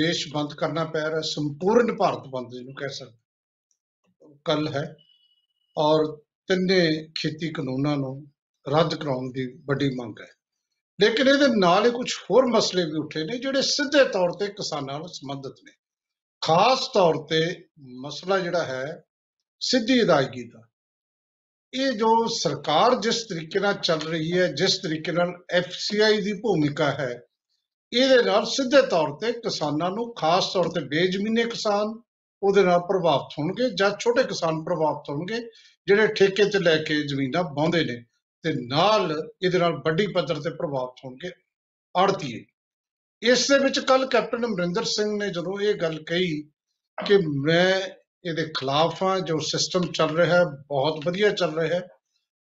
[0.00, 3.18] ਦੇਸ਼ ਬੰਦ ਕਰਨਾ ਪੈ ਰਿਹਾ, ਸੰਪੂਰਨ ਭਾਰਤ ਬੰਦ ਜਿਹਨੂੰ ਕਹਿ ਸਕਦੇ
[4.44, 4.96] ਕੱਲ ਹੈ
[5.76, 6.16] ਔਰ
[6.48, 8.26] ਤਿੰਨੇ ਖੇਤੀ ਕਾਨੂੰਨਾਂ ਨੂੰ
[8.66, 10.26] ਰੱਦ ਕਰਾਉਣ ਦੀ ਵੱਡੀ ਮੰਗ ਹੈ।
[11.00, 14.98] ਲੇਕਿਨ ਇਹਦੇ ਨਾਲ ਹੀ ਕੁਝ ਹੋਰ ਮਸਲੇ ਵੀ ਉੱਠੇ ਨੇ ਜਿਹੜੇ ਸਿੱਧੇ ਤੌਰ ਤੇ ਕਿਸਾਨਾਂ
[14.98, 15.72] ਨਾਲ ਸੰਬੰਧਿਤ ਨੇ।
[16.42, 19.02] ਖਾਸ ਤੌਰ ਤੇ ਮਸਲਾ ਜਿਹੜਾ ਹੈ
[19.60, 20.68] ਸਿੱਧੀ ਅਦਾਇਗੀ ਦਾ।
[21.74, 26.90] ਇਹ ਜੋ ਸਰਕਾਰ ਜਿਸ ਤਰੀਕੇ ਨਾਲ ਚੱਲ ਰਹੀ ਹੈ, ਜਿਸ ਤਰੀਕੇ ਨਾਲ ਐਫਸੀਆਈ ਦੀ ਭੂਮਿਕਾ
[26.90, 27.22] ਹੈ
[27.92, 31.94] ਇਹਦੇ ਨਾਲ ਸਿੱਧੇ ਤੌਰ ਤੇ ਕਿਸਾਨਾਂ ਨੂੰ ਖਾਸ ਤੌਰ ਤੇ ਬੇਜ਼ਮੀਨੇ ਕਿਸਾਨ
[32.42, 35.40] ਉਹਦੇ ਨਾਲ ਪ੍ਰਭਾਵਿਤ ਹੋਣਗੇ ਜਾਂ ਛੋਟੇ ਕਿਸਾਨ ਪ੍ਰਭਾਵਿਤ ਹੋਣਗੇ,
[35.88, 37.96] ਜਿਹੜੇ ਠੇਕੇ ਤੇ ਲੈ ਕੇ ਜ਼ਮੀਨਾਂ ਵਾਹੁੰਦੇ ਨੇ
[38.44, 41.30] ਤੇ ਨਾਲ ਇਹਦੇ ਨਾਲ ਵੱਡੀ ਪੱਧਰ ਤੇ ਪ੍ਰਭਾਵਿਤ ਹੋਣਗੇ
[41.94, 42.44] ਆੜਤੀਏ।
[43.22, 46.42] ਇਸ ਦੇ ਵਿੱਚ ਕੱਲ ਕੈਪਟਨ ਅਮਰਿੰਦਰ ਸਿੰਘ ਨੇ ਜਦੋਂ ਇਹ ਗੱਲ ਕਹੀ
[46.98, 47.16] ਕਿ
[47.46, 47.80] ਮੈਂ
[48.24, 51.86] ਇਹਦੇ ਖਿਲਾਫ ਹਾਂ, ਜੋ ਸਿਸਟਮ ਚੱਲ ਰਿਹਾ ਹੈ ਬਹੁਤ ਵਧੀਆ ਚੱਲ ਰਿਹਾ ਹੈ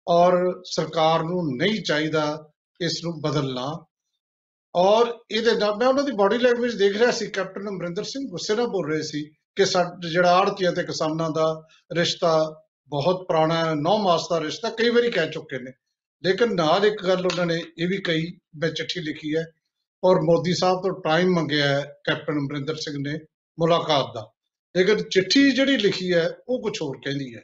[0.07, 0.33] ਔਰ
[0.65, 2.23] ਸਰਕਾਰ ਨੂੰ ਨਹੀਂ ਚਾਹੀਦਾ
[2.79, 3.73] ਇਸ ਨੂੰ ਬਦਲਣਾ
[4.75, 8.55] ਔਰ ਇਹਦੇ ਨਾਲ ਮੈਂ ਉਹਨਾਂ ਦੀ ਬਾਡੀ ਲੈਂਗੁਏਜ ਦੇਖ ਰਿਹਾ ਸੀ ਕੈਪਟਨ ਅਮਰਿੰਦਰ ਸਿੰਘ ਗੁੱਸੇ
[8.55, 13.75] ਨਾਲ ਬੋਲ ਰਹੇ ਸੀ ਕਿ ਸਾਡਾ ਜਿਹੜਾ ਆੜਤੀਆਂ ਤੇ ਕਿਸਾਨਾਂ ਦਾ ਰਿਸ਼ਤਾ ਬਹੁਤ ਪੁਰਾਣਾ ਹੈ
[13.75, 15.71] ਨੌ ਮਾਸ ਦਾ ਰਿਸ਼ਤਾ ਕਈ ਵਾਰੀ ਕਹਿ ਚੁੱਕੇ ਨੇ।
[16.23, 19.45] ਲੇਕਿਨ ਨਾਲ ਇੱਕ ਗੱਲ ਉਹਨਾਂ ਨੇ ਇਹ ਵੀ ਕਹੀ ਮੈਂ ਚਿੱਠੀ ਲਿਖੀ ਹੈ
[20.03, 23.19] ਔਰ ਮੋਦੀ ਸਾਹਿਬ ਤੋਂ ਟਾਈਮ ਮੰਗਿਆ ਹੈ ਕੈਪਟਨ ਅਮਰਿੰਦਰ ਸਿੰਘ ਨੇ
[23.59, 24.31] ਮੁਲਾਕਾਤ ਦਾ।
[24.77, 27.41] ਲੇਕਿਨ ਚਿੱਠੀ ਜਿਹੜੀ ਲਿਖੀ ਹੈ ਉਹ ਕੁਝ ਹੋਰ ਕਹਿੰਦੀ ਹੈ।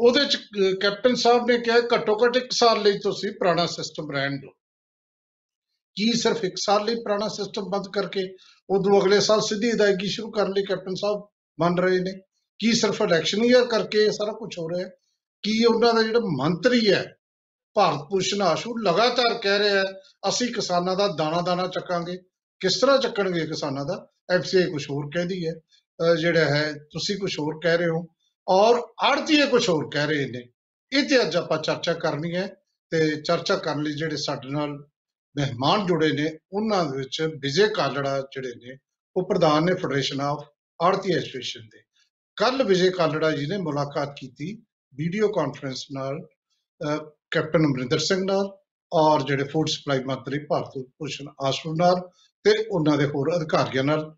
[0.00, 4.10] ਉਹਦੇ ਚ ਅਹ, ਕੈਪਟਨ ਸਾਹਿਬ ਨੇ ਕਿਹਾ ਘੱਟੋ ਘੱਟ ਇੱਕ ਸਾਲ ਲਈ ਤੁਸੀਂ ਪੁਰਾਣਾ ਸਿਸਟਮ
[4.10, 4.50] ਰਹਿਣ ਦਿਓ।
[5.96, 8.36] ਕੀ ਸਿਰਫ ਇੱਕ ਸਾਲ ਲਈ ਪੁਰਾਣਾ ਸਿਸਟਮ ਬੰਦ ਕਰਕੇ
[8.70, 11.28] ਉਦੋਂ ਅਗਲੇ ਸਾਲ ਸਿੱਧੀ ਅਦਾਇਗੀ ਸ਼ੁਰੂ ਕਰਨ ਲਈ ਕੈਪਟਨ ਸਾਹਿਬ
[11.60, 12.12] ਮੰਨ ਰਹੇ ਨੇ?
[12.58, 14.90] ਕੀ ਸਿਰਫ ਇਲੈਕਸ਼ਨ ਈਅਰ ਕਰਕੇ ਇਹ ਸਾਰਾ ਕੁਝ ਹੋ ਰਿਹਾ ਹੈ?
[15.42, 17.14] ਕੀ ਉਹਨਾਂ ਦਾ ਜਿਹੜਾ ਮੰਤਰੀ ਹੈ,
[17.74, 19.84] ਭਾਰਤ ਭੂਸ਼ਣ ਆਸ਼ੂ, ਲਗਾਤਾਰ ਕਹਿ ਰਿਹਾ ਹੈ,
[20.28, 22.16] ਅਸੀਂ ਕਿਸਾਨਾਂ ਦਾ ਦਾਣਾ ਦਾਣਾ ਚੱਕਾਂਗੇ?
[22.60, 24.06] ਕਿਸ ਤਰ੍ਹਾਂ ਚੱਕਣਗੇ ਕਿਸਾਨਾਂ ਦਾ?
[24.30, 25.52] ਐਫਸੀਆਈ ਕੁਝ ਹੋਰ ਕਹਿੰਦੀ ਹੈ,
[26.00, 28.06] ਅਹ ਜਿਹੜਾ ਹੈ, ਤੁਸੀਂ ਕੁਝ ਹੋਰ ਕਹਿ ਰਹੇ ਹੋ।
[28.48, 30.48] ਔਰ ਆੜਤੀਏ ਕੁਝ ਹੋਰ ਕਹਿ ਰਹੇ ਨੇ।
[30.92, 32.54] ਇਹ ਤੇ ਅੱਜ ਆਪਾਂ ਚਰਚਾ ਕਰਨੀ ਹੈ
[32.90, 34.86] ਤੇ ਚਰਚਾ ਕਰਨ ਲਈ ਜਿਹੜੇ ਸਾਡੇ ਨਾਲ
[35.38, 38.78] ਮਹਿਮਾਨ ਜੁੜੇ ਨੇ ਉਹਨਾਂ ਦੇ ਵਿੱਚ ਵਿਜੇ ਕਾਲੜਾ ਜਿਹੜੇ ਨੇ
[39.16, 40.44] ਉਹ ਪ੍ਰਧਾਨ ਨੇ ਫੈਡਰੇਸ਼ਨ ਆਫ
[40.82, 41.82] ਆੜਤੀ ਐਸੋਸੀਏਸ਼ਨ ਦੇ।
[42.36, 44.62] ਕੱਲ ਵਿਜੇ ਕਾਲੜਾ ਜੀ ਨੇ ਮੁਲਾਕਾਤ ਕੀਤੀ
[44.94, 48.56] ਵੀਡੀਓ ਕਾਨਫਰੰਸ ਨਾਲ ਅਹ, ਕੈਪਟਨ ਅਮਰਿੰਦਰ ਸਿੰਘ ਨਾਲ
[48.92, 52.10] ਔਰ ਜਿਹੜੇ ਫੂਡ ਸਪਲਾਈ ਮੰਤਰੀ ਭਾਰਤ ਭੂਸ਼ਣ ਆਸ਼ੂ ਨਾਲ
[52.44, 54.14] ਤੇ ਉਹਨਾਂ ਦੇ ਹੋਰ ਅਧਿਕਾਰੀਆਂ ਨਾਲ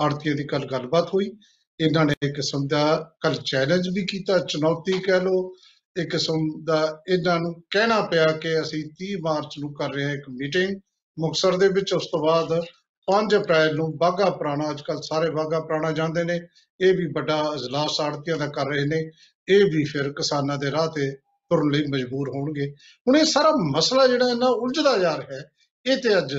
[0.00, 1.32] ਆੜਤੀਆਂ ਦੀ ਕੱਲ ਗੱਲਬਾਤ ਹੋਈ।
[1.80, 5.52] ਇਹਨਾਂ ਨੇ ਇੱਕ ਕਿਸਮ ਦਾ ਕੱਲ ਚੈਲੰਜ ਵੀ ਕੀਤਾ ਚੁਣੌਤੀ ਕਹਿ ਲਓ
[5.96, 10.10] ਇੱਕ ਕਿਸਮ ਦਾ ਇਹਨਾਂ ਨੂੰ ਕਹਿਣਾ ਪਿਆ ਕਿ ਅਸੀਂ 30 ਮਾਰਚ ਨੂੰ ਕਰ ਰਹੇ ਹਾਂ
[10.10, 10.80] ਇੱਕ ਮੀਟਿੰਗ।
[11.18, 12.64] ਮੁਕਤਸਰ ਦੇ ਵਿੱਚ ਉਸ ਤੋਂ ਬਾਅਦ
[13.08, 16.40] 5 ਅਪ੍ਰੈਲ ਨੂੰ ਬਾਗਾ ਪੁਰਾਣਾ ਅੱਜ ਕੱਲ ਸਾਰੇ ਬਾਗਾ ਪੁਰਾਣਾ ਜਾਂਦੇ ਨੇ।
[16.80, 19.10] ਇਹ ਵੀ ਵੱਡਾ ਇਜਲਾਸ ਆੜਤੀਆਂ ਦਾ ਕਰ ਰਹੇ ਨੇ।
[19.48, 21.10] ਇਹ ਵੀ ਫਿਰ ਕਿਸਾਨਾਂ ਦੇ ਰਾਹ ਤੇ
[21.50, 22.70] ਤੁਰਨ ਲਈ ਮਜਬੂਰ ਹੋਣਗੇ।
[23.08, 25.44] ਹੁਣ ਇਹ ਸਾਰਾ ਮਸਲਾ ਜਿਹੜਾ ਇਹਨਾਂ ਉਲਝਦਾ ਜਾ ਰਿਹਾ ਹੈ
[25.86, 26.34] ਇਹ ਤੇ ਅੱਜ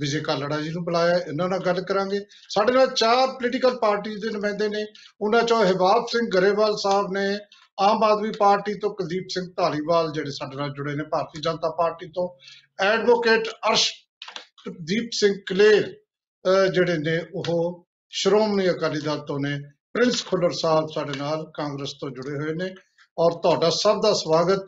[0.00, 4.10] ਵਿਜੇ ਕਾਲੜਾ ਜੀ ਨੂੰ ਬੁਲਾਇਆ ਹੈ, ਇਹਨਾਂ ਨਾਲ ਗੱਲ ਕਰਾਂਗੇ। ਸਾਡੇ ਨਾਲ ਚਾਰ ਪੋਲੀਟੀਕਲ ਪਾਰਟੀ
[4.10, 4.86] ਦੇ ਨੁਮਾਇੰਦੇ ਨੇ।
[5.20, 7.38] ਉਹਨਾਂ ਚੋਂ ਹਿਬਾਬ ਸਿੰਘ ਗਰੇਵਾਲ ਸਾਹਿਬ ਨੇ
[7.80, 12.06] ਆਮ ਆਦਮੀ ਪਾਰਟੀ ਤੋਂ ਕੁਲਦੀਪ ਸਿੰਘ ਧਾਲੀਵਾਲ ਜਿਹੜੇ ਸਾਡੇ ਨਾਲ ਜੁੜੇ ਨੇ, ਭਾਰਤੀ ਜਨਤਾ ਪਾਰਟੀ
[12.06, 12.38] ਤੋਂ।
[12.84, 15.96] ਐਡਵੋਕੇਟ ਅਰਸ਼ਦੀਪ ਸਿੰਘ ਕਲੇਰ,
[16.44, 19.58] ਅਹ ਜਿਹੜੇ ਨੇ, ਉਹ ਸ਼੍ਰੋਮਣੀ ਅਕਾਲੀ ਦਲ ਤੋਂ ਨੇ।
[19.92, 22.74] ਪ੍ਰਿੰਸ ਖੁੱਲਰ ਸਾਹਿਬ ਸਾਡੇ ਨਾਲ ਕਾਂਗਰਸ ਤੋਂ ਜੁੜੇ ਹੋਏ ਨੇ।
[23.18, 24.66] ਔਰ ਤੁਹਾਡਾ ਸਭ ਦਾ ਸਵਾਗਤ।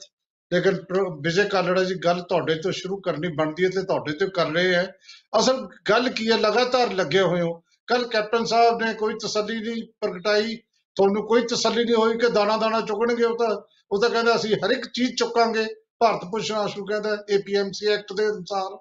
[0.53, 4.29] ਲੇਕਿਨ ਪ੍ਰ- ਵਿਜੇ ਕਾਲੜਾ ਜੀ, ਗੱਲ ਤੁਹਾਡੇ ਤੋਂ ਸ਼ੁਰੂ ਕਰਨੀ ਬਣਦੀ ਹੈ ਤੇ ਤੁਹਾਡੇ ਤੋਂ
[4.29, 4.93] ਕਰ ਰਹੇ ਹੈ।
[5.39, 6.37] ਅਸਲ ਗੱਲ ਕੀ ਹੈ?
[6.37, 10.59] ਲਗਾਤਾਰ ਲੱਗੇ ਹੋਏ ਹੋ। ਕੱਲ ਕੈਪਟਨ ਸਾਹਿਬ ਨੇ ਕੋਈ ਤਸੱਲੀ ਨਹੀਂ ਪ੍ਰਗਟਾਈ।
[11.01, 13.63] ਤੁਹਾਨੂੰ ਕੋਈ ਤਸੱਲੀ ਨਹੀਂ ਹੋਈ ਕਿ ਦਾਣਾ ਦਾਣਾ ਚੁਗਣਗੇ ਉਹ ਤਾਂ
[13.93, 15.67] ਉਹ ਤਾਂ ਕਹਿੰਦਾ ਅਸੀਂ ਹਰ ਇੱਕ ਚੀਜ਼ ਚੁੱਕਾਂਗੇ।
[15.99, 18.79] ਭਾਰਤ ਭੂਸ਼ਣ ਆਸ਼ੂ ਕਹਿੰਦਾ ਏਪੀਐਮਸੀ ਐਕਟ ਦੇ ਅਨੁਸਾਰ।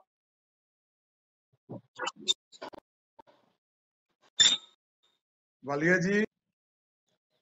[5.66, 6.24] ਵਾਲੀਆ ਜੀ।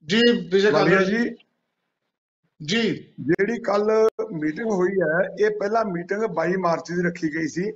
[0.05, 1.35] ਜੀ ਵਿਜੇ ਵਾਲੀਆ ਜੀ।
[2.65, 7.71] ਜੀ। ਜਿਹੜੀ ਕੱਲ ਮੀਟਿੰਗ ਹੋਈ ਹੈ ਇਹ ਪਹਿਲਾਂ ਮੀਟਿੰਗ 22 ਮਾਰਚ ਦੀ ਰੱਖੀ ਗਈ ਸੀ।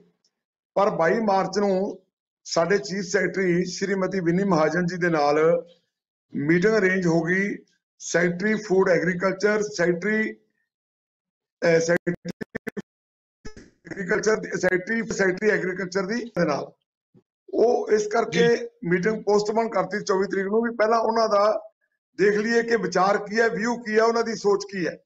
[0.73, 2.01] ਪਰ 22 ਮਾਰਚ ਨੂੰ
[2.44, 5.38] ਸਾਡੇ ਚੀਫ ਸੈਕਟਰੀ ਸ਼੍ਰੀਮਤੀ ਵਿਨੀ ਮਹਾਜਨ ਜੀ ਦੇ ਨਾਲ
[6.36, 7.58] ਮੀਟਿੰਗ ਅਰੇਂਜ ਹੋ ਗਈ
[8.00, 10.36] secretary food agriculture secretary
[13.92, 16.72] agriculture secretary secretary agriculture ਦੀ ਦੇ ਨਾਲ।
[17.53, 21.72] ਉਹ ਇਸ ਕਰਕੇ ਮੀਟਿੰਗ ਪੋਸਟਪੋਨ ਕਰਤੀ 24 ਤਰੀਕ ਨੂੰ ਵੀ ਪਹਿਲਾਂ ਉਹਨਾਂ ਦਾ
[22.18, 24.98] ਦੇਖ ਲਈਏ ਕਿ ਵਿਚਾਰ ਕੀ ਹੈ ਵਿਊ ਕੀ ਹੈ ਉਹਨਾਂ ਦੀ ਸੋਚ ਕੀ ਹੈ।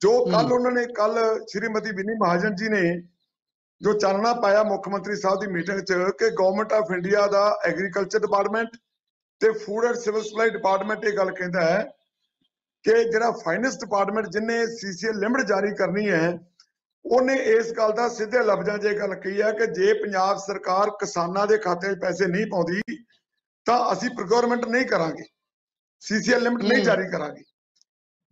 [0.00, 3.02] ਜੋ ਕੱਲ। ਉਹਨਾਂ ਨੇ ਕੱਲ ਸ਼੍ਰੀਮਤੀ ਵਿਨੀ ਮਹਾਜਨ ਜੀ ਨੇ
[3.82, 8.18] ਜੋ ਚਾਨਣਾ ਪਾਇਆ ਮੁੱਖ ਮੰਤਰੀ ਸਾਹਿਬ ਦੀ ਮੀਟਿੰਗ 'ਚ ਕਿ ਗਵਰਨਮੈਂਟ ਆਫ ਇੰਡੀਆ ਦਾ ਐਗਰੀਕਲਚਰ
[8.18, 8.68] ਡਿਪਾਰਟਮੈਂਟ
[9.40, 11.82] ਤੇ food and civil supply department ਇਹ ਗੱਲ ਕਹਿੰਦਾ ਹੈ
[12.84, 16.38] ਕਿ ਜਿਹੜਾ ਫਾਈਨੈਂਸ ਡਿਪਾਰਟਮੈਂਟ ਜਿਹਨੇ ਸੀਸੀਐਲ ਲਿਮਟ ਜਾਰੀ ਕਰਨੀ ਹੈ
[17.04, 20.90] ਉਹਨੇ ਇਸ ਗੱਲ ਦਾ ਸਿੱਧੇ ਲਫ਼ਜ਼ਾਂ 'ਚ ਇਹ ਗੱਲ ਕਹੀ ਹੈ ਕਿ ਜੇ ਪੰਜਾਬ ਸਰਕਾਰ
[20.90, 22.80] ਕਿਸਾਨਾਂ ਦੇ ਖਾਤੇ 'ਚ ਪੈਸੇ ਨਹੀਂ ਪਾਉਂਦੀ
[23.66, 25.24] ਤਾਂ ਅਸੀਂ ਪ੍ਰੋਕਿਉਰਮੈਂਟ ਨਹੀਂ ਕਰਾਂਗੇ
[26.02, 27.42] ਸੀਸੀਐਲ ਲਿਮਟ ਨਹੀਂ। ਜਾਰੀ ਕਰਾਂਗੇ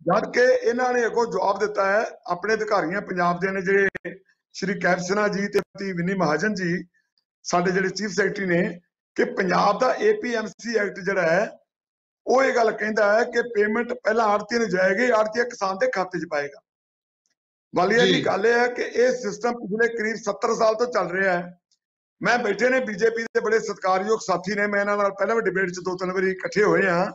[0.01, 4.15] ਜਦ ਕਿ ਇਹਨਾਂ ਨੇ ਅੱਗੋਂ ਜਵਾਬ ਦਿੱਤਾ ਹੈ ਆਪਣੇ ਅਧਿਕਾਰੀਆਂ ਪੰਜਾਬ ਦੇ ਨੇ ਜਿਹੜੇ
[4.55, 6.83] ਸ਼੍ਰੀ ਕੈਪਸਨਾ ਜੀ ਤੇ ਪਤੀ ਵਿਨੀ ਮਹਾਜਨ ਜੀ
[7.45, 8.61] ਸਾਡੇ ਜਿਹੜੇ ਚੀਫ ਸੈਕਟਰੀ ਨੇ
[9.15, 11.57] ਕਿ ਪੰਜਾਬ ਦਾ ਏਪੀਐਮਸੀ ਐਕਟ ਜਿਹੜਾ ਹੈ
[12.27, 16.19] ਉਹ ਇਹ ਗੱਲ ਕਹਿੰਦਾ ਹੈ ਕਿ ਪੇਮੈਂਟ ਪਹਿਲਾਂ ਆੜਤੀ ਨੂੰ ਜਾਏਗੀ ਆੜਤੀ ਕਿਸਾਨ ਦੇ ਖਾਤੇ
[16.19, 16.61] 'ਚ ਪਾਏਗਾ।
[17.75, 21.33] ਵਾਲੀਆ ਜੀ। ਗੱਲ ਇਹ ਹੈ ਕਿ ਇਹ ਸਿਸਟਮ ਪਿਛਲੇ ਕਰੀਬ 70 ਸਾਲ ਤੋਂ ਚੱਲ ਰਿਹਾ
[21.33, 21.59] ਹੈ।
[22.21, 25.69] ਮੈਂ ਬੈਠੇ ਨੇ ਬੀਜੇਪੀ ਦੇ ਬੜੇ ਸਤਿਕਾਰਯੋਗ ਸਾਥੀ ਨੇ ਮੈਂ ਇਹਨਾਂ ਨਾਲ ਪਹਿਲਾਂ ਵੀ ਡਿਬੇਟ
[25.69, 27.11] 'ਚ ਦੋ ਤਿੰਨ ਵਾਰੀ ਇਕੱਠੇ ਹੋਏ ਆ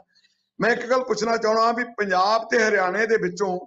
[0.61, 3.67] ਮੈਂ ਇੱਕ ਗੱਲ ਪੁੱਛਣਾ ਚਾਹਣਾ ਵੀ ਪੰਜਾਬ ਤੇ ਹਰਿਆਣੇ ਦੇ ਵਿੱਚੋਂ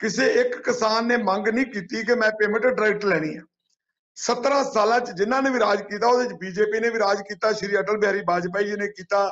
[0.00, 3.42] ਕਿਸੇ ਇੱਕ ਕਿਸਾਨ ਨੇ ਮੰਗ ਨਹੀਂ ਕੀਤੀ ਕਿ ਮੈਂ ਪੇਮੈਂਟ ਡਾਇਰੈਕਟ ਲੈਣੀ ਹੈ।
[4.26, 7.52] 17 ਸਾਲਾਂ 'ਚ ਜਿਨ੍ਹਾਂ ਨੇ ਵੀ ਰਾਜ ਕੀਤਾ, ਉਹਦੇ 'ਚ ਬੀਜੇਪੀ ਨੇ ਵੀ ਰਾਜ ਕੀਤਾ,
[7.52, 9.28] ਸ਼੍ਰੀ ਅਟਲ ਬਿਹਾਰੀ ਵਾਜਪਾਈ ਜੀ ਨੇ ਕੀਤਾ,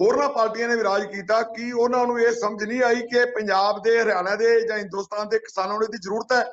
[0.00, 3.82] ਹੋਰਨਾਂ ਪਾਰਟੀਆਂ ਨੇ ਵੀ ਰਾਜ ਕੀਤਾ। ਕਿ ਉਹਨਾਂ ਨੂੰ ਇਹ ਸਮਝ ਨਹੀਂ ਆਈ ਕਿ ਪੰਜਾਬ
[3.82, 6.44] ਦੇ, ਹਰਿਆਣਾ ਦੇ ਜਾਂ ਹਿੰਦੁਸਤਾਨ ਦੇ ਕਿਸਾਨਾਂ ਨੂੰ ਇਹਦੀ ਜ਼ਰੂਰਤ ਹੈ?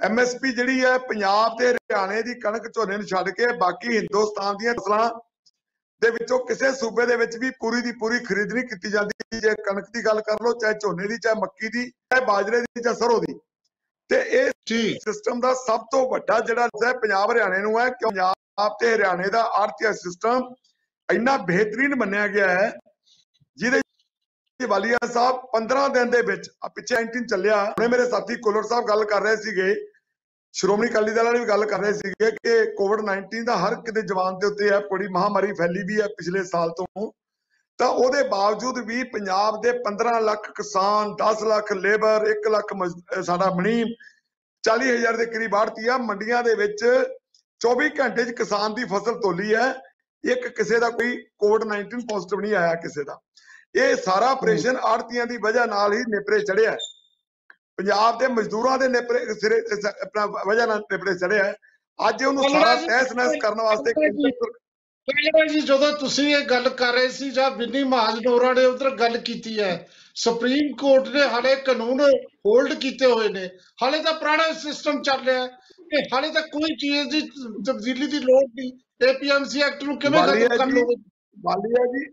[0.00, 4.74] ਐਮਐਸਪੀ ਜਿਹੜੀ ਹੈ, ਪੰਜਾਬ ਤੇ ਹਰਿਆਣੇ ਦੀ ਕਣਕ ਝੋਨੇ ਨੂੰ ਛੱਡ ਕੇ ਬਾਕੀ ਹਿੰਦੁਸਤਾਨ ਦੀਆਂ
[4.74, 5.10] ਫਸਲਾਂ
[6.02, 9.54] ਦੇ ਵਿੱਚੋਂ ਕਿਸੇ ਸੂਬੇ ਦੇ ਵਿੱਚ ਵੀ ਪੂਰੀ ਦੀ ਪੂਰੀ ਖਰੀਦ ਨਹੀਂ ਕੀਤੀ ਜਾਂਦੀ। ਜੇ
[9.54, 12.94] ਕਣਕ ਦੀ ਗੱਲ ਕਰ ਲਓ, ਚਾਹੇ ਝੋਨੇ ਦੀ, ਚਾਹੇ ਮੱਕੀ ਦੀ, ਚਾਹੇ ਬਾਜਰੇ ਦੀ, ਚਾਹੇ
[12.94, 13.34] ਸਰੋਂ ਦੀ
[14.10, 18.06] ਤੇ ਇਹ ਜੀ ਸਿਸਟਮ ਦਾ ਸਭ ਤੋਂ ਵੱਡਾ ਜਿਹੜਾ ਹੈ ਪੰਜਾਬ ਹਰਿਆਣੇ ਨੂੰ ਹੈ ਕਿ
[18.06, 20.54] ਪੰਜਾਬ ਤੇ ਹਰਿਆਣੇ ਦਾ ਆਰਥਿਕ ਸਿਸਟਮ
[21.08, 22.72] ਇੰਨਾ ਬਿਹਤਰੀਨ ਮੰਨਿਆ ਗਿਆ ਹੈ।
[23.58, 28.36] ਜਿਹਦੇ ਵਿੱਚ ਵਾਲੀਆ ਸਾਹਿਬ 15 ਦਿਨ ਦੇ ਵਿੱਚ ਆ ਪਿੱਛੇ 19 ਚੱਲਿਆ, ਹੁਣੇ ਮੇਰੇ ਸਾਥੀ
[28.36, 29.74] ਕੁਲਰ ਸਾਹਿਬ ਗੱਲ ਕਰ ਰਹੇ ਸੀਗੇ,
[30.54, 34.02] ਸ਼੍ਰੋਮਣੀ ਅਕਾਲੀ ਦਲ ਵਾਲੇ ਵੀ ਗੱਲ ਕਰ ਰਹੇ ਸੀਗੇ ਕਿ ਕੋਵਿਡ 19 ਦਾ ਹਰ ਕਿਤੇ
[34.02, 37.12] ਜਵਾਨ ਦੇ ਉੱਤੇ ਹੈ ਬੜੀ ਮਹਾਮਾਰੀ ਫੈਲੀ ਵੀ ਹੈ ਪਿਛਲੇ ਸਾਲ ਤੋਂ।
[37.78, 42.72] ਤਾਂ ਉਹਦੇ ਬਾਵਜੂਦ ਵੀ ਪੰਜਾਬ ਦੇ 15 ਲੱਖ ਕਿਸਾਨ 10 ਲੱਖ ਲੇਬਰ 1 ਲੱਖ
[43.24, 43.92] ਸਾਡਾ ਮਨੀਮ
[44.64, 46.84] 40 ਹਜ਼ਾਰ ਦੇ ਕਰੀਬ ਆੜਤੀ ਆ ਮੰਡੀਆਂ ਦੇ ਵਿੱਚ
[47.60, 49.68] 24 ਘੰਟੇ 'ਚ ਕਿਸਾਨ ਦੀ ਫਸਲ ਤੋਲੀ ਹੈ
[50.24, 53.18] ਇੱਕ ਕਿਸੇ ਦਾ ਕੋਈ ਕੋਵਿਡ 19 ਪੋਜ਼ਿਟਿਵ ਨਹੀਂ ਆਇਆ ਕਿਸੇ ਦਾ
[53.74, 56.76] ਇਹ ਸਾਰਾ ਆਪਰੇਸ਼ਨ ਆੜਤੀਆਂ ਦੀ ਵਜ੍ਹਾ ਨਾਲ ਹੀ ਨਿਪਰੇ ਚੜਿਆ ਹੈ।
[57.78, 59.58] ਪੰਜਾਬ ਦੇ ਮਜ਼ਦੂਰਾਂ ਦੇ ਨਿਪਰੇ ਸਿਰੇ
[60.02, 61.54] ਆਪਣਾ ਵਜ੍ਹਾ ਨਾਲ ਨਿਪਰੇ ਚੜਿਆ ਹੈ।
[61.98, 63.92] ਅੱਜ ਉਹਨੂੰ ਸਾਰਾ ਤਹਿਸ ਨਹਿਸ ਕਰਨ ਵਾਸਤੇ
[65.08, 69.16] ਕਲੜਾ ਜੀ, ਜਦੋਂ ਤੁਸੀਂ ਇਹ ਗੱਲ ਕਰ ਰਹੇ ਸੀ ਜਾਂ ਬਿੰਨੀ ਮਹਾਜਨੋਰਾ ਨੇ ਉਧਰ ਗੱਲ
[69.18, 72.00] ਕੀਤੀ ਹੈ ਸੁਪਰੀਮ ਕੋਰਟ ਨੇ ਹਾਲੇ ਕਾਨੂੰਨ
[72.46, 73.48] ਹੋਲਡ ਕੀਤੇ ਹੋਏ ਨੇ।
[73.82, 75.46] ਹਾਲੇ ਤਾਂ ਪੁਰਾਣਾ ਸਿਸਟਮ ਚੱਲ ਰਿਹਾ ਹੈ
[75.90, 77.20] ਕਿ ਹਾਲੇ ਤਾਂ ਕੋਈ ਚੀਜ਼ ਦੀ
[77.66, 78.72] ਤਬਦੀਲੀ ਦੀ ਲੋੜ ਨਹੀਂ।
[79.08, 80.96] ਏਪੀਐਮਸੀ ਐਕਟ ਨੂੰ ਕਿਵੇਂ ਖਤਮ ਕਰ ਲੋਗੇ
[81.36, 82.04] ਵਾਲੀਆ ਜੀ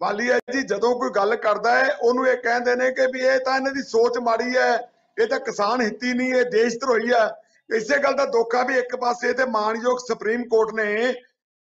[0.00, 3.56] ਵਾਲੀਆ ਜੀ ਜਦੋਂ ਕੋਈ ਗੱਲ ਕਰਦਾ ਹੈ ਉਹਨੂੰ ਇਹ ਕਹਿੰਦੇ ਨੇ ਕਿ ਵੀ ਇਹ ਤਾਂ
[3.56, 4.72] ਇਹਨਾਂ ਦੀ ਸੋਚ ਮਾੜੀ ਹੈ
[5.16, 7.28] ਇਹ ਤਾਂ ਕਿਸਾਨ ਹਿੱਤੀ ਨਹੀਂ ਇਹ ਦੇਸ਼ ਧਰੋਹੀ ਹੈ।
[7.70, 11.14] ਇਸੇ ਗੱਲ ਦਾ ਦੁੱਖ ਆ ਵੀ ਇੱਕ ਪਾਸੇ ਤੇ ਮਾਨਯੋਗ ਸੁਪਰੀਮ ਕੋਰਟ ਨੇ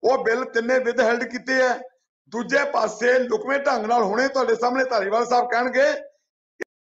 [0.03, 1.77] ਉਹ ਬਿੱਲ ਤਿੰਨੇ ਵਿਦ ਹੈਲਡ ਕੀਤੇ ਆ।
[2.31, 5.87] ਦੂਜੇ ਪਾਸੇ ਲੁਕਵੇਂ ਢੰਗ ਨਾਲ ਹੁਣੇ ਤੁਹਾਡੇ ਸਾਹਮਣੇ ਧਾਰੀਵਾਲ ਸਾਹਿਬ ਕਹਿਣਗੇ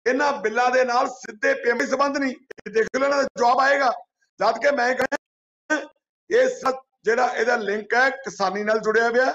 [0.06, 2.34] ਇਹਨਾਂ ਬਿੱਲਾਂ ਦੇ ਨਾਲ ਸਿੱਧੇ ਪੇਮੈਂਟ ਸੰਬੰਧ ਨਹੀਂ।
[2.72, 3.92] ਦੇਖ ਇਹਨਾਂ ਦਾ ਜਵਾਬ ਆਏਗਾ।
[4.40, 5.86] ਜਦ ਕਿ ਮੈਂ ਕਹਿੰਦਾ
[6.30, 6.74] ਇਹ ਸਭ
[7.04, 9.34] ਜਿਹੜਾ ਇਹਦਾ ਲਿੰਕ ਹੈ ਕਿਸਾਨੀ ਨਾਲ ਜੁੜਿਆ ਹੋਇਆ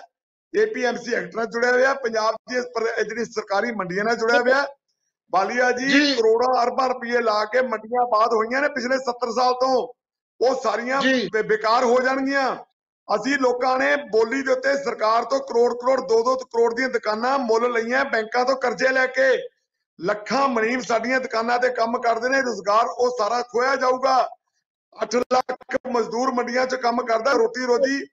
[0.53, 4.65] ਏਪੀਐਮਸੀ ਐਕਟ ਨਾਲ ਜੁੜਿਆ ਹੋਇਆ ਪੰਜਾਬ ਦੀ ਜਿਹੜੀ ਸਰਕਾਰੀ ਮੰਡੀਆਂ ਨਾਲ ਜੁੜਿਆ ਹੋਇਆ।
[5.33, 9.87] ਬਾਲੀਆ ਜੀ। ਕਰੋੜਾਂ ਅਰਬਾਂ ਰੁਪਏ ਲਾ ਕੇ ਮੰਡੀਆਂ ਬਾਦ ਹੋਈਆਂ ਨੇ ਪਿਛਲੇ 70 ਸਾਲ ਤੋਂ।
[10.39, 11.01] ਉਹ ਸਾਰੀਆਂ
[11.43, 12.45] ਬੇਕਾਰ ਹੋ ਜਾਣਗੀਆਂ।
[13.15, 17.71] ਅਸੀਂ ਲੋਕਾਂ ਨੇ ਬੋਲੀ ਦੇ ਉੱਤੇ ਸਰਕਾਰ ਤੋਂ ਕਰੋੜ ਕਰੋੜ 2-2 ਕਰੋੜ ਦੀਆਂ ਦੁਕਾਨਾਂ ਮੁੱਲ
[17.71, 19.37] ਲਈਆਂ, ਬੈਂਕਾਂ ਤੋਂ ਕਰਜ਼ੇ ਲੈ ਕੇ
[20.01, 24.29] ਲੱਖਾਂ ਮਨੀਮ ਸਾਡੀਆਂ ਦੁਕਾਨਾਂ ਤੇ ਕੰਮ ਕਰਦੇ ਨੇ, ਰੋਜ਼ਗਾਰ ਉਹ ਸਾਰਾ ਖੋਇਆ ਜਾਊਗਾ।
[25.03, 28.05] 8 ਲੱਖ ਮਜ਼ਦੂਰ ਮੰਡੀਆਂ 'ਚ ਕੰਮ ਕਰਦਾ, ਰੋਟੀ ਰੋਜੀ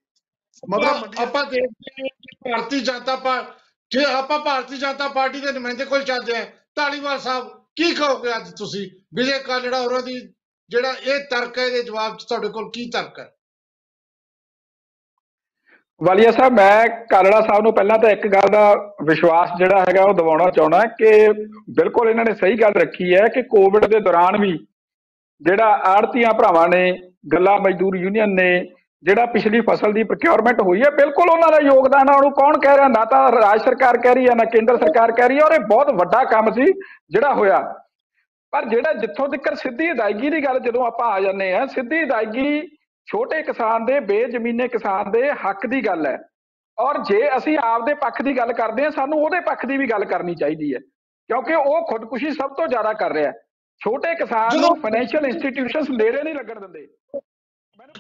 [0.71, 5.41] ਮਤਲਬ ਆਪਾਂ- ਮੰਡੀਆਂ ਆਪਾਂ ਦੇਖਦੇ ਹਾਂ ਕਿ ਭਾਰਤੀ ਜਨਤਾ ਪਾਰਟੀ ਜੇ ਆਪਾਂ ਭਾਰਤੀ ਜਨਤਾ ਪਾਰਟੀ
[5.41, 8.91] ਦੇ ਨੁਮਾਇੰਦੇ ਕੋਲ ਚੱਲਦੇ ਆ ਧਾਲੀਵਾਲ ਸਾਹਿਬ, ਕੀ ਕਹੋਗੇ ਅੱਜ ਤੁਸੀਂ?
[9.15, 10.35] ਵਿਜੇ ਕਾਲੜਾ ਹੋਰਾਂ ਦੀ
[10.69, 13.37] ਜਿਹੜਾ ਇਹ ਤਰਕ ਹੈ, ਇਹਦੇ ਜਵਾਬ ਚ ਤੁਹਾਡੇ ਕੋਲ ਕੀ ਤਰਕ ਹੈ?
[16.01, 18.75] ਵਾਲੀਆ ਸਾਹਿਬ, ਮੈਂ ਕਾਲੜਾ ਸਾਹਿਬ ਨੂੰ ਪਹਿਲਾਂ ਤਾਂ ਇੱਕ ਗੱਲ ਦਾ
[19.05, 21.11] ਵਿਸ਼ਵਾਸ ਜਿਹੜਾ ਹੈਗਾ ਉਹ ਦਿਵਾਉਣਾ ਚਾਹੁੰਦਾ ਕਿ
[21.71, 24.59] ਬਿਲਕੁਲ ਇਹਨਾਂ ਨੇ ਸਹੀ ਗੱਲ ਰੱਖੀ ਹੈ ਕਿ ਕੋਵਿਡ ਦੇ ਦੌਰਾਨ ਵੀ
[25.43, 26.93] ਜਿਹੜਾ ਆੜਤੀਆਂ ਭਰਾਵਾਂ ਨੇ,
[27.33, 28.67] ਗੱਲਾ ਮਜ਼ਦੂਰ ਯੂਨੀਅਨ ਨੇ,
[29.03, 32.77] ਜਿਹੜਾ ਪਿਛਲੀ ਫਸਲ ਦੀ ਪ੍ਰੋਕਿਉਰਮੈਂਟ ਹੋਈ ਹੈ, ਬਿਲਕੁਲ ਉਹਨਾਂ ਦਾ ਯੋਗਦਾਨ ਹੈ ਉਹਨੂੰ ਕੌਣ ਕਹਿ
[32.77, 32.89] ਰਿਹਾ?
[32.89, 35.61] ਨਾ ਤਾਂ ਰਾਜ ਸਰਕਾਰ ਕਹਿ ਰਹੀ ਹੈ, ਨਾ ਕੇਂਦਰ ਸਰਕਾਰ ਕਹਿ ਰਹੀ ਹੈ, ਔਰ ਇਹ
[35.61, 36.73] ਬਹੁਤ ਵੱਡਾ ਕੰਮ ਸੀ
[37.11, 37.75] ਜਿਹੜਾ ਹੋਇਆ।
[38.53, 42.61] ਪਰ ਜਿਹੜਾ ਜਿੱਥੋਂ ਤੱਕ ਸਿੱਧੀ ਅਦਾਇਗੀ ਦੀ ਗੱਲ ਜਦੋਂ ਆਪਾਂ ਆ ਜਾਂਦੇ ਆ ਸਿੱਧੀ ਅਦਾਇਗੀ
[43.13, 46.19] ਛੋਟੇ ਕਿਸਾਨ ਦੇ ਬੇਜ਼ਮੀਨੇ ਕਿਸਾਨ ਦੇ ਹੱਕ ਦੀ ਗੱਲ ਹੈ।
[46.79, 50.05] ਔਰ ਜੇ ਅਸੀਂ ਆਪਦੇ ਪੱਖ ਦੀ ਗੱਲ ਕਰਦੇ ਹਾਂ ਸਾਨੂੰ ਉਹਦੇ ਪੱਖ ਦੀ ਵੀ ਗੱਲ
[50.05, 50.79] ਕਰਨੀ ਚਾਹੀਦੀ ਹੈ।
[51.31, 53.33] ਕਿਉਂਕਿ ਉਹ ਖੁਦਕੁਸ਼ੀ ਸਭ ਤੋਂ ਜ਼ਿਆਦਾ ਕਰ ਰਿਹਾ ਹੈ।
[53.81, 56.87] ਛੋਟੇ ਕਿਸਾਨ ਨੂੰ ਫਾਈਨੈਂਸ਼ੀਅਲ ਇੰਸਟੀਟਿਊਸ਼ਨਸ ਨੇੜੇ ਨਹੀਂ ਲੱਗਣ ਦਿੰਦੇ।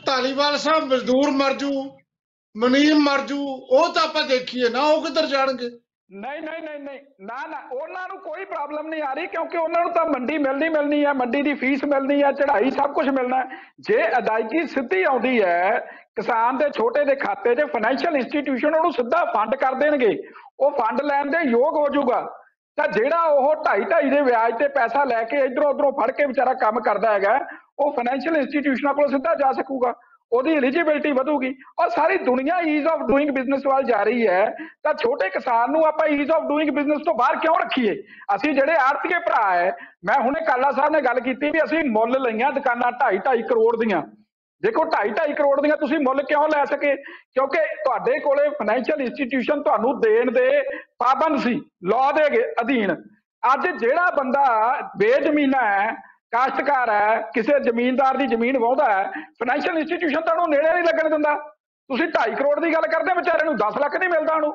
[0.07, 1.71] ਧਾਲੀਵਾਲ ਸਾਹਿਬ ਮਜ਼ਦੂਰ ਮਰ ਜੂ
[2.57, 5.71] ਮਨੀਮ ਮਰ ਜੂ ਉਹ ਤਾਂ ਆਪਾਂ ਦੇਖੀਏ ਨਾ ਉਹ ਕਿੱਧਰ ਜਾਣਗੇ?
[6.11, 9.83] ਨਹੀਂ ਨਹੀਂ ਨਹੀਂ ਨਹੀਂ, ਨਾ ਨਾ, ਉਹਨਾਂ ਨੂੰ ਕੋਈ ਪ੍ਰੋਬਲਮ ਨਹੀਂ ਆ ਰਹੀ ਕਿਉਂਕਿ ਉਹਨਾਂ
[9.83, 13.37] ਨੂੰ ਤਾਂ ਮੰਡੀ ਮਿਲਣੀ ਮਿਲਣੀ ਹੈ ਮੰਡੀ ਦੀ ਫੀਸ ਮਿਲਣੀ ਹੈ ਚੜ੍ਹਾਈ ਸਭ ਕੁਝ ਮਿਲਣਾ
[13.37, 15.79] ਹੈ। ਜੇ ਅਦਾਇਗੀ ਸਿੱਧੀ ਆਉਂਦੀ ਹੈ,
[16.17, 20.17] ਕਿਸਾਨ ਦੇ ਛੋਟੇ ਦੇ ਖਾਤੇ 'ਚ ਫਾਈਨੈਂਸ਼ੀਅਲ ਇੰਸਟੀਟਿਊਸ਼ਨ ਉਹਨੂੰ ਸਿੱਧਾ ਫੰਡ ਕਰ ਦੇਣਗੇ।
[20.61, 22.21] ਉਹ ਫੰਡ ਲੈਣ ਦੇ ਯੋਗ ਹੋ ਜਾਊਗਾ।
[22.79, 26.27] ਤਾਂ ਜਿਹੜਾ ਉਹ ਢਾਈ ਢਾਈ ਦੇ ਵਿਆਜ ਤੇ ਪੈਸਾ ਲੈ ਕੇ ਇਧਰੋਂ ਉਧਰੋਂ ਫੜ ਕੇ
[26.27, 27.39] ਵਿਚਾਰਾ ਕੰਮ ਕਰਦਾ ਹੈਗਾ,
[27.79, 29.93] ਉਹ ਫਾਈਨੈਂਸ਼ੀਅਲ ਇੰਸਟੀਟਿਊਸ਼ਨਾਂ ਕੋਲ ਸਿੱਧਾ ਜਾ ਸਕੂਗਾ।
[30.33, 34.95] ਉਹਦੀ ਐਲੀਜੀਬਿਲਟੀ ਵਧੂਗੀ। ਔਰ ਸਾਰੀ ਦੁਨੀਆ ਈਜ਼ ਆਫ ਡੂਇੰਗ ਬਿਜ਼ਨਸ ਵੱਲ ਜਾ ਰਹੀ ਹੈ। ਤਾਂ
[34.95, 38.03] ਛੋਟੇ ਕਿਸਾਨ ਨੂੰ ਆਪਾਂ ਈਜ਼ ਆਫ ਡੂਇੰਗ ਬਿਜ਼ਨਸ ਤੋਂ ਬਾਹਰ ਕਿਉਂ ਰੱਖੀਏ?
[38.35, 42.23] ਅਸੀਂ ਜਿਹੜੇ ਆੜਤੀਏ ਭਰਾ ਹੈ, ਮੈਂ ਹੁਣੇ ਕਾਲਾ ਸਾਹਿਬ ਨੇ ਗੱਲ ਕੀਤੀ ਵੀ ਅਸੀਂ ਮੁੱਲ
[42.23, 44.03] ਲਈਆਂ ਦੁਕਾਨਾਂ 2.5 2.5 ਕਰੋੜ ਦੀਆਂ।
[44.63, 46.97] ਦੇਖੋ 2.5 2.5 ਕਰੋੜ ਦੀਆਂ ਤੁਸੀਂ ਮੁੱਲ ਕਿਉਂ ਲੈ ਸਕੇ?
[46.97, 50.63] ਕਿਉਂਕਿ ਤੁਹਾਡੇ ਕੋਲੇ ਫਾਈਨੈਂਸ਼ੀਅਲ ਇੰਸਟੀਟਿਊਸ਼ਨ ਤੁਹਾਨੂੰ ਦੇਣ ਦੇ
[50.99, 52.95] ਪਾਬੰਦ ਸੀ ਲਾਅ ਦੇ ਅਗੇ- ਅਧੀਨ
[53.55, 59.05] ਅੱਜ ਜਿਹੜਾ ਬੰਦਾ ਬੇਜ਼ਮੀਨਾ ਹੈ ਕਾਸ਼ਤਕਾਰ ਹੈ ਕਿਸੇ ਜ਼ਮੀਨਦਾਰ ਦੀ ਜ਼ਮੀਨ ਵਾਹੁੰਦਾ ਹੈ
[59.39, 61.35] ਫਾਈਨੈਂਸ਼ੀਅਲ ਇੰਸਟੀਟਿਊਸ਼ਨ ਤਾਂ ਉਹਨੂੰ ਨੇੜੇ ਨਹੀਂ ਲੱਗਣ ਦਿੰਦਾ।
[61.91, 64.53] ਤੁਸੀਂ 2.5 ਕਰੋੜ ਦੀ ਗੱਲ ਕਰਦੇ ਵਿਚਾਰੇ ਨੂੰ 10 ਲੱਖ ਨਹੀਂ ਮਿਲਦਾ ਉਹਨੂੰ।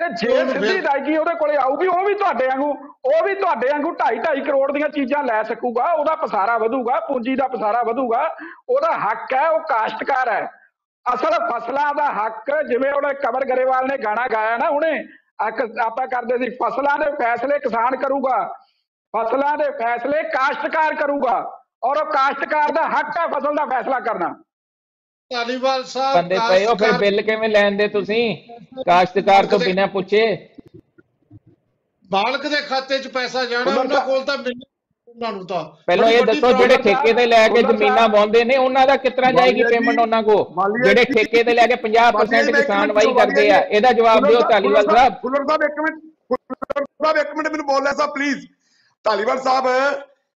[0.00, 2.70] ਤੇ ਜੇ ਉਹਨੂੰ ਸਿੱਧੀ ਅਦਾਇਗੀ ਉਹਦੇ ਕੋਲੇ ਆਊਗੀ ਉਹ ਵੀ ਤੁਹਾਡੇ ਵਾਂਗੂ
[3.04, 7.34] ਉਹ ਵੀ ਤੁਹਾਡੇ ਵਾਂਗੂ 2.5 2.5 ਕਰੋੜ ਦੀਆਂ ਚੀਜ਼ਾਂ ਲੈ ਸਕੂਗਾ ਉਹਦਾ ਪਸਾਰਾ ਵਧੂਗਾ ਪੂੰਜੀ
[7.34, 8.22] ਦਾ ਪਸਾਰਾ ਵਧੂਗਾ
[8.68, 10.48] ਉਹਦਾ ਹੱਕ ਹੈ ਉਹ ਕਾਸ਼ਤਕਾਰ ਹੈ।
[11.06, 14.68] ਅਸਲ ਫਸਲਾਂ ਦਾ ਹੱਕ ਜਿਵੇਂ ਉਹਨੇ ਕਮਰ ਗਰੇਵਾਲ ਨੇ ਗਾਣਾ ਗਾਇਆ ਨਾ
[15.48, 18.36] ਇੱਕ ਆਪਾਂ ਕਰਦੇ ਸੀ ਫਸਲਾਂ ਦੇ ਫੈਸਲੇ ਕਿਸਾਨ ਕਰੂਗਾ।
[19.14, 21.36] ਫਸਲਾਂ ਦੇ ਫੈਸਲੇ ਕਾਸ਼ਤਕਾਰ ਕਰੂਗਾ
[21.84, 24.28] ਔਰ ਉਹ ਕਾਸ਼ਤਕਾਰ ਦਾ ਹੱਕ ਹੈ ਫਸਲ ਦਾ ਫੈਸਲਾ ਕਰਨਾ।
[25.30, 28.24] ਧਾਲੀਵਾਲ ਸਾਹਿਬ ਬੰਦੇ ਪਏ ਹੋ ਫਿਰ ਬਿੱਲ ਕਿਵੇਂ ਲੈਂਦੇ ਤੁਸੀਂ?
[28.86, 30.24] ਕਾਸ਼ਤਕਾਰ ਤੋਂ ਬਿਨਾਂ ਪੁੱਛੇ।
[32.10, 36.52] ਮਾਲਕ ਦੇ ਖਾਤੇ 'ਚ ਪੈਸਾ ਜਾਣਾ ਉਹਨਾਂ ਕੋਲ ਤਾਂ ਉਹਨਾਂ ਨੂੰ ਤਾਂ। ਪਹਿਲਾਂ ਇਹ ਦੱਸੋ
[36.52, 40.36] ਜਿਹੜੇ ਠੇਕੇ ਤੇ ਲੈ ਕੇ ਜ਼ਮੀਨਾਂ ਵਾਉਂਦੇ ਨੇ ਉਹਨਾਂ ਦਾ ਕਿਤਨਾ ਜਾਏਗੀ ਪੇਮੈਂਟ ਉਹਨਾਂ ਕੋ
[40.84, 44.90] ਜਿਹੜੇ ਠੇਕੇ ਤੇ ਲੈ ਕੇ 50% ਮਾਲੀਆ ਕਿਸਾਨ ਵਾਈ ਕਰਦੇ ਆ ਇਹਦਾ ਜਵਾਬ ਦਿਓ ਧਾਲੀਵਾਲ
[44.90, 48.44] ਸਾਹਿਬ। ਫੁੱਲਰ ਸਾਹਿਬ ਇੱਕ ਮਿੰਟ ਫੁੱਲਰ ਸਾਹਿਬ ਇੱਕ ਮਿੰਟ ਮੈਨੂੰ ਬੋਲਿਆ ਸਾਹਿਬ ਪਲੀਜ਼
[49.04, 49.64] ਧਾਲੀਵਾਲ ਸਾਹਿਬ,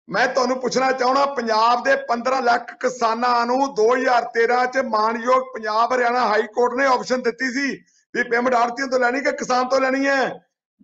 [0.08, 6.26] ਮੈਂ ਤੁਹਾਨੂੰ ਪੁੱਛਣਾ ਚਾਹਣਾ ਪੰਜਾਬ ਦੇ 15 ਲੱਖ ਕਿਸਾਨਾਂ ਨੂੰ 2013 ਚ ਮਾਨਯੋਗ ਪੰਜਾਬ ਹਰਿਆਣਾ
[6.28, 7.70] ਹਾਈ ਕੋਰਟ ਨੇ ਆਪਸ਼ਨ ਦਿੱਤੀ ਸੀ
[8.14, 10.28] ਵੀ ਪੇਮੈਂਟ ਆੜਤੀਆਂ ਤੋਂ ਲੈਣੀ ਕਿ ਕਿਸਾਨ ਤੋਂ ਲੈਣੀ ਹੈ?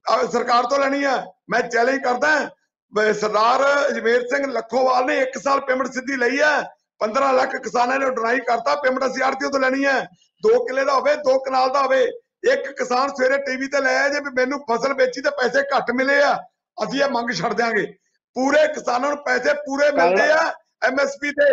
[0.06, 1.24] ਅਹ ਸਰਕਾਰ ਤੋਂ ਲੈਣੀ ਹੈ?
[1.50, 2.50] ਮੈਂ ਚੈਲੰਜ ਕਰਦਾ
[2.92, 6.56] ਵੀ ਸਰਦਾਰ ਅਜਮੇਰ ਸਿੰਘ ਲੱਖੋਵਾਲ ਨੇ 1 ਸਾਲ ਪੇਮੈਂਟ ਸਿੱਧੀ ਲਈ ਹੈ।
[7.00, 10.00] 15 ਲੱਖ ਕਿਸਾਨਾਂ ਨੇ ਡਰਾਈ ਕਰਤਾ ਪੇਮੈਂਟ ਅਸੀਂ ਆੜਤੀਆਂ ਤੋਂ ਲੈਣੀ ਹੈ।
[10.42, 12.02] 2 ਕਿੱਲੇ ਦਾ ਹੋਵੇ 2 ਕਨਾਲ ਦਾ ਹੋਵੇ,
[12.52, 15.90] ਇੱਕ ਕਿਸਾਨ ਸਵੇਰੇ ਟੀਵੀ ਤੇ ਲੈ ਆਇਆ ਜੇ ਵੀ ਮੈਨੂੰ ਫਸਲ ਵੇਚੀ ਤੇ ਪੈਸੇ ਘੱਟ
[15.90, 16.38] ਮਿਲੇ ਆ।
[16.78, 17.86] ਅਸੀਂ ਇਹ ਮੰਗ ਛੱਡ ਦਿਆਂਗੇ।
[18.36, 20.52] ਪੂਰੇ ਕਿਸਾਨਾਂ ਨੂੰ ਪੈਸੇ ਪੂਰੇ ਮਿਲਦੇ ਆ
[20.84, 21.48] ਐਮਐਸਪੀ ਤੇ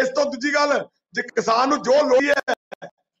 [0.00, 0.72] ਇਸ ਤੋਂ ਦੂਜੀ ਗੱਲ
[1.14, 2.54] ਜੇ ਕਿਸਾਨ ਨੂੰ ਜੋ ਲੋੜੀ ਹੈ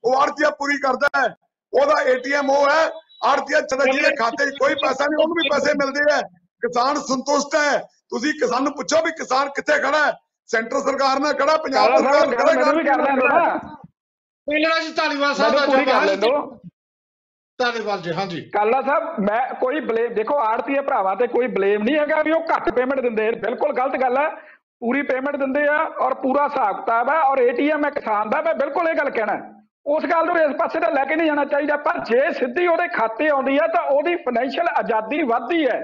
[0.04, 1.28] ਉਹ ਆੜਤੀਆ ਪੂਰੀ ਕਰਦਾ ਹੈ।
[1.72, 2.90] ਉਹਦਾ ਏਟੀਐਮ ਉਹ ਹੈ
[3.24, 6.20] ਆੜਤੀਆ ਚਲਾ ਜਿਹਦੇ ਖਾਤੇ 'ਚ ਕੋਈ ਪੈਸਾ ਨਹੀਂ ਉਹਨੂੰ ਵੀ ਪੈਸੇ ਮਿਲਦੇ ਆ।
[6.62, 7.78] ਕਿਸਾਨ ਸੰਤੁਸ਼ਟ ਹੈ।
[8.10, 10.12] ਤੁਸੀਂ ਕਿਸਾਨ ਨੂੰ ਪੁੱਛੋ ਵੀ ਕਿਸਾਨ ਕਿੱਥੇ ਖੜਾ ਹੈ।
[10.50, 15.66] ਸੈਂਟਰ ਸਰਕਾਰ ਨਾਲ ਖੜਾ ਪੰਜਾਬ ਸਰਕਾਰ ਨਾਲ ਵੀ ਕਰ ਲੈਣ ਖੜਾ। ਜੀ ਧਾਲੀਵਾਲ ਸਾਹਿਬ ਦਾ
[15.66, 16.58] ਪੂਰੀ ਕਰ ਜਵਾਬ
[17.58, 21.46] ਲੈਣ ਦਿਓ ਧਾਲੀਵਾਲ ਜੀ, ਹਾਂਜੀ। ਕਾਲਾ ਸਾਹਿਬ, ਮੈਂ ਕੋਈ ਬਲੇਮ ਦੇਖੋ, ਆੜਤੀਏ ਭਰਾਵਾਂ ਤੇ ਕੋਈ
[21.48, 24.28] ਬਲੇਮ ਨਹੀਂ ਹੈਗਾ ਵੀ ਉਹ ਘੱਟ ਪੇਮੈਂਟ ਦਿੰਦੇ ਬਿਲਕੁਲ ਗਲਤ ਗੱਲ ਹੈ।
[24.80, 28.54] ਪੂਰੀ ਪੇਮੈਂਟ ਦਿੰਦੇ ਆ ਔਰ ਪੂਰਾ ਹਿਸਾਬ ਕਿਤਾਬ ਹੈ ਔਰ ਏਟੀਐਮ ਹੈ, ਕਿਸਾਨ ਦਾ। ਮੈਂ
[28.54, 29.38] ਬਿਲਕੁਲ ਇਹ ਗੱਲ ਕਹਿਣਾ
[29.86, 32.86] ਉਸ ਗੱਲ ਨੂੰ ਇਸ ਪਾਸੇ ਤਾਂ ਲੈ ਕੇ ਨਹੀਂ ਜਾਣਾ ਚਾਹੀਦਾ। ਪਰ ਜੇ ਸਿੱਧੀ ਉਹਦੇ
[32.88, 35.80] ਖਾਤੇ ਆਉਂਦੀ ਹੈ ਤਾਂ ਉਹਦੀ ਫਾਈਨੈਂਸ਼ੀਅਲ ਆਜ਼ਾਦੀ ਵੱਧਦੀ ਹੈ।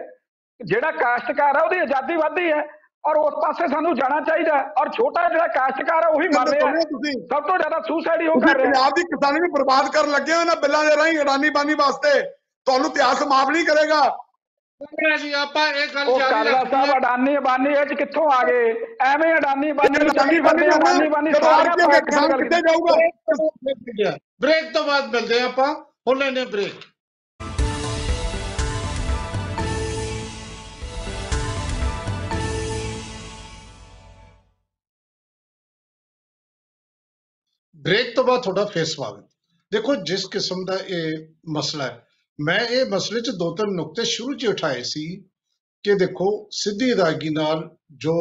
[0.60, 2.62] ਜਿਹੜਾ ਕਾਸ਼ਤਕਾਰ ਹੈ, ਉਹਦੀ ਆਜ਼ਾਦੀ ਵੱਧਦੀ ਹੈ।
[3.04, 6.66] ਔਰ ਉਸ ਪਾਸੇ ਸਾਨੂੰ ਜਾਣਾ ਚਾਹੀਦਾ। ਔਰ ਛੋਟਾ ਜਿਹੜਾ ਕਾਸ਼ਤਕਾਰ ਹੈ ਉਹੀ ਮਰ ਰਿਹਾ
[7.32, 10.10] ਸਭ ਤੋਂ ਜ਼ਿਆਦਾ ਸੁਸਾਈਡ ਹੀ ਉਹ ਕਰ ਰਿਹਾ ਹੈ। ਪੰਜਾਬ ਦੀ ਕਿਸਾਨੀ ਨੂੰ ਬਰਬਾਦ ਕਰਨ
[10.10, 12.20] ਲੱਗੇ ਹੋ ਇਹਨਾਂ ਬਿੱਲਾਂ ਦੇ ਰਾਹੀਂ ਅਡਾਨੀ ਬਾਨੀ ਵਾਸਤੇ।
[12.66, 14.02] ਤੁਹਾਨੂੰ ਇਤਿਹਾਸ ਮਾਫ ਨਹੀਂ ਕਰੇਗਾ।
[15.20, 18.72] ਜੀ ਆਪਾਂ ਇਹ ਗੱਲ ਜਾਰੀ ਰੱਖਣੀ ਸਾਹਿਬ ਅਡਾਨੀ ਬਾਨੀ ਇਹ ਚ ਕਿੱਥੋਂ ਆ ਗਏ?
[19.02, 24.16] ਐਵੇਂ ਅਡਾਨੀ ਬਾਨੀ ਨੂੰ ਚੱਕੀ ਅਡਾਨੀ ਬਾਨੀ ਸਾਰਾ ਕਿਸਾਨ ਕਿੱਥੇ ਜਾਊਗਾ?
[24.40, 25.74] ਬ੍ਰੇਕ ਤੋਂ ਬਾਅਦ ਮਿਲਦੇ ਆਪਾਂ।
[26.08, 26.91] ਹੁਣ ਲੈਣੇ ਬ੍ਰੇਕ
[37.82, 39.24] ਬ੍ਰੇਕ ਤੋਂ ਬਾਅਦ ਤੁਹਾਡਾ ਫੇਰ ਸਵਾਗਤ।
[39.72, 41.12] ਦੇਖੋ, ਜਿਸ ਕਿਸਮ ਦਾ ਇਹ
[41.48, 42.06] ਮਸਲਾ ਹੈ,
[42.40, 45.20] ਮੈਂ ਇਹ ਮਸਲੇ 'ਚ ਦੋ ਤਿੰਨ ਨੁਕਤੇ ਸ਼ੁਰੂ 'ਚ ਹੀ ਉਠਾਏ ਸੀ
[45.82, 48.12] ਕਿ ਦੇਖੋ, ਸਿੱਧੀ ਅਦਾਇਗੀ ਨਾਲ ਜੋ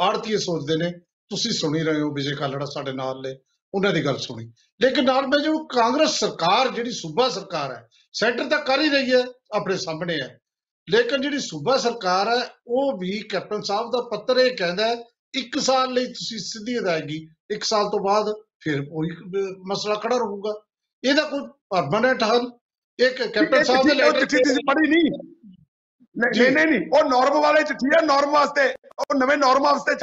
[0.00, 0.90] ਆੜਤੀਏ ਸੋਚਦੇ ਨੇ,
[1.28, 3.36] ਤੁਸੀਂ ਸੁਣੀ ਰਹੇ ਹੋ, ਵਿਜੇ ਕਾਲੜਾ ਸਾਡੇ ਨਾਲ ਨੇ,
[3.74, 8.48] ਉਹਨਾਂ ਦੀ ਗੱਲ ਸੁਣੀ। ਲੇਕਿਨ ਨਾਲ ਮੈਂ ਜੋ ਕਾਂਗਰਸ ਸਰਕਾਰ, ਜਿਹੜੀ ਸੂਬਾ ਸਰਕਾਰ ਹੈ, ਸੈਂਟਰ
[8.48, 10.40] ਤਾਂ ਕਰ ਹੀ ਰਹੀ ਹੈ, ਆਪਣੇ ਸਾਹਮਣੇ ਹੈ।
[10.90, 14.96] ਲੇਕਿਨ ਜਿਹੜੀ ਸੂਬਾ ਸਰਕਾਰ ਹੈ, ਉਹ ਵੀ ਕੈਪਟਨ ਸਾਹਿਬ ਦਾ ਪੱਤਰ ਇਹ ਕਹਿੰਦਾ ਹੈ,
[15.34, 20.16] ਇੱਕ ਸਾਲ ਲਈ ਤੁਸੀਂ ਸਿੱਧੀ ਅਦਾਇਗੀ, ਇੱਕ ਸਾਲ ਤੋਂ ਬਾਅਦ ਫਿਰ ਉਹੀ ਅਹ, ਮਸਲਾ ਖੜਾ
[20.16, 20.52] ਰਹੂਗਾ।
[21.04, 21.40] ਇਹਦਾ ਕੋਈ
[21.70, 22.50] ਪਰਮਾਨੈਂਟ ਹੱਲ?
[22.98, 25.10] ਇੱਕ ਕੈਪਟਨ ਸਾਹਿਬ ਦੇ ਲੈਟਰ ਚਿੱਠੀ ਤੁਸੀਂ ਪੜ੍ਹੀ ਨਹੀਂ।
[26.16, 28.66] ਨਹੀਂ ਨਹੀਂ ਨਹੀਂ ਉਹ ਨਾਰਮ ਵਾਲੇ ਚਿੱਠੀ ਹੈ ਨਾਰਮ ਵਾਸਤੇ।
[28.98, 29.94] ਉਹ ਨਵੇਂ ਨਾਰਮ ਵਾਸਤੇ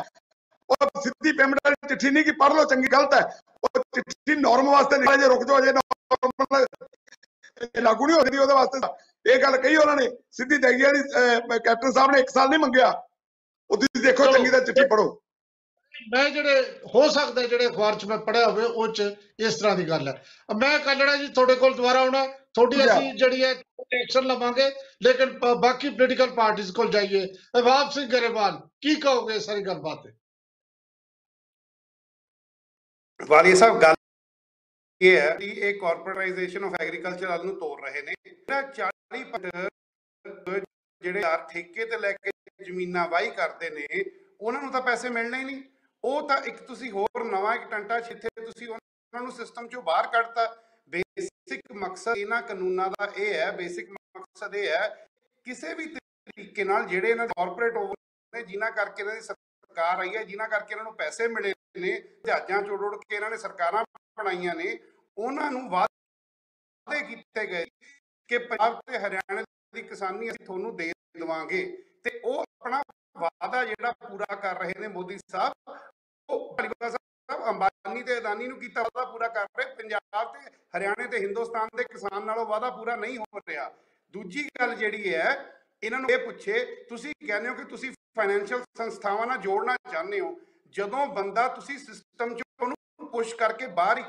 [0.69, 3.21] ਉਹ ਸਿੱਧੀ ਪੇਮੈਂਟ ਵਾਲੀ ਚਿੱਠੀ ਨਹੀਂ ਕਿ ਪੜ੍ਹ ਲਓ ਚੰਗੀ ਗਲਤ ਹੈ।
[3.63, 6.65] ਉਹ ਚਿੱਠੀ ਨਾਰਮ ਵਾਸਤੇ ਨਿਕਲੇ ਜੇ ਰੁਕ ਜਾਓ ਜੇ ਨਾਰਮਲ
[7.81, 11.01] ਲਾਗੂ ਨਹੀਂ ਹੋ ਸਕਦੀ ਉਹਦੇ ਵਾਸਤੇ ਇਹ ਗੱਲ ਕਹੀ ਉਹਨਾਂ ਨੇ ਸਿੱਧੀ ਦੇਗੀ ਵਾਲੀ
[11.59, 12.87] ਕੈਪਟਨ ਸਾਹਿਬ ਨੇ 1 ਸਾਲ ਨਹੀਂ ਮੰਗਿਆ।
[13.69, 15.03] ਉਹ ਤੁਸੀਂ ਦੇਖੋ। ਚੰਗੀ ਤਾਂ ਚਿੱਠੀ ਪੜੋ
[16.09, 16.61] ਮੈਂ ਜਿਹੜੇ
[16.95, 19.03] ਹੋ ਸਕਦਾ ਜਿਹੜੇ ਅਖਬਾਰ 'ਚ ਮੈਂ ਪੜਿਆ ਹੋਵੇ ਉਹ 'ਚ
[19.39, 20.13] ਇਸ ਤਰ੍ਹਾਂ ਦੀ ਗੱਲ ਹੈ।
[20.59, 23.51] ਮੈਂ ਕੱਲੜਾ ਜੀ ਤੁਹਾਡੇ ਕੋਲ ਦੁਬਾਰਾ ਆਉਣਾ ਤੁਹਾਡੀ। ਅਸੀਂ ਜਿਹੜੀ ਹੈ
[23.93, 24.69] ਐਕਸ਼ਨ ਲਵਾਂਗੇ
[25.03, 27.25] ਲੇਕਿਨ ਬਾਕੀ ਪੋਲੀਟੀਕਲ ਪਾਰਟੀਆਂ ਕੋਲ ਜਾਈਏ।
[27.59, 30.11] ਅਵਾਬ ਸਿੰਘ ਗਰੇਵਾਲ ਕੀ ਕਹੋਗੇ ਸਾਰੀ ਗੱਲਬਾਤ ਤੇ?
[33.19, 33.95] ਵਾਲੀਆ ਸਾਹਿਬ ਗੱਲ
[35.01, 39.69] ਇਹ ਹੈ ਕਿ ਇਹ ਕਾਰਪੋਰੇਟਾਈਜੇਸ਼ਨ ਆਫ ਐਗਰੀਕਲਚਰ ਵੱਲ ਨੂੰ ਤੋੜ ਰਹੇ ਨੇ। ਜਿਹੜਾ 40%
[41.01, 42.31] ਜਿਹੜੇ ਯਾਰ ਠੇਕੇ ਤੇ ਲੈ ਕੇ
[42.65, 43.87] ਜ਼ਮੀਨਾਂ ਵਾਹੀ ਕਰਦੇ ਨੇ
[44.39, 45.61] ਉਹਨਾਂ ਨੂੰ ਤਾਂ ਪੈਸੇ ਮਿਲਣੇ ਹੀ ਨਹੀਂ।
[46.03, 50.07] ਉਹ ਤਾਂ ਇੱਕ ਤੁਸੀਂ ਹੋਰ ਨਵਾਂ ਇੱਕ ਟੰਟਾ ਜਿੱਥੇ ਤੁਸੀਂ ਉਹਨਾਂ ਨੂੰ ਸਿਸਟਮ ਚੋਂ ਬਾਹਰ
[50.07, 50.45] ਕੱਢਤਾ
[50.89, 54.87] ਬੇਸਿਕ ਮਕਸਦ ਇਹਨਾਂ ਕਾਨੂੰਨਾਂ ਦਾ ਇਹ ਹੈ ਬੇਸਿਕ ਮਕਸਦ ਇਹ ਹੈ,
[55.45, 57.95] ਕਿਸੇ ਵੀ ਤਰੀਕੇ ਨਾਲ ਜਿਹੜੇ ਇਹਨਾਂ ਦੇ ਕਾਰਪੋਰੇਟ ਓਵਰ
[58.33, 61.91] ਨੇ, ਜਿਨ੍ਹਾਂ ਕਰਕੇ ਇਹਨਾਂ ਦੀ ਸਰਕਾਰ ਆਈ ਹੈ, ਜਿਨ੍ਹਾਂ ਕਰਕੇ ਇਹਨਾਂ ਨੂੰ ਪੈਸੇ ਮਿਲੇ ਨੇ,
[62.25, 63.83] ਜਹਾਜ਼ਾਂ ਚੋਂ ਉੜ ਕੇ ਇਹਨਾਂ ਨੇ ਸਰਕਾਰਾਂ
[64.17, 64.77] ਬਣਾਈਆਂ ਨੇ,
[65.17, 67.65] ਉਹਨਾਂ ਨੂੰ ਵਾਅਦੇ ਕੀਤੇ ਗਏ
[68.29, 69.41] ਕਿ ਪੰਜਾਬ ਤੇ ਹਰਿਆਣਾ
[69.73, 71.65] ਦੀ ਕਿਸਾਨੀ ਅਸੀਂ ਤੁਹਾਨੂੰ ਦੇ ਦੇਵਾਂਗੇ।
[72.03, 72.81] ਤੇ ਉਹ ਆਪਣਾ
[73.17, 75.60] ਵਾਅਦਾ ਜਿਹੜਾ ਪੂਰਾ ਕਰ ਰਹੇ ਨੇ ਮੋਦੀ ਸਾਹਿਬ ਉਹ ਧਾਲੀਵਾਲ ਸਾਹਿਬ
[78.21, 80.39] ਅੰਬਾਨੀ ਤੇ ਅਦਾਨੀ ਨੂੰ ਕੀਤਾ ਵਾਅਦਾ ਪੂਰਾ ਕਰ ਰਹੇ, ਪੰਜਾਬ ਤੇ
[80.77, 83.71] ਹਰਿਆਣੇ ਤੇ ਹਿੰਦੁਸਤਾਨ ਦੇ ਕਿਸਾਨ ਨਾਲੋਂ ਵਾਅਦਾ ਪੂਰਾ ਨਹੀਂ ਹੋ ਰਿਹਾ।
[84.13, 89.27] ਦੂਜੀ ਗੱਲ ਜਿਹੜੀ ਹੈ, ਇਹਨਾਂ ਨੂੰ ਇਹ ਪੁੱਛੇ, ਤੁਸੀਂ ਕਹਿੰਦੇ ਹੋ ਕਿ ਤੁਸੀਂ ਫਾਈਨੈਂਸ਼ੀਅਲ ਸੰਸਥਾਵਾਂ
[89.27, 90.35] ਨਾਲ ਜੋੜਨਾ ਚਾਹੁੰਦੇ ਹੋ।
[90.71, 94.03] ਜਦੋਂ ਬੰਦਾ ਤੁਸੀਂ ਸਿਸਟਮ ਚ ਉਹਨੂੰ ਪੁਸ਼ ਕਰਕੇ ਬਾਹਰ ਹੀ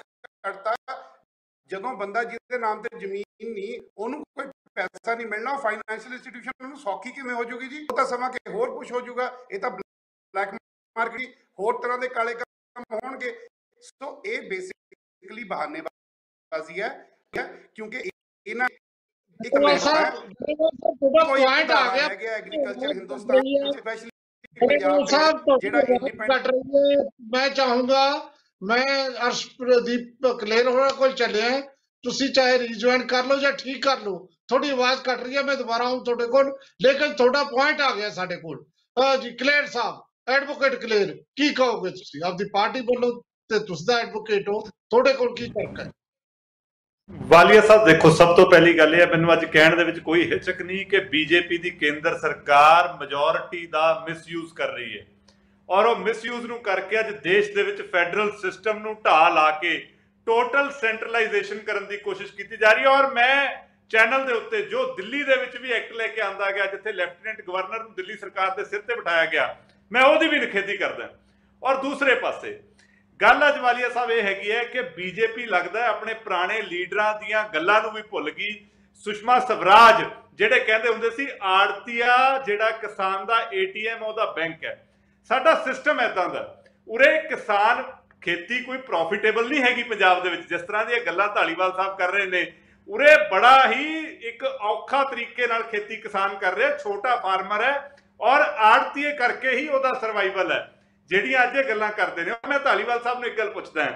[0.44, 0.74] ਕੱਢਤਾ,
[1.70, 6.78] ਜਦੋਂ ਬੰਦਾ ਜਿਹਦੇ ਨਾਮ ਤੇ ਜ਼ਮੀਨ ਨਹੀਂ, ਉਹਨੂੰ ਕੋਈ ਪੈਸਾ ਨਹੀਂ ਮਿਲਣਾ ਫਾਈਨੈਂਸ਼ੀਅਲ ਇੰਸਟੀਟਿਊਸ਼ਨ ਨੂੰ
[6.78, 7.86] ਸੌਖੀ ਕਿਵੇਂ ਹੋ ਜੂਗੀ ਜੀ?
[7.90, 10.54] ਉਹ ਤਾਂ ਸਮਾਂ ਕਿ ਹੋਰ ਪੁਸ਼ ਹੋ ਜਾਊਗਾ ਇਹ ਤਾਂ ਬਲੈਕ
[10.96, 13.30] ਮਾਰਕੀਟ ਹੋਰ ਤਰ੍ਹਾਂ ਦੇ ਕਾਲੇ ਕੰਮ ਹੋਣਗੇ।
[13.82, 16.88] ਸੋ ਇਹ ਬੇਸਿਕ ਬੇਸਿਕਲੀ ਬਹਾਨੇਬਾਜ਼ੀ ਹੈ
[17.74, 17.98] ਕਿਉਂਕਿ
[18.46, 18.66] ਇਹਨਾਂ
[19.40, 24.10] ਇੱਕ ਉਹ ਲੈਣਾ ਸਾਹਿਬ ਹੈ ਤੁਹਾਡਾ ਕੋਈ ਪੁਆਇੰਟ ਆ ਗਿਆ ਐਗਰੀਕਲਚਰ ਹਿੰਦੁਸਤਾਨ ਸਪੈਸ਼ਲੀ
[24.60, 28.02] ਪੰਜਾਬ ਪੰਜਾਬ ਸਾਹਿਬ ਦੇ ਵਿੱਚ ਜਿਹੜਾ ਤੁਹਾਡੀ ਇੰਡੀਪੈਂਡੈਂਟ ਕੱਟ ਰਹੀ ਹੈ ਮੈਂ ਚਾਹੂੰਗਾ
[28.62, 28.84] ਮੈਂ
[29.26, 31.60] ਅਰਸ਼ਪ੍ਰਦੀਪ ਕਲੇਰ ਹੋਣਾ ਕੋਲ ਚੱਲਿਆ ਹੈ।
[32.04, 35.56] ਤੁਸੀਂ ਚਾਹੇ ਰੀਜੁਆਇਨ ਕਰ ਲਓ ਜਾਂ ਠੀਕ ਕਰ ਲਓ ਥੋੜੀ ਆਵਾਜ਼ ਕੱਟ ਰਹੀ ਹੈ ਮੈਂ
[35.56, 38.64] ਦੁਬਾਰਾ ਆਉਂ ਤੁਹਾਡੇ ਕੋਲ ਲੇਕਿਨ ਤੁਹਾਡਾ ਪੁਆਇੰਟ ਆ ਗਿਆ ਸਾਡੇ ਕੋਲ
[38.96, 43.12] ਅਹ ਜੀ ਕਲੇਰ ਸਾਹਿਬ ਐਡਵੋਕੇਟ ਕਲੇਰ ਕੀ ਕਹੋਗੇ ਤੁਸੀਂ ਆਪਦੀ ਪਾਰਟੀ ਵੱਲੋਂ
[43.52, 45.90] ਤੇ ਤੁਸੀਂ ਦਾ ਐਡਵੋਕੇਟ ਹੋ, ਤੁਹਾਡੇ ਕੋਲ ਕੀ ਤੱਕ ਹੈ?
[47.10, 50.30] ਵਾਲੀਆ ਸਾਹਿਬ, ਦੇਖੋ, ਸਭ ਤੋਂ ਪਹਿਲੀ ਗੱਲ ਇਹ ਹੈ, ਮੈਨੂੰ ਅੱਜ ਕਹਿਣ ਦੇ ਵਿੱਚ ਕੋਈ
[50.32, 55.04] ਹਿਚਕ ਨਹੀਂ ਕਿ ਬੀਜੇਪੀ ਦੀ ਕੇਂਦਰ ਸਰਕਾਰ ਮੈਜੋਰਿਟੀ ਦਾ ਮਿਸਯੂਜ਼ ਕਰ ਰਹੀ ਹੈ।
[55.68, 59.76] ਔਰ ਉਹ ਮਿਸਯੂਜ਼ ਨੂੰ ਕਰਕੇ ਅੱਜ ਦੇਸ਼ ਦੇ ਵਿੱਚ ਫੈਡਰਲ ਸਿਸਟਮ ਨੂੰ ਢਾਹ ਲਾ ਕੇ
[60.26, 63.36] ਟੋਟਲ ਸੈਂਟਰਲਾਈਜੇਸ਼ਨ ਕਰਨ ਦੀ ਕੋਸ਼ਿਸ਼ ਕੀਤੀ ਜਾ ਰਹੀ ਹੈ। ਔਰ ਮੈਂ
[63.90, 67.40] ਚੈਨਲ ਦੇ ਉੱਤੇ, ਜੋ ਦਿੱਲੀ ਦੇ ਵਿੱਚ ਵੀ ਐਕਟ ਲੈ ਕੇ ਆਂਦਾ ਗਿਆ, ਜਿੱਥੇ ਲੈਫਟੀਨੈਂਟ
[67.42, 69.56] ਗਵਰਨਰ ਨੂੰ ਦਿੱਲੀ ਸਰਕਾਰ ਦੇ ਸਿਰ ਤੇ ਬਿਠਾਇਆ ਗਿਆ,
[69.92, 71.08] ਮੈਂ ਉਹਦੀ ਵੀ ਨਿਖੇਧੀ ਕਰਦਾ।
[71.62, 72.58] ਔਰ ਦੂਸਰੇ ਪਾਸੇ
[73.22, 77.44] ਗੱਲ ਅੱਜ ਵਾਲੀਆ ਸਾਹਿਬ ਇਹ ਹੈਗੀ ਹੈ ਕਿ ਬੀਜੇਪੀ ਲੱਗਦਾ ਹੈ ਆਪਣੇ ਪੁਰਾਣੇ ਲੀਡਰਾਂ ਦੀਆਂ
[77.48, 78.54] ਗੱਲਾਂ ਨੂੰ ਵੀ ਭੁੱਲ ਗਈ।
[79.06, 80.02] ਸੁਸ਼ਮਾ ਸਵਰਾਜ,
[80.34, 84.74] ਜਿਹੜੇ ਕਹਿੰਦੇ ਹੁੰਦੇ ਸੀ, ਆੜਤੀਆ ਜਿਹੜਾ ਕਿਸਾਨ ਦਾ ਏਟੀਐਮ ਉਹਦਾ ਬੈਂਕ ਹੈ।
[85.30, 86.42] ਸਾਡਾ ਸਿਸਟਮ ਐਦਾਂ ਦਾ।
[86.88, 87.82] ਉਰੇ ਕਿਸਾਨ
[88.22, 92.12] ਖੇਤੀ ਕੋਈ ਪ੍ਰੋਫਿਟੇਬਲ ਨਹੀਂ ਹੈਗੀ ਪੰਜਾਬ ਦੇ ਵਿੱਚ, ਜਿਸ ਤਰ੍ਹਾਂ ਦੀਆਂ ਗੱਲਾਂ ਢਾਲੀਵਾਲ ਸਾਹਿਬ ਕਰ
[92.12, 92.46] ਰਹੇ ਨੇ।
[92.88, 93.98] ਉਰੇ ਬੜਾ ਹੀ
[94.28, 99.68] ਇੱਕ ਔਖਾ ਤਰੀਕੇ ਨਾਲ ਖੇਤੀ ਕਿਸਾਨ ਕਰ ਰਿਹਾ, ਛੋਟਾ ਫਾਰਮਰ ਹੈ ਔਰ ਆੜਤੀਏ ਕਰਕੇ ਹੀ
[99.68, 100.70] ਉਹਦਾ ਸਰਵਾਈਵਲ ਹੈ।
[101.10, 103.92] ਜਿਹੜੀਆਂ ਅੱਜ ਇਹ ਗੱਲਾਂ ਕਰਦੇ ਨੇ, ਮੈਂ ਧਾਲੀਵਾਲ ਸਾਹਿਬ ਨੂੰ ਇੱਕ ਗੱਲ ਪੁੱਛਦਾ ਹਾਂ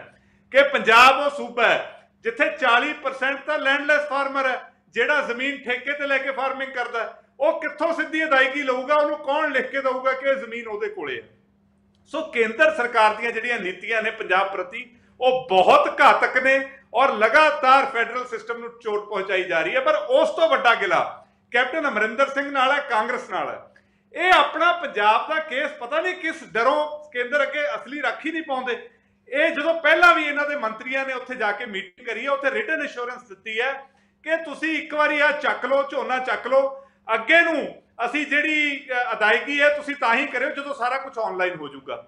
[0.52, 4.60] ਕਿ ਪੰਜਾਬ ਉਹ ਸੂਬਾ ਹੈ ਜਿੱਥੇ 40% ਤਾਂ ਲੈਂਡਲੈਸ ਫਾਰਮਰ ਹੈ,
[4.90, 9.18] ਜਿਹੜਾ ਜ਼ਮੀਨ ਠੇਕੇ ਤੇ ਲੈ ਕੇ ਫਾਰਮਿੰਗ ਕਰਦਾ ਹੈ। ਉਹ ਕਿੱਥੋਂ ਸਿੱਧੀ ਅਦਾਇਗੀ ਲਊਗਾ, ਉਹਨੂੰ
[9.18, 11.28] ਕੌਣ ਲਿਖ ਕੇ ਦਊਗਾ ਕਿ ਇਹ ਜ਼ਮੀਨ ਉਹਦੇ ਕੋਲੇ ਹੈ?
[12.06, 16.60] ਸੋ ਕੇਂਦਰ ਸਰਕਾਰ ਦੀਆਂ ਜਿਹੜੀਆਂ ਨੀਤੀਆਂ ਨੇ ਪੰਜਾਬ ਪ੍ਰਤੀ, ਉਹ ਬਹੁਤ ਘਾਤਕ ਨੇ
[16.94, 21.26] ਔਰ ਲਗਾਤਾਰ ਫੈਡਰਲ ਸਿਸਟਮ ਨੂੰ ਚੋਟ ਪਹੁੰਚਾਈ ਜਾ ਰਹੀ ਹੈ। ਪਰ ਉਸ ਤੋਂ ਵੱਡਾ ਗਿਲਾ
[21.52, 23.60] ਕੈਪਟਨ ਅਮਰਿੰਦਰ ਸਿੰਘ ਨਾਲ ਹੈ, ਕਾਂਗਰਸ ਨਾਲ ਹੈ।
[24.14, 28.88] ਇਹ ਆਪਣਾ ਪੰਜਾਬ ਦਾ ਕੇਸ ਪਤਾ ਨਹੀਂ ਕਿਸ ਡਰੋਂ ਕੇਂਦਰ ਅੱਗੇ ਅਸਲੀ ਰਾਖੀ ਨਹੀਂ ਪਾਉਂਦੇ।
[29.28, 32.50] ਇਹ ਜਦੋਂ ਪਹਿਲਾਂ ਵੀ ਇਹਨਾਂ ਦੇ ਮੰਤਰੀਆਂ ਨੇ ਉੱਥੇ ਜਾ ਕੇ ਮੀਟਿੰਗ ਕਰੀ ਹੈ ਉੱਥੇ
[32.50, 33.72] ਰਿਟਨ ਅਸ਼ੋਰੈਂਸ ਦਿੱਤੀ ਹੈ
[34.24, 39.12] ਕਿ ਤੁਸੀਂ ਇੱਕ ਵਾਰੀ ਆ ਚੱਕ ਲਓ ਝੋਨਾ ਚੱਕ ਲਓ। ਅੱਗੇ ਨੂੰ ਅਸੀਂ ਜਿਹੜੀ ਅ,
[39.12, 42.06] ਅਦਾਇਗੀ ਹੈ ਤੁਸੀਂ ਤਾਂ ਹੀ ਕਰਿਓ ਜਦੋਂ ਸਾਰਾ ਕੁਝ ਆਨਲਾਈਨ ਹੋ ਜਾਊਗਾ।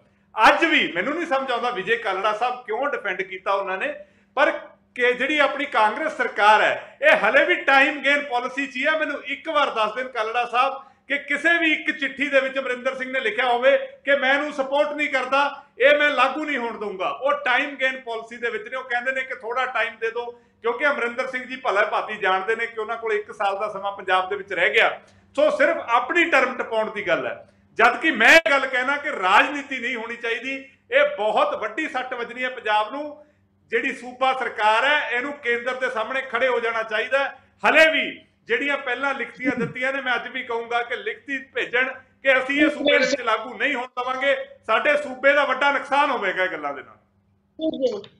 [0.48, 3.94] ਅੱਜ ਵੀ ਮੈਨੂੰ ਨਹੀਂ ਸਮਝ ਆਉਂਦਾ ਵਿਜੇ ਕਾਲੜਾ ਸਾਹਿਬ ਕਿਉਂ ਡਿਫੈਂਡ ਕੀਤਾ ਉਹਨਾਂ ਨੇ।
[4.36, 4.50] ਪਰ
[4.94, 8.98] ਕਿ ਜਿਹੜੀ ਆਪਣੀ ਕਾਂਗਰਸ ਸਰਕਾਰ ਹੈ ਇਹ ਹਲੇ ਵੀ ਟਾਈਮ ਗੇਨ ਪਾਲਿਸੀ 'ਚ ਹੀ ਹੈ।
[8.98, 12.94] ਮੈਨੂੰ ਇੱਕ ਵਾਰ ਦੱਸ ਦੇਣ ਕਾਲੜਾ ਸਾਹਿਬ ਕਿ ਕਿਸੇ ਵੀ ਇੱਕ ਚਿੱਠੀ ਦੇ ਵਿੱਚ ਅਮਰਿੰਦਰ
[12.94, 16.78] ਸਿੰਘ ਨੇ ਲਿਖਿਆ ਹੋਵੇ ਕਿ ਮੈਂ ਇਹਨੂੰ ਸਪੋਰਟ ਨਹੀਂ ਕਰਦਾ, ਇਹ ਮੈਂ ਲਾਗੂ ਨਹੀਂ ਹੋਣ
[16.78, 20.10] ਦਊਂਗਾ। ਉਹ ਟਾਈਮ ਗੇਨ ਪਾਲਿਸੀ ਦੇ ਵਿੱਚ ਨੇ, ਉਹ ਕਹਿੰਦੇ ਨੇ ਕਿ ਥੋੜਾ ਟਾਈਮ ਦੇ
[20.10, 20.30] ਦਿਓ,
[20.62, 23.92] ਕਿਉਂਕਿ ਅਮਰਿੰਦਰ ਸਿੰਘ ਜੀ ਭਲਾ ਭਾਤੀ ਜਾਣਦੇ ਨੇ ਕਿ ਉਹਨਾਂ ਕੋਲ 1 ਸਾਲ ਦਾ ਸਮਾਂ
[23.92, 25.00] ਪੰਜਾਬ ਦੇ ਵਿੱਚ ਰਹਿ ਗਿਆ।
[25.36, 29.10] ਸੋ ਸਿਰਫ ਆਪਣੀ ਟਰਮ ਟਪਾਉਣ ਦੀ ਗੱਲ ਹੈ। ਜਦ ਕਿ ਮੈਂ ਇਹ ਗੱਲ ਕਹਿਣਾ ਕਿ
[29.10, 30.54] ਰਾਜਨੀਤੀ ਨਹੀਂ ਹੋਣੀ ਚਾਹੀਦੀ,
[30.90, 33.24] ਇਹ ਬਹੁਤ ਵੱਡੀ ਸੱਟ ਵੱਜਣੀ ਹੈ ਪੰਜਾਬ ਨੂੰ।
[33.70, 38.27] ਜਿਹੜੀ ਸੂਬਾ ਸਰਕਾਰ ਹੈ, ਇਹਨੂੰ ਕੇਂਦਰ ਦੇ ਸਾਹਮਣੇ ਖੜੇ ਹੋ ਜਾਣਾ ਚਾਹੀਦਾ ਹੈ। ਹਲੇ ਵੀ
[38.48, 41.88] ਜਿਹੜੀਆਂ ਪਹਿਲਾਂ ਲਿਖਤੀਆਂ ਦਿੱਤੀਆਂ ਨੇ ਮੈਂ ਅੱਜ ਵੀ ਕਹੂੰਗਾ ਕਿ ਲਿਖਤੀ ਭੇਜਣ
[42.22, 44.34] ਕਿ ਅਸੀਂ ਇਹ ਸੂਬੇ ਦੇ ਵਿੱਚ ਲਾਗੂ ਨਹੀਂ ਹੋਣ ਦਵਾਂਗੇ।
[44.66, 46.96] ਸਾਡੇ ਸੂਬੇ ਦਾ ਵੱਡਾ ਨੁਕਸਾਨ ਹੋਵੇਗਾ ਇਹ ਗੱਲਾਂ ਦੇ ਨਾਲ।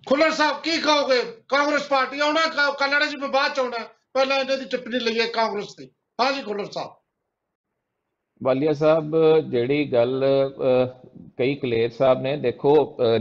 [0.09, 1.23] ਖੁੱਲਰ ਸਾਹਿਬ ਕੀ ਕਹੋਗੇ?
[1.49, 2.47] ਕਾਂਗਰਸ ਪਾਰਟੀ ਆਉਣਾ
[2.79, 3.79] ਕੱਲੜਾ ਜੀ ਮੈਂ ਬਾਅਦ ਚ ਆਉਣਾ
[4.15, 5.89] ਪਹਿਲਾਂ ਇਹਨਾਂ ਦੀ ਟਿੱਪਣੀ ਲਈਏ ਕਾਂਗਰਸ ਤੇ।
[6.19, 6.97] ਹਾਂਜੀ ਖੁੱਲਰ ਸਾਹਿਬ।
[8.41, 9.17] ਵਾਲੀਆ ਸਾਹਿਬ
[9.51, 10.25] ਜਿਹੜੀ ਗੱਲ
[11.39, 12.75] ਕਈ ਕਲੇਰ ਸਾਹਿਬ ਨੇ ਦੇਖੋ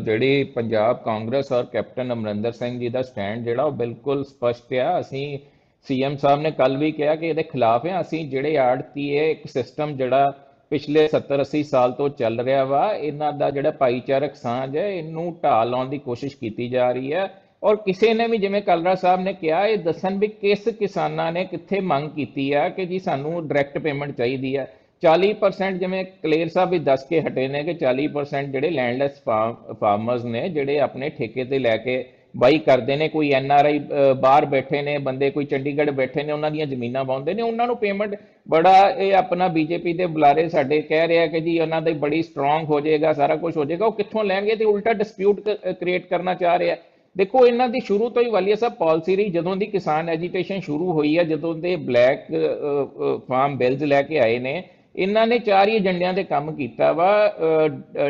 [0.04, 5.00] ਜਿਹੜੀ ਪੰਜਾਬ ਕਾਂਗਰਸ ਔਰ ਕੈਪਟਨ ਅਮਰਿੰਦਰ ਸਿੰਘ ਜੀ ਦਾ ਸਟੈਂਡ ਜਿਹੜਾ ਉਹ ਬਿਲਕੁਲ ਸਪਸ਼ਟ ਆ।
[5.00, 5.40] ਅਸੀਂ
[5.88, 9.48] ਸੀਐਮ ਸਾਹਿਬ ਨੇ ਕੱਲ ਵੀ ਕਿਹਾ ਕਿ ਇਹਦੇ ਖਿਲਾਫ ਹੈ ਅਸੀਂ ਜਿਹੜੇ ਆੜਤੀ ਹੈ ਇੱਕ
[9.48, 10.34] ਸਿਸਟਮ ਜਿਹੜਾ
[10.72, 15.36] ਪਿਛਲੇ 70 80 ਸਾਲ ਤੋਂ ਚੱਲ ਰਿਹਾ ਵਾ, ਇਹਨਾਂ ਦਾ ਜਿਹੜਾ ਭਾਈਚਾਰਕ ਸਾਂਝ ਹੈ, ਇਹਨੂੰ
[15.44, 17.30] ਢਾਹ ਲਾਉਣ ਦੀ ਕੋਸ਼ਿਸ਼ ਕੀਤੀ ਜਾ ਰਹੀ ਹੈ।
[17.64, 21.46] ਔਰ ਕਿਸੇ ਨੇ ਵੀ ਜਿਵੇਂ ਕਲਰਾ ਸਾਹਿਬ ਨੇ ਕਿਹਾ, ਇਹ ਦੱਸਣ ਵੀ ਕਿਸ ਕਿਸਾਨਾਂ ਨੇ
[21.46, 24.68] ਕਿੱਥੇ ਮੰਗ ਕੀਤੀ ਆ ਕਿ ਜੀ ਸਾਨੂੰ ਡਾਇਰੈਕਟ ਪੇਮੈਂਟ ਚਾਹੀਦੀ ਹੈ
[25.04, 30.48] 40% ਜਿਵੇਂ ਕਲੇਰ ਸਾਹਿਬ ਵੀ ਦੱਸ ਕੇ ਹਟੇ ਨੇ ਕਿ 40% ਜਿਹੜੇ ਲੈਂਡਲੈਸ ਫਾਰਮਰਸ ਨੇ,
[30.50, 32.04] ਜਿਹੜੇ ਆਪਣੇ ਠੇਕੇ ਤੇ ਲੈ ਕੇ
[32.38, 33.80] ਬਾਈ ਕਰਦੇ ਨੇ, ਕੋਈ ਐਨ ਆਰ ਆਈ
[34.22, 37.78] ਬਾਹਰ ਬੈਠੇ ਨੇ, ਬੰਦੇ ਕੋਈ ਚੰਡੀਗੜ੍ਹ ਬੈਠੇ ਨੇ, ਉਹਨਾਂ ਦੀਆਂ ਜ਼ਮੀਨਾਂ ਵਾਉਂਦੇ ਨੇ, ਉਹਨਾਂ ਨੂੰ
[37.78, 38.16] ਪੇਮੈਂਟ
[38.48, 42.70] ਬੜਾ ਇਹ ਆਪਣਾ ਬੀਜੇਪੀ ਦੇ ਬੁਲਾਰੇ ਸਾਡੇ ਕਹਿ ਰਿਹਾ ਕਿ ਜੀ ਉਹਨਾਂ ਦੀ ਬੜੀ ਸਟਰੋਂਗ
[42.70, 46.58] ਹੋ ਜਾਏਗਾ, ਸਾਰਾ ਕੁਝ ਹੋ ਜਾਏਗਾ, ਉਹ ਕਿੱਥੋਂ ਲੈਣਗੇ ਤੇ ਉਲਟਾ ਡਿਸਪਿਊਟ ਕ੍ਰੀਏਟ ਕਰਨਾ ਚਾਹ
[46.60, 46.76] ਰਿਹਾ।
[47.16, 50.92] ਦੇਖੋ, ਇਹਨਾਂ ਦੀ ਸ਼ੁਰੂ ਤੋਂ ਹੀ ਵਾਲੀਆ ਸਾਹਿਬ ਪਾਲਿਸੀ ਰਹੀ, ਜਦੋਂ ਦੀ ਕਿਸਾਨ ਐਜੀਟੇਸ਼ਨ ਸ਼ੁਰੂ
[50.94, 52.26] ਹੋਈ ਹੈ ਜਦੋਂ ਦੇ ਬਲੈਕ
[53.30, 54.62] ਫਾਰਮ ਬਿਲਸ ਲੈ ਕੇ ਆਏ ਨੇ,
[54.96, 57.10] ਇਹਨਾਂ ਨੇ ਚਾਰ ਹੀ ਏਜੰਡਿਆਂ ਤੇ ਕੰਮ ਕੀਤਾ ਵਾ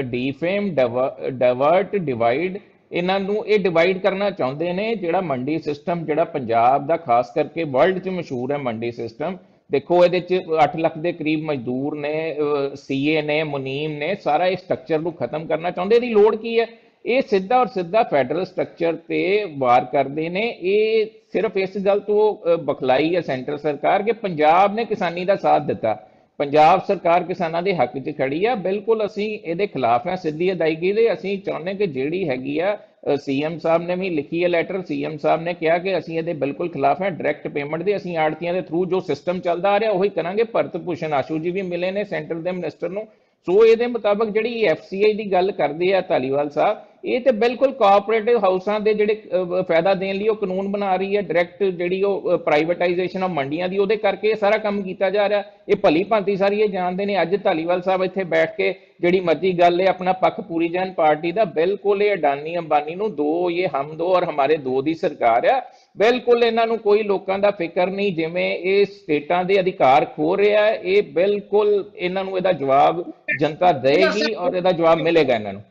[0.05, 2.57] ਡੀਫੇਮ ਡਾਇਵਰਟ ਡਿਵਾਈਡ
[2.91, 7.63] ਇਹਨਾਂ ਨੂੰ ਇਹ ਡਿਵਾਈਡ ਕਰਨਾ ਚਾਹੁੰਦੇ ਨੇ ਜਿਹੜਾ ਮੰਡੀ ਸਿਸਟਮ ਜਿਹੜਾ ਪੰਜਾਬ ਦਾ ਖਾਸ ਕਰਕੇ
[7.63, 9.37] ਵਰਲਡ 'ਚ ਮਸ਼ਹੂਰ ਹੈ ਮੰਡੀ ਸਿਸਟਮ
[9.71, 12.35] ਦੇਖੋ ਇਹਦੇ 'ਚ 8 ਲੱਖ ਦੇ ਕਰੀਬ ਮਜ਼ਦੂਰ ਨੇ
[12.75, 16.65] ਸੀਏ ਨੇ ਮੁਨੀਮ ਨੇ ਸਾਰਾ ਇਸ ਸਟਰਕਚਰ ਨੂੰ ਖਤਮ ਕਰਨਾ ਚਾਹੁੰਦੇ ਇਹਦੀ ਲੋੜ ਕੀ ਹੈ?
[17.05, 19.19] ਇਹ ਸਿੱਧਾ ਔਰ ਸਿੱਧਾ ਫੈਡਰਲ ਸਟਰਕਚਰ ਤੇ
[19.57, 24.73] ਵਾਰ ਕਰਦੇ ਨੇ। ਇਹ ਸਿਰਫ ਇਸ ਗੱਲ ਤੋਂ ਅ, ਬਖਲਾਈ ਹੈ ਸੈਂਟਰ ਸਰਕਾਰ ਕਿ ਪੰਜਾਬ
[24.75, 25.97] ਨੇ ਕਿਸਾਨੀ ਦਾ ਸਾਥ ਦਿੱਤਾ।
[26.39, 30.91] ਪੰਜਾਬ ਸਰਕਾਰ ਕਿਸਾਨਾਂ ਦੇ ਹੱਕ 'ਚ ਖੜੀ ਆ। ਬਿਲਕੁਲ ਅਸੀਂ ਇਹਦੇ ਖਿਲਾਫ ਆ, ਸਿੱਧੀ ਅਦਾਇਗੀ
[30.93, 32.77] ਦੇ। ਅਸੀਂ ਚਾਹੁੰਦੇ ਕਿ ਜਿਹੜੀ ਹੈਗੀ ਆ
[33.21, 36.69] ਸੀਐਮ ਸਾਹਿਬ ਨੇ ਵੀ ਲਿਖੀ ਹੈ ਲੈਟਰ। ਸੀਐਮ ਸਾਹਿਬ ਨੇ ਕਿਹਾ ਕਿ ਅਸੀਂ ਇਹਦੇ ਬਿਲਕੁਲ
[36.69, 40.09] ਖਿਲਾਫ ਹੈ ਡਾਇਰੈਕਟ ਪੇਮੈਂਟ ਦੇ ਅਸੀਂ ਆੜਤੀਆਂ ਦੇ ਥਰੂ ਜੋ ਸਿਸਟਮ ਚੱਲਦਾ ਆ ਰਿਹਾ, ਉਹੀ
[40.09, 43.07] ਕਰਾਂਗੇ। ਭਰਤ ਭੂਸ਼ਣ ਆਸ਼ੂ ਜੀ ਵੀ ਮਿਲੇ ਨੇ ਸੈਂਟਰ ਦੇ ਮਿਨਿਸਟਰ ਨੂੰ।
[43.45, 48.37] ਸੋ ਇਹਦੇ ਮੁਤਾਬਕ ਜਿਹੜੀ ਐਫਸੀਆਈ ਦੀ ਗੱਲ ਕਰਦੇ ਆ ਧਾਲੀਵਾਲ ਸਾਹਿਬ ਇਹ ਤੇ ਬਿਲਕੁਲ ਕੋਆਪਰੇਟਿਵ
[48.43, 52.37] ਹਾਊਸਾਂ ਦੇ ਜਿਹੜੇ ਅਹ, ਫਾਇਦਾ ਦੇਣ ਲਈ ਉਹ ਕਾਨੂੰਨ ਬਣਾ ਰਹੀ ਹੈ ਡਾਇਰੈਕਟ ਜਿਹੜੀ ਉਹ
[52.37, 56.35] ਪ੍ਰਾਈਵੇਟਾਈਜੇਸ਼ਨ ਆਫ ਮੰਡੀਆਂ ਦੀ ਉਹਦੇ ਕਰਕੇ ਇਹ ਸਾਰਾ ਕੰਮ ਕੀਤਾ ਜਾ ਰਿਹਾ। ਇਹ ਭਲੀ ਭਾਂਤੀ
[56.35, 60.13] ਸਾਰੀ ਇਹ ਜਾਣਦੇ ਨੇ। ਅੱਜ ਧਾਲੀਵਾਲ ਸਾਹਿਬ ਇੱਥੇ ਬੈਠ ਕੇ ਜਿਹੜੀ ਮਰਜ਼ੀ ਗੱਲ ਹੈ ਆਪਣਾ
[60.21, 64.23] ਪੱਖ ਪੂਰੀ ਜਾਣ ਪਾਰਟੀ ਦਾ ਬਿਲਕੁਲ ਇਹ ਅਡਾਨੀ ਅੰਬਾਨੀ ਨੂੰ ਦੋ ਇਹ ਹਮ ਦੋ ਔਰ
[64.29, 65.59] ਹਮਾਰੇ ਦੋ ਦੀ ਸਰਕਾਰ ਆ।
[65.97, 70.65] ਬਿਲਕੁਲ ਇਹਨਾਂ ਨੂੰ ਕੋਈ ਲੋਕਾਂ ਦਾ ਫਿਕਰ ਨਹੀਂ ਜਿਵੇਂ ਇਹ ਸਟੇਟਾਂ ਦੇ ਅਧਿਕਾਰ ਖੋ ਰਿਹਾ
[70.65, 73.03] ਹੈ ਇਹ ਬਿਲਕੁਲ ਇਹਨਾਂ ਨੂੰ ਇਹਦਾ ਜਵਾਬ
[73.39, 75.61] ਜਨਤਾ ਦੇਗੀ ਔਰ ਇਹਦਾ ਜਵਾਬ ਮਿਲੇਗਾ ਇਹਨਾਂ ਨੂੰ।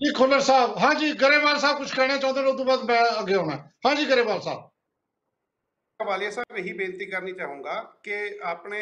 [0.00, 3.34] ਜੀ ਖੁੱਲਰ ਸਾਹਿਬ ਹਾਂਜੀ ਗਰੇਵਾਲ ਸਾਹਿਬ ਕੁਝ ਕਹਿਣਾ ਚਾਹੁੰਦੇ ਨੇ ਉਸ ਤੋਂ ਬਾਅਦ ਮੈਂ ਅੱਗੇ
[3.34, 4.62] ਆਉਣਾ। ਹਾਂਜੀ ਗਰੇਵਾਲ ਸਾਹਿਬ।
[6.04, 8.80] ਵਾਲੀਆ ਸਾਹਿਬ ਇਹੀ ਬੇਨਤੀ ਕਰਨੀ ਚਾਹੂੰਗਾ ਕਿ ਆਪਣੇ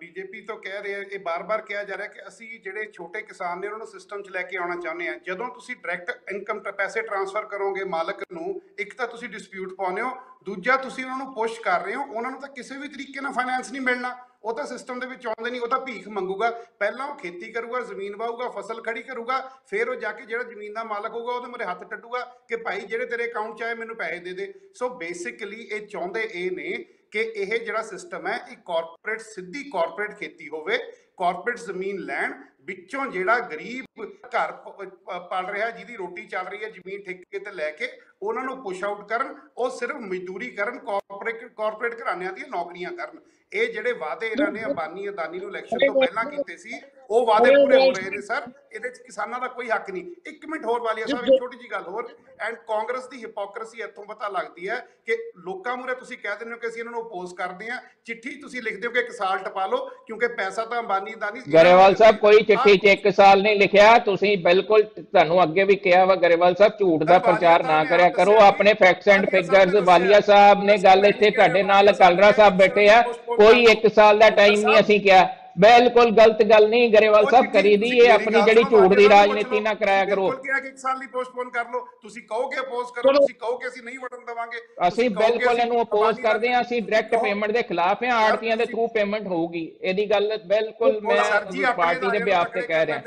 [0.00, 3.60] ਬੀਜੇਪੀ ਤੋਂ ਕਹਿ ਰਹੇ ਆ, ਇਹ ਬਾਰ-ਬਾਰ ਕਿਹਾ ਜਾ ਰਿਹਾ ਕਿ ਅਸੀਂ ਜਿਹੜੇ ਛੋਟੇ ਕਿਸਾਨ
[3.60, 7.02] ਨੇ ਉਹਨਾਂ ਨੂੰ ਸਿਸਟਮ 'ਚ ਲੈ ਕੇ ਆਉਣਾ ਚਾਹੁੰਦੇ ਆ ਜਦੋਂ ਤੁਸੀਂ ਡਾਇਰੈਕਟ ਇਨਕਮ ਪੈਸੇ
[7.02, 10.10] ਟ੍ਰਾਂਸਫਰ ਕਰੋਗੇ ਮਾਲਕ ਨੂੰ, ਇੱਕ ਤਾਂ ਤੁਸੀਂ ਡਿਸਪਿਊਟ ਪਾਉਂਦੇ ਹੋ,
[10.44, 13.32] ਦੂਜਾ ਤੁਸੀਂ ਉਹਨਾਂ ਨੂੰ ਪੁਸ਼ ਕਰ ਰਹੇ ਹੋ, ਉਹਨਾਂ ਨੂੰ ਤਾਂ ਕਿਸੇ ਵੀ ਤਰੀਕੇ ਨਾਲ
[13.32, 17.06] ਫਾਈਨੈਂਸ ਨਹੀਂ ਮਿਲਣਾ। ਉਹ ਤਾਂ ਸਿਸਟਮ ਦੇ ਵਿੱਚ ਆਉਂਦੇ ਨਹੀਂ, ਉਹ ਤਾਂ ਭੀਖ ਮੰਗੂਗਾ। ਪਹਿਲਾਂ
[17.06, 20.84] ਉਹ ਖੇਤੀ ਕਰੂਗਾ, ਜ਼ਮੀਨ ਵਾਹੂਗਾ ਫਸਲ ਖੜੀ ਕਰੂਗਾ, ਫਿਰ ਉਹ ਜਾ ਕੇ ਜਿਹੜਾ ਜ਼ਮੀਨ ਦਾ
[20.84, 24.18] ਮਾਲਕ ਹੋਊਗਾ, ਉਹਦੇ ਮੂਹਰੇ ਹੱਥ ਟੱਟੂਗਾ ਕਿ ਭਾਈ ਜਿਹੜੇ ਤੇਰੇ ਅਕਾਊਂਟ 'ਚ ਆਏ, ਮੈਨੂੰ ਪੈਸੇ
[24.18, 29.20] ਦੇ ਦੇ। ਸੋ ਬੇਸਿਕਲੀ ਇਹ ਚਾਹੁੰਦੇ ਇਹ ਨੇ ਕਿ ਇਹ ਜਿਹੜਾ ਸਿਸਟਮ ਹੈ, ਇਹ ਕਾਰਪੋਰੇਟ
[29.20, 30.78] ਸਿੱਧੀ ਕਾਰਪੋਰੇਟ ਖੇਤੀ ਹੋਵੇ
[31.16, 36.64] ਕਾਰਪੋਰੇਟ ਜ਼ਮੀਨ ਲੈਣ, ਵਿੱਚੋਂ ਜਿਹੜਾ ਗਰੀਬ ਘਰ ਪ- ਪ- ਪਲ ਰਿਹਾ, ਜਿਹਦੀ ਰੋਟੀ ਚੱਲ ਰਹੀ
[36.64, 40.78] ਹੈ, ਜ਼ਮੀਨ ਠੇਕੇ ਤੇ ਲੈ ਕੇ ਉਹਨਾਂ ਨੂੰ ਪੁਸ਼ ਆਊਟ ਕਰਨ, ਉਹ ਸਿਰਫ ਮਜ਼ਦੂਰੀ ਕਰਨ
[40.78, 43.20] ਕਾਰਪੋਰੇਟ ਕਾਰਪੋਰੇਟ ਘਰਾਣਿਆਂ ਦੀਆਂ ਨੌਕਰੀਆਂ ਕਰਨ।
[43.52, 47.54] ਇਹ ਜਿਹੜੇ ਵਾਅਦੇ ਇਹਨਾਂ ਨੇ ਅੰਬਾਨੀ ਅਦਾਨੀ ਨੂੰ ਇਲੈਕਸ਼ਨ ਤੋਂ ਪਹਿਲਾਂ ਕੀਤੇ ਸੀ ਉਹ ਵਾਅਦੇ
[47.54, 48.42] ਪੂਰੇ ਹੋ ਰਹੇ ਨੇ ਸਰ।
[48.72, 51.70] ਇਹਦੇ ਚ ਕਿਸਾਨਾਂ ਦਾ ਕੋਈ ਹੱਕ ਨਹੀਂ। ਇੱਕ ਮਿੰਟ ਹੋਰ ਵਾਲੀਆ ਸਾਹਿਬ ਇੱਕ ਛੋਟੀ ਜੀ
[51.70, 52.08] ਗੱਲ ਹੋਰ।
[52.40, 56.58] ਐਂਡ ਕਾਂਗਰਸ ਦੀ ਹਿਪੋਕ੍ਰੇਸੀ ਇੱਥੋਂ ਪਤਾ ਲੱਗਦੀ ਹੈ ਕਿ ਲੋਕਾਂ ਮੂਰੇ ਤੁਸੀਂ ਕਹਿ ਦਿੰਦੇ ਹੋ
[56.58, 59.66] ਕਿ ਅਸੀਂ ਇਹਨਾਂ ਨੂੰ ਅਪੋਜ਼ ਕਰਦੇ ਹਾਂ। ਚਿੱਠੀ ਤੁਸੀਂ ਲਿਖਦੇ ਹੋ ਕਿ ਇੱਕ ਸਾਲ ਟਪਾ
[59.66, 63.56] ਲਓ ਕਿਉਂਕਿ ਪੈਸਾ ਤਾਂ ਅੰਬਾਨੀ ਦਾ ਨਹੀਂ ਗਰੇਵਾਲ ਸਾਹਿਬ ਕੋਈ ਚਿੱਠੀ ਚ ਇੱਕ ਸਾਲ ਨਹੀਂ
[63.56, 68.08] ਲਿਖਿਆ। ਤੁਸੀਂ ਬਿਲਕੁਲ ਤੁਹਾਨੂੰ ਅੱਗੇ ਵੀ ਕਿਹਾ ਵਾ ਗਰੇਵਾਲ ਸਾਹਿਬ ਝੂਠ ਦਾ ਪ੍ਰਚਾਰ ਨਾ ਕਰਿਆ
[68.10, 72.88] ਕਰੋ। ਆਪਣੇ facts and figures Walia Sahib ਨੇ ਗੱਲ ਇੱਥੇ ਤੁਹਾਡੇ ਨਾਲ ਕਲਰਾ ਸਾਹਿਬ ਬੈਠੇ
[72.88, 77.46] ਆ ਕੋਈ ਇੱਕ ਸਾਲ ਦਾ ਟਾਈਮ ਨਹੀਂ ਅਸੀਂ ਕਿਹਾ। ਬਿਲਕੁਲ ਗਲਤ ਗੱਲ ਨਹੀਂ ਗਰੇਵਾਲ ਸਾਹਿਬ
[77.52, 80.78] ਕਰੀ ਦੀ ਇਹ ਆਪਣੀ ਜਿਹੜੀ ਝੂਠ ਦੀ ਰਾਜਨੀਤੀ ਨਾ ਕਰਾਇਆ ਕਰੋ। ਬਿਲਕੁਲ ਕਿਹਾ ਕਿ ਇੱਕ
[80.78, 84.58] ਸਾਲ ਲਈ ਪੋਸਟਪੋਨ ਕਰ ਲਓ ਤੁਸੀਂ ਕਹੋਗੇ ਅਪੋਜ਼ ਕਰੋ ਤੁਸੀਂ ਕਹੋਗੇ ਅਸੀਂ ਨਹੀਂ ਵਟਨ ਦਵਾਂਗੇ
[84.88, 88.86] ਅਸੀਂ ਬਿਲਕੁਲ ਇਹਨੂੰ ਅਪੋਜ਼ ਕਰਦੇ ਹਾਂ ਅਸੀਂ ਡਾਇਰੈਕਟ ਪੇਮੈਂਟ ਦੇ ਖਿਲਾਫ ਹਾਂ ਆੜਤੀਆਂ ਦੇ ਥਰੂ
[88.94, 93.00] ਪੇਮੈਂਟ ਹੋਊਗੀ। ਇਹਦੀ ਗੱਲ ਬਿਲਕੁਲ ਮੈਂ ਸਰ ਜੀ, ਆਪਣੇ ਪਾਰਟੀ ਦੇ ਨੂੰ ਤੇ ਕਹਿ ਰਿਹਾ।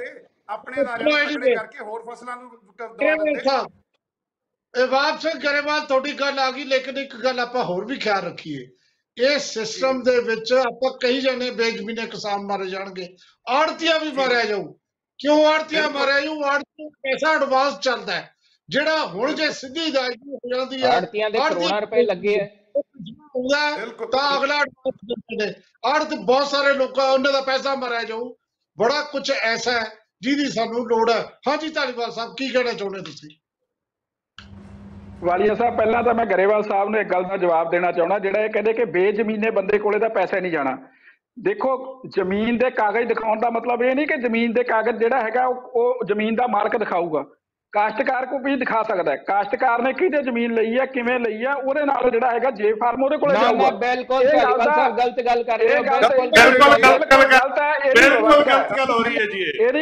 [0.50, 3.42] ਆਪਣੇ ਤਕੜੇ ਕਰਕੇ ਹੋਰ ਫਸਲਾਂ ਨੂੰ ਦਵਾ ਦਿੰਦੇ।
[4.74, 8.66] ਇਹ ਵਾਪਸ ਗਰੇਵਾਲ ਤੁਹਾਡੀ ਗੱਲ ਆ ਗਈ ਲੇਕਿਨ ਇੱਕ ਗੱਲ ਆਪਾਂ ਹੋਰ ਵੀ ਖਿਆਲ ਰੱਖੀਏ।
[9.18, 13.08] ਇਸ ਸਿਸਟਮ ਦੇ ਵਿੱਚ ਆਪਾਂ ਕਹੀ ਜਾਂਦੇ ਬੇਜ਼ਮੀਨੇ ਕਿਸਾਨ ਮਾਰੇ ਜਾਣਗੇ।
[13.50, 14.64] ਆੜਤੀਆਂ ਵੀ ਮਾਰਿਆ ਜਾਊ।
[15.20, 16.44] ਕਿਉਂ ਆੜਤੀਆਂ। ਮਾਰਿਆ ਜਾਊ?
[16.44, 18.34] ਆੜਤੀਆਂ ਪੈਸਾ ਐਡਵਾਂਸ ਚੱਲਦਾ ਹੈ।
[18.70, 22.46] ਜਿਹੜਾ ਹੁਣ ਜੇ ਸਿੱਧੀ ਅਦਾਇਗੀ ਹੋ ਜਾਂਦੀ ਹੈ ਆੜਤੀਆਂ ਦੇ ਕਰੋੜਾਂ ਰੁਪਏ ਲੱਗੇ ਆ।
[23.36, 23.78] ਹੁੰਦਾ।
[24.12, 24.64] ਤਾਂ ਅਗਲਾ
[25.86, 28.34] ਆੜਤ ਬਹੁਤ ਸਾਰੇ ਲੋਕਾਂ ਉਹਨਾਂ ਦਾ ਪੈਸਾ ਮਾਰਿਆ ਜਾਊ।
[28.78, 33.30] ਬੜਾ ਕੁਝ ਐਸਾ ਹੈ ਜਿਹਦੀ ਸਾਨੂੰ ਲੋੜ ਹੈ। ਹਾਂਜੀ ਧਾਲੀਵਾਲ ਸਾਹਿਬ ਕੀ ਕਹਿਣਾ ਚਾਹੁੰਦੇ ਤੁਸੀਂ?
[35.24, 38.42] ਵਾਲੀਆ ਸਾਹਿਬ ਪਹਿਲਾਂ ਤਾਂ ਮੈਂ ਗਰੇਵਾਲ ਸਾਹਿਬ ਨੂੰ ਇੱਕ ਗੱਲ ਦਾ ਜਵਾਬ ਦੇਣਾ ਚਾਹੁੰਦਾ ਜਿਹੜਾ
[38.42, 40.78] ਇਹ ਕਹਿੰਦੇ ਕਿ ਬੇਜ਼ਮੀਨੇ ਬੰਦੇ ਕੋਲੇ ਤਾਂ ਪੈਸਾ ਨਹੀਂ ਜਾਣਾ।
[41.40, 41.76] ਦੇਖੋ
[42.16, 46.04] ਜ਼ਮੀਨ ਦੇ ਕਾਗਜ਼ ਦਿਖਾਉਣ ਦਾ ਮਤਲਬ ਇਹ ਨਹੀਂ ਕਿ ਜ਼ਮੀਨ ਦੇ ਕਾਗਜ਼ ਜਿਹੜਾ ਹੈਗਾ ਉਹ
[46.08, 47.24] ਜ਼ਮੀਨ ਦਾ ਮਾਲਕ ਦਿਖਾਊਗਾ।
[47.74, 51.54] ਕਾਸ਼ਤਕਾਰ ਕੋ ਵੀ ਦਿਖਾ ਸਕਦਾ ਹੈ। ਕਾਸ਼ਤਕਾਰ ਨੇ ਕਿਹਦੇ ਜ਼ਮੀਨ ਲਈ ਹੈ ਕਿਵੇਂ ਲਈ ਹੈ
[51.54, 55.58] ਉਹਦੇ ਨਾਲ ਜਿਹੜਾ ਹੈਗਾ ਜੇ ਫਾਰਮ ਉਹਦੇ ਕੋਲੇ ਜਾਊਗਾ ਨਾ ਬਿਲਕੁਲ ਸਾਹਿਬ ਗਲਤ ਗੱਲ ਕਰ
[55.60, 59.26] ਰਹੇ ਹੋ ਬਿਲਕੁਲ ਬਿਲਕੁਲ ਗਲਤ ਗੱਲ ਗਲਤ ਹੈ ਇਹ ਬਿਲਕੁਲ ਗਲਤ ਗੱਲ ਹੋ ਰਹੀ ਹੈ
[59.26, 59.74] ਜੀ ਇਹ। ਇਹ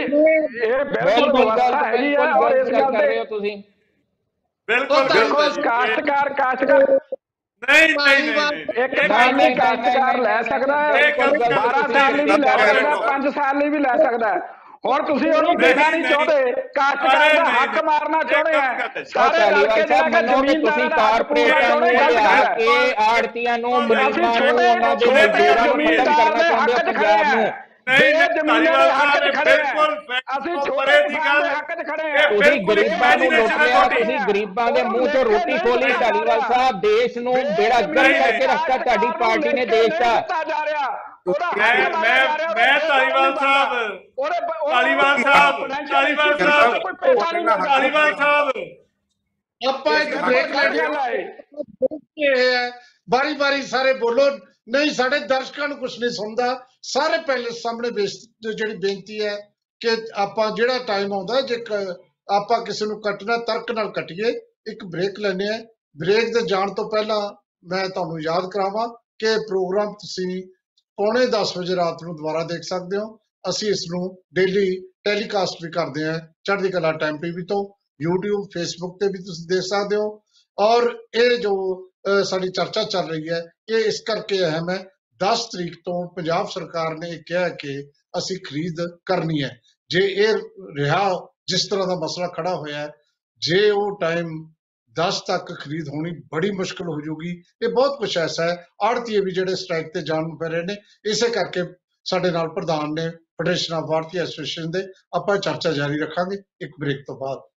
[0.85, 3.61] ਬਿਲਕੁਲ ਗਲਤ ਆ ਬਿਲਕੁਲ ਔਰ ਇਸ ਗਲਤ ਗੱਲ ਕਰ ਰਹੇ ਤੇ ਹੋ ਤੁਸੀਂ।
[4.69, 5.19] ਬਿਲਕੁਲ ਜੀ।
[5.61, 6.85] ਕਾਸ਼ਤਕਾਰ ਕਾਸ਼ਤਕਾਰ
[7.63, 11.53] ਨਹੀਂ ਨਹੀਂ ਨਹੀਂ। ਇੱਕ ਇਹ ਸਾਲ ਲਈ ਨਹੀਂ, ਕਾਸ਼ਤਕਾਰ ਲੈ ਸਕਦਾ ਹੈ ਇਹ ਗਲਤ ਗੱਲ
[11.53, 14.39] 12 ਤੁਸੀਂ ਸਾਲ ਲਈ ਵੀ ਲੈ ਸਕਦਾ ਹੋ। 5 ਸਾਲ ਲਈ ਵੀ ਲੈ ਸਕਦਾ ਹੈ
[14.85, 19.51] ਔਰ ਤੁਸੀਂ ਉਹਨੂੰ ਨਹੀਂ, ਦੇਣਾ ਨਹੀਂ। ਚਾਹੁੰਦੇ ਕਾਸ਼ਤਕਾਰ ਦਾ ਹੱਕ। ਮਾਰਨਾ ਚਾਹੁੰਦੇ ਆ। ਸਾਰੇ ਰਲ
[19.51, 22.07] ਧਾਲੀਵਾਲ ਕੇ ਸਾਹਿਬ ਜਿਹੜਾ ਮੰਨੋ ਕਿ ਤੁਸੀਂ ਕਾਰਪੋਰੇਟਾਂ ਨੂੰ ਲਿਆ
[22.55, 27.51] ਕੇ ਆੜਤੀਆਂ ਨੂੰ ਮਰੀਜ਼ਾਂ ਨੂੰ ਉਹਨਾਂ ਦੇ ਮਜ਼ਦੂਰਾਂ ਨੂੰ ਖਤਮ ਕਰਨਾ ਚਾਹੁੰਦੇ ਹੋ ਪੰਜਾਬ ਨੂੰ
[27.87, 31.71] ਨਹੀਂ ਨਹੀਂ ਜ਼ਮੀਨਾਂ ਦੇ ਹੱਕ 'ਚ ਖੜੇ ਆ ਬਿਲਕੁਲ ਅਸੀਂ ਉਹ ਛੋਟੇ ਦੀ ਗੱਲ ਹੱਕ
[31.71, 35.07] 'ਚ ਖੜੇ ਇਹ ਤੁਸੀਂ ਬਿਲਕੁਲ ਗਰੀਬਾਂ ਨੂੰ ਲੁੱਟ imagination ਲਿਆ ਹੈ ਤੁਸੀਂ ਗਰੀਬਾਂ ਦੇ ਮੂੰਹ
[35.07, 39.99] 'ਚੋਂ ਰੋਟੀ ਖੋਲੀ ਧਾਲੀਵਾਲ ਸਾਹਿਬ ਦੇਸ਼ ਨੂੰ ਬੇੜਾ ਗਰਕ ਕਰਕੇ ਰੱਖਤਾ ਤੁਹਾਡੀ ਪਾਰਟੀ ਨੇ ਦੇਸ਼
[39.99, 40.13] ਦਾ।
[41.57, 43.69] ਮੈਂ ਮੈਂ ਮੈਂ ਧਾਲੀਵਾਲ ਸਾਹਿਬ।
[44.69, 46.73] ਧਾਲੀਵਾਲ ਸਾਹਿਬ ਧਾਲੀਵਾਲ ਸਾਹਿਬ।
[47.65, 48.47] ਧਾਲੀਵਾਲ ਸਾਹਿਬ।
[49.61, 50.63] ਆਪਾਂ ਇੱਕ ਬ੍ਰੇਕ ਹੈ।
[52.19, 52.69] ਇਹ ਹੈ
[53.09, 54.29] ਬਾਰੀ ਬਾਰੀ ਸਾਰੇ ਬੋਲੋ।
[54.69, 59.35] ਨਹੀਂ ਸਾਡੇ ਦਰਸ਼ਕਾਂ ਨੂੰ ਕੁਝ ਨਹੀਂ ਸੁਣਦਾ। ਸਾਰੇ ਪਹਿਲੇ ਸਾਹਮਣੇ ਬੇਸ- ਜਿਹੜੀ ਬੇਨਤੀ ਹੈ
[59.79, 61.97] ਕਿ ਆਪਾਂ ਜਿਹੜਾ ਟਾਈਮ ਆਉਂਦਾ ਜੇ ਕ-
[62.31, 64.29] ਆਪਾਂ ਕਿਸੇ ਨੂੰ ਕੱਟਣਾ ਤਰਕ ਨਾਲ ਕੱਟੀਏ
[64.71, 65.65] ਇੱਕ ਬ੍ਰੇਕ ਲੈਣੇ ਆ
[65.97, 67.31] ਬ੍ਰੇਕ ਤੇ ਜਾਣ ਤੋਂ ਪਹਿਲਾਂ
[67.63, 68.87] ਮੈਂ ਤੁਹਾਨੂੰ ਯਾਦ ਕਰਾਵਾਂ
[69.19, 70.43] ਕਿ ਇਹ ਪ੍ਰੋਗਰਾਮ ਤੁਸੀਂ
[70.97, 73.17] ਪੌਣੇ 10 ਵਜੇ ਰਾਤ ਨੂੰ ਦੁਬਾਰਾ ਦੇਖ ਸਕਦੇ ਹੋ।
[73.49, 78.97] ਅਸੀਂ ਇਸ ਨੂੰ ਡੇਲੀ ਟੈਲੀਕਾਸਟ ਵੀ ਕਰਦੇ ਹਾਂ ਚੜ੍ਹਦੀ ਕਲਾ ਟਾਈਮ ਟੀਵੀ ਤੋਂ। YouTube Facebook
[78.99, 80.21] ਤੇ ਵੀ ਤੁਸੀਂ ਦੇਖ ਸਕਦੇ ਹੋ।
[80.59, 84.85] ਔਰ ਇਹ ਜੋ ਅਹ, ਸਾਡੀ ਚਰਚਾ ਚੱਲ ਰਹੀ ਹੈ ਇਹ ਇਸ ਕਰਕੇ ਅਹਿਮ ਹੈ
[85.19, 87.81] 10 ਤਰੀਕ ਤੋਂ ਪੰਜਾਬ ਸਰਕਾਰ ਨੇ ਇਹ ਕਿਹਾ ਕਿ
[88.17, 90.33] ਅਸੀਂ ਖਰੀਦ ਕਰਨੀ ਹੈ। ਜੇ ਇਹ
[90.77, 92.91] ਰਿਹਾ, ਜਿਸ ਤਰ੍ਹਾਂ ਦਾ ਮਸਲਾ ਖੜਾ ਹੋਇਆ ਹੈ,
[93.41, 94.53] ਜੇ ਉਹ ਟਾਈਮ
[94.95, 99.31] 10 ਤੱਕ ਖਰੀਦ ਹੋਣੀ ਬੜੀ ਮੁਸ਼ਕਲ ਹੋ ਜਾਊਗੀ। ਇਹ ਬਹੁਤ ਕੁਝ ਐਸਾ ਹੈ, ਆੜਤੀਏ ਵੀ
[99.31, 101.63] ਜਿਹੜੇ ਸਟ੍ਰਾਈਕ ਤੇ ਜਾਣ ਨੂੰ ਪੈ ਰਹੇ ਨੇ, ਇਸੇ ਕਰਕੇ
[102.05, 104.83] ਸਾਡੇ ਨਾਲ ਪ੍ਰਧਾਨ ਨੇ ਫੈਡਰੇਸ਼ਨ ਆਫ ਭਾਰਤੀ ਐਸੋਸੀਏਸ਼ਨ ਦੇ,
[105.15, 107.50] ਆਪਾਂ ਚਰਚਾ ਜਾਰੀ ਰੱਖਾਂਗੇ ਇੱਕ ਬ੍ਰੇਕ ਤੋਂ ਬਾਅਦ।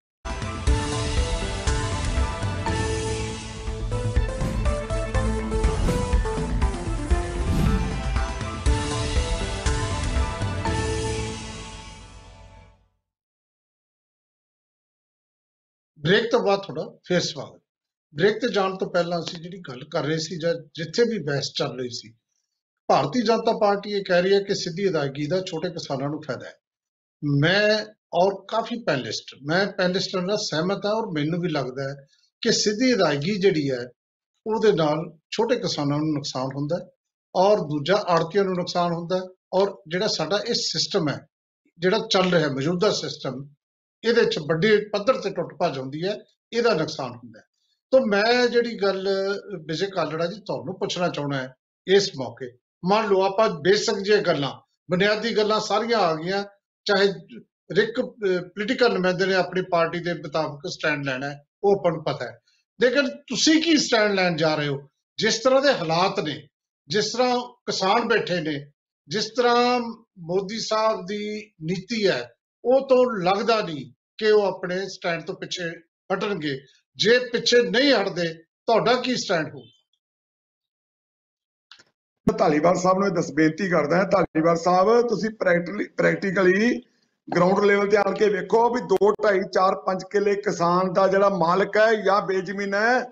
[16.04, 17.60] ਬ੍ਰੇਕ ਤੋਂ ਬਾਅਦ ਤੁਹਾਡਾ ਫੇਰ ਸਵਾਗਤ
[18.14, 21.52] ਬ੍ਰੇਕ ਤੇ ਜਾਣ ਤੋਂ ਪਹਿਲਾਂ ਅਸੀਂ ਜਿਹੜੀ ਗੱਲ ਕਰ ਰਹੇ ਸੀ ਜਾਂ ਜਿੱਥੇ ਵੀ ਬਹਿਸ
[21.58, 22.12] ਚੱਲ ਰਹੀ ਸੀ,
[22.90, 26.46] ਭਾਰਤੀ ਜਨਤਾ ਪਾਰਟੀ ਇਹ ਕਹਿ ਰਹੀ ਹੈ ਕਿ ਸਿੱਧੀ ਅਦਾਇਗੀ ਦਾ ਛੋਟੇ ਕਿਸਾਨਾਂ ਨੂੰ ਫਾਇਦਾ
[26.48, 26.54] ਹੈ।
[27.24, 27.86] ਮੈਂ
[28.22, 31.96] ਔਰ ਕਾਫੀ ਪੈਨਲਿਸਟ ਮੈਂ ਪੈਨਲਿਸਟਾਂ ਨਾਲ ਸਹਿਮਤ ਹਾਂ ਔਰ ਮੈਨੂੰ ਵੀ ਲੱਗਦਾ ਹੈ
[32.42, 33.82] ਕਿ ਸਿੱਧੀ ਅਦਾਇਗੀ ਜਿਹੜੀ ਹੈ,
[34.46, 36.90] ਉਹਦੇ ਨਾਲ ਛੋਟੇ ਕਿਸਾਨਾਂ ਨੂੰ ਨੁਕਸਾਨ ਹੁੰਦਾ ਹੈ
[37.36, 39.22] ਔਰ ਦੂਜਾ ਆੜਤੀਆਂ ਨੂੰ ਨੁਕਸਾਨ ਹੁੰਦਾ ਹੈ
[39.54, 41.20] ਔਰ ਜਿਹੜਾ ਸਾਡਾ ਇਹ ਸਿਸਟਮ ਹੈ,
[41.80, 43.44] ਜਿਹੜਾ ਚੱਲ ਰਿਹਾ ਮੌਜੂਦਾ ਸਿਸਟਮ
[44.04, 46.20] ਇਹਦੇ ਚ ਵੱਡੇ ਪੱਧਰ ਤੇ ਟੁੱਟ ਭੱਜ ਹੁੰਦੀ ਹੈ,
[46.54, 47.46] ਇਹਦਾ ਨੁਕਸਾਨ ਹੁੰਦਾ ਹੈ।
[47.92, 49.08] ਤਾਂ ਮੈਂ ਜਿਹੜੀ ਗੱਲ,
[49.68, 51.54] ਵਿਜੇ ਕਾਲੜਾ ਜੀ, ਤੁਹਾਨੂੰ ਪੁੱਛਣਾ ਚਾਹਣਾ ਹੈ
[51.88, 54.62] ਇਸ ਮੌਕੇ। ਮੰਨ ਲਓ ਆਪਾਂ ਬੇਸਿਕ ਜੇ ਗੱਲਾਂ,
[54.92, 56.44] ਬੁਨਿਆਦੀ ਗੱਲਾਂ ਸਾਰੀਆਂ ਆ ਗਈਆਂ,
[56.86, 57.08] ਚਾਹੇ
[57.76, 62.26] ਰਿਕ ਪੋਲੀਟੀਕਲ ਨੁਮਾਇੰਦੇ ਨੇ ਆਪਣੀ ਪਾਰਟੀ ਦੇ ਮੁਤਾਬਕ ਸਟੈਂਡ ਲੈਣਾ ਹੈ, ਉਹ ਆਪਾਂ ਨੂੰ ਪਤਾ
[62.26, 62.40] ਹੈ।
[62.82, 64.90] ਲੇਕਿਨ ਤੁਸੀਂ ਕੀ ਸਟੈਂਡ ਲੈਣ ਜਾ ਰਹੇ ਹੋ?
[65.18, 66.48] ਜਿਸ ਤਰ੍ਹਾਂ ਦੇ ਹਾਲਾਤ ਨੇ,
[66.88, 68.72] ਜਿਸ ਤਰ੍ਹਾਂ ਕਿਸਾਨ ਬੈਠੇ ਨੇ,
[69.08, 69.80] ਜਿਸ ਤਰ੍ਹਾਂ
[70.20, 72.34] ਮੋਦੀ ਸਾਹਿਬ ਦੀ ਨੀਤੀ ਹੈ
[72.66, 75.70] ਉਹ ਤੋਂ ਲੱਗਦਾ ਨਹੀਂ ਕਿ ਉਹ ਆਪਣੇ ਸਟੈਂਡ ਤੋਂ ਪਿੱਛੇ
[76.14, 76.60] ਹਟਣਗੇ।
[76.96, 79.62] ਜੇ ਪਿੱਛੇ ਨਹੀਂ ਹਟਦੇ, ਤੁਹਾਡਾ ਕੀ ਸਟੈਂਡ ਹੋਊ
[82.28, 86.82] ਮੈਂ ਧਾਲੀਵਾਲ ਸਾਹਿਬ ਨੂੰ ਇਹ ਦੱਸ, ਬੇਨਤੀ ਕਰਦਾ ਹਾਂ, ਧਾਲੀਵਾਲ ਸਾਹਿਬ, ਤੁਸੀਂ ਪ੍ਰੈਕਟੀਕਲੀ ਪ੍ਰੈਕਟੀਕਲੀ
[87.36, 91.30] ਗਰਾਊਂਡ ਲੈਵਲ ਤੇ ਆਣ ਕੇ ਵੇਖੋ ਵੀ 2 2.5 4 5 ਕਿੱਲੇ ਕਿਸਾਨ ਦਾ ਜਿਹੜਾ
[91.30, 93.06] ਮਾਲਕ ਹੈ ਜਾਂ ਬੇਜ਼ਮੀਨ ਹੈ,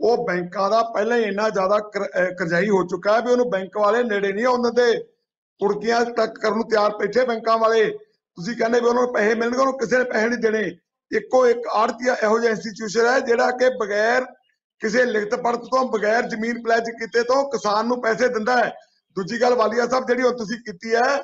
[0.00, 3.50] ਉਹ ਬੈਂਕਾਂ ਦਾ ਪਹਿਲਾਂ ਹੀ ਇੰਨਾ ਜ਼ਿਆਦਾ ਕਰ- ਅਹ ਕਰਜ਼ਾਈ ਹੋ ਚੁੱਕਾ ਹੈ ਵੀ ਉਹਨੂੰ
[3.50, 5.02] ਬੈਂਕ ਵਾਲੇ ਨੇੜੇ ਨਹੀਂ ਆਉਂਦੇ। ਤੇ
[5.58, 7.98] ਕੁੜਕੀਆਂ ਤੱਕ ਕਰਨ ਨੂੰ ਤਿਆਰ ਬੈਠੇ ਬੈਂਕਾਂ ਵਾਲੇ।
[8.36, 10.62] ਤੁਸੀਂ ਕਹਿੰਦੇ ਵੀ ਉਹਨਾਂ ਨੂੰ ਪੈਸੇ ਮਿਲਣਗੇ, ਉਹਨੂੰ ਕਿਸੇ ਨੇ ਪੈਸੇ ਨਹੀਂ ਦੇਣੇ।
[11.10, 14.24] ਇੱਕੋ ਇੱਕ ਆੜਤੀਆ ਇਹੋ ਜਿਹਾ ਇੰਸਟੀਚਿਊਸ਼ਨ ਹੈ ਜਿਹੜਾ ਕਿ ਬਗੈਰ
[14.80, 18.72] ਕਿਸੇ ਲਿਖਤ ਪੜਤ ਤੋਂ, ਬਗੈਰ ਜ਼ਮੀਨ ਪਲੈਜ ਕੀਤੇ ਤੋਂ ਕਿਸਾਨ ਨੂੰ ਪੈਸੇ ਦਿੰਦਾ ਹੈ।
[19.16, 21.20] ਦੂਜੀ ਗੱਲ ਵਾਲੀਆ ਸਾਹਿਬ, ਜਿਹੜੀ ਹੁਣ ਤੁਸੀਂ ਕੀਤੀ ਹੈ,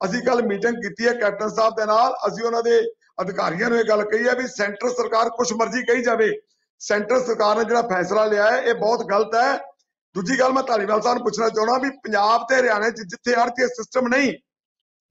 [0.00, 2.80] ਅਸੀਂ ਕੱਲ ਮੀਟਿੰਗ ਕੀਤੀ ਹੈ ਕੈਪਟਨ ਸਾਹਿਬ ਦੇ ਨਾਲ। ਅਸੀਂ ਉਹਨਾਂ ਦੇ
[3.20, 6.30] ਅਧਿਕਾਰੀਆਂ ਨੂੰ ਇਹ ਗੱਲ ਕਹੀ ਹੈ ਵੀ ਸੈਂਟਰ ਸਰਕਾਰ ਕੁਝ ਮਰਜ਼ੀ ਕਹੀ ਜਾਵੇ।
[6.80, 9.56] ਸੈਂਟਰ ਸਰਕਾਰ ਨੇ ਜਿਹੜਾ ਫੈਸਲਾ ਲਿਆ ਹੈ, ਇਹ ਬਹੁਤ ਗਲਤ ਹੈ।
[10.14, 13.66] ਦੂਜੀ ਗੱਲ ਮੈਂ ਧਾਲੀਵਾਲ ਸਾਹਿਬ ਨੂੰ ਪੁੱਛਣਾ ਚਾਹੁੰਦਾ ਵੀ ਪੰਜਾਬ ਤੇ ਹਰਿਆਣੇ 'ਚ ਜਿੱਥੇ ਆੜਤੀ
[13.66, 14.32] ਸਿਸਟਮ ਨਹੀਂ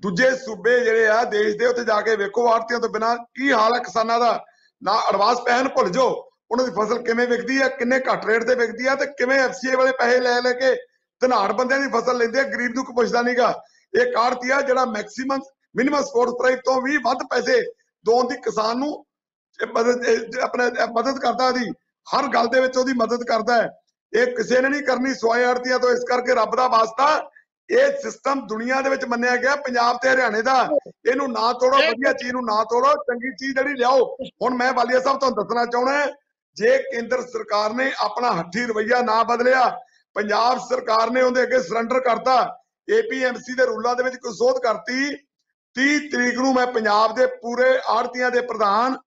[0.02, 3.76] ਦੂਜੇ ਸੂਬੇ ਜਿਹੜੇ ਆ ਦੇਸ਼ ਦੇ ਉੱਤੇ ਜਾ ਕੇ ਵੇਖੋ ਆੜਤੀਆਂ ਤੋਂ ਬਿਨਾ ਕੀ ਹਾਲ
[3.76, 4.46] ਹੈ ਕਿਸਾਨਾਂ ਦਾ?
[4.84, 6.10] ਨਾ ਐਡਵਾਂਸ ਪੈਸੇ ਨੂੰ ਭੁੱਲ ਜਾਓ।
[6.52, 9.76] ਉਹਨਾਂ ਦੀ ਫਸਲ ਕਿਵੇਂ ਵਿਕਦੀ ਹੈ ਕਿੰਨੇ ਘੱਟ ਰੇਟ ਤੇ ਵਿਕਦੀ ਹੈ ਤੇ ਕਿਵੇਂ ਐਫਸੀਏ
[9.76, 10.76] ਵਾਲੇ ਪੈਸੇ ਲੈ ਲੈ ਕੇ
[11.20, 12.44] ਧਨਾੜ ਬੰਦਿਆਂ ਦੀ ਫਸਲ ਲੈਂਦੇ ਆ?
[12.44, 13.62] ਗਰੀਬ ਨੂੰ ਕੋਈ ਪੁੱਛਦਾ ਨਹੀਂਗਾ
[14.00, 15.40] ਇਹ ਆੜਤੀ ਆ ਜਿਹੜਾ ਮੈਕਸਿਮਮ
[15.76, 17.62] ਮਿਨੀਮਮ ਸਪੋਰਟ ਪ੍ਰਾਈਸ ਤੋਂ ਵੀ ਵੱਧ ਪੈਸੇ
[18.06, 19.06] ਦੋਨ ਦੀ ਕਿਸਾਨ ਨੂੰ,
[19.62, 21.72] ਇਹ ਮਦਦ, ਇਹ ਆਪਣੇ, ਇਹ ਮਦਦ ਕਰਦਾ ਉਹਦੀ।
[22.16, 23.70] ਹਰ ਗੱਲ ਦੇ ਵਿੱਚ ਉਹਦੀ ਮਦਦ ਕਰਦਾ ਹੈ।
[24.14, 27.30] ਇਹ ਕਿਸੇ ਨੇ ਨਹੀਂ ਕਰਨੀ ਸਵਾਏ ਆੜਤੀਆਂ ਤੋਂ। ਇਸ ਕਰਕੇ ਰੱਬ ਦਾ ਵਾਸਤਾ
[27.69, 30.56] ਇਹ ਸਿਸਟਮ ਦੁਨੀਆ ਦੇ ਵਿੱਚ ਮੰਨਿਆ ਗਿਆ ਪੰਜਾਬ ਤੇ ਹਰਿਆਣੇ ਦਾ।
[31.10, 34.06] ਇਹਨੂੰ ਨਾ ਤੋੜੋ ਵਧੀਆ ਚੀਜ਼ ਨੂੰ ਨਾ ਤੋੜੋ ਚੰਗੀ ਚੀਜ਼ ਜਿਹੜੀ ਲਿਆਓ।
[34.43, 36.06] ਹੁਣ ਮੈਂ ਵਾਲੀਆ ਸਾਹਿਬ ਤੁਹਾਨੂੰ ਦੱਸਣਾ ਚਾਹੁੰਦਾ
[36.58, 39.69] ਜੇ ਕੇਂਦਰ ਸਰਕਾਰ ਨੇ ਆਪਣਾ ਹੱਥੀ ਰਵਈਆ ਨਾ ਬਦਲਿਆ
[40.15, 42.36] ਪੰਜਾਬ ਸਰਕਾਰ ਨੇ ਉਹਦੇ ਅੱਗੇ ਸਰੈਂਡਰ ਕਰਤਾ
[42.88, 45.08] ਏਪੀਐਮਸੀ ਦੇ ਰੂਲਾਂ ਦੇ ਵਿੱਚ ਕੋਈ ਸੋਧ ਕਰਤੀ
[45.76, 48.97] 30 ਤਰੀਕ ਨੂੰ ਮੈਂ ਪੰਜਾਬ ਦੇ ਪੂਰੇ ਆੜਤੀਆਂ ਦੇ ਪ੍ਰਧਾਨ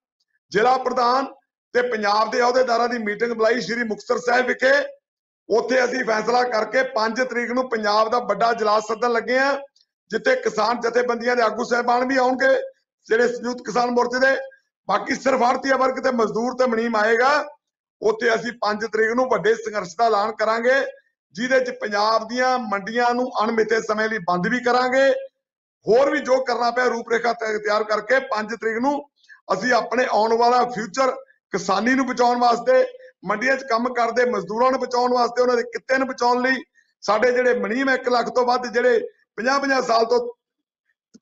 [0.53, 1.27] ਜ਼ਿਲ੍ਹਾ ਪ੍ਰਧਾਨ
[1.75, 4.73] ਤੇ ਪੰਜਾਬ ਦੇ ਅਹੁਦੇਦਾਰਾਂ ਦੀ ਮੀਟਿੰਗ ਬੁਲਾਈ ਸ਼੍ਰੀ ਮੁਕਤਸਰ ਸਾਹਿਬ ਵਿਖੇ।
[5.49, 9.61] ਉੱਥੇ ਅਸੀਂ ਫੈਸਲਾ ਕਰਕੇ 5 ਤਰੀਕ ਨੂੰ ਪੰਜਾਬ ਦਾ ਵੱਡਾ ਜਲਾਸ ਸੱਦਣ ਲੱਗੇ ਆ
[10.09, 12.63] ਜਿੱਥੇ ਕਿਸਾਨ ਜਥੇਬੰਦੀਆਂ ਦੇ ਆਗੂ ਸਹਿਬਾਨ ਵੀ ਆਉਣਗੇ,
[13.09, 14.37] ਜਿਹੜੇ ਸੰਯੁਕਤ ਕਿਸਾਨ ਮੋਰਚੇ ਦੇ।
[14.89, 17.45] ਬਾਕੀ ਸਿਰਫ ਆੜਤੀਆ ਵਰਗ ਤੇ ਮਜ਼ਦੂਰ ਤੇ ਮਨੀਮ ਆਏਗਾ,
[18.03, 20.87] ਉੱਥੇ ਅਸੀਂ 5 ਤਰੀਕ ਨੂੰ ਵੱਡੇ ਸੰਘਰਸ਼ ਦਾ ਐਲਾਨ ਕਰਾਂਗੇ,
[21.33, 25.13] ਜਿਹਦੇ 'ਚ ਪੰਜਾਬ ਦੀਆਂ ਮੰਡੀਆਂ ਨੂੰ ਅਣਮਿੱਥੇ ਸਮੇਂ ਲਈ ਬੰਦ ਵੀ ਕਰਾਂਗੇ।
[25.89, 29.09] ਹੋਰ ਵੀ ਜੋ ਕਰਨਾ ਪਿਆ ਰੂਪਰੇਖਾ ਤਿਆ- ਤਿਆਰ ਕਰਕੇ 5 ਤਰੀਕ ਨੂੰ
[29.53, 31.11] ਅਸੀਂ ਆਪਣੇ ਆਉਣ ਵਾਲਾ ਫਿਊਚਰ
[31.51, 32.87] ਕਿਸਾਨੀ ਨੂੰ ਬਚਾਉਣ ਵਾਸਤੇ
[33.25, 36.63] ਮੰਡੀਆਂ 'ਚ ਕੰਮ ਕਰਦੇ, ਮਜ਼ਦੂਰਾਂ ਨੂੰ ਬਚਾਉਣ ਵਾਸਤੇ ਉਹਨਾਂ ਦੇ ਕਿੱਤੇ ਨੂੰ ਬਚਾਉਣ ਲਈ
[37.03, 39.01] ਸਾਡੇ ਜਿਹੜੇ ਮਨੀਮ 1 ਲੱਖ ਤੋਂ ਵੱਧ ਜਿਹੜੇ
[39.39, 40.19] 50-50 ਸਾਲ ਤੋਂ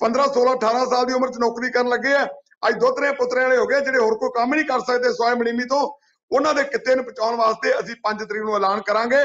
[0.00, 2.26] 15 16 18 ਸਾਲ ਦੀ ਉਮਰ 'ਚ ਨੌਕਰੀ ਕਰਨ ਲੱਗੇ ਆ,
[2.62, 5.34] ਅੱਜ ਦੋਤਰੇ ਪੁੱਤਰੇ ਵਾਲੇ ਹੋ ਗਏ ਜਿਹੜੇ ਹੋਰ ਕੋਈ ਕੰਮ ਹੀ ਨਹੀਂ ਕਰ ਸਕਦੇ ਸਵਾਏ
[5.34, 5.82] ਮਨੀਮੀ ਤੋਂ,
[6.30, 9.24] ਉਹਨਾਂ ਦੇ ਕਿੱਤੇ ਨੂੰ ਬਚਾਉਣ ਵਾਸਤੇ ਅਸੀਂ 5 ਤਰੀਕ ਨੂੰ ਐਲਾਨ ਕਰਾਂਗੇ,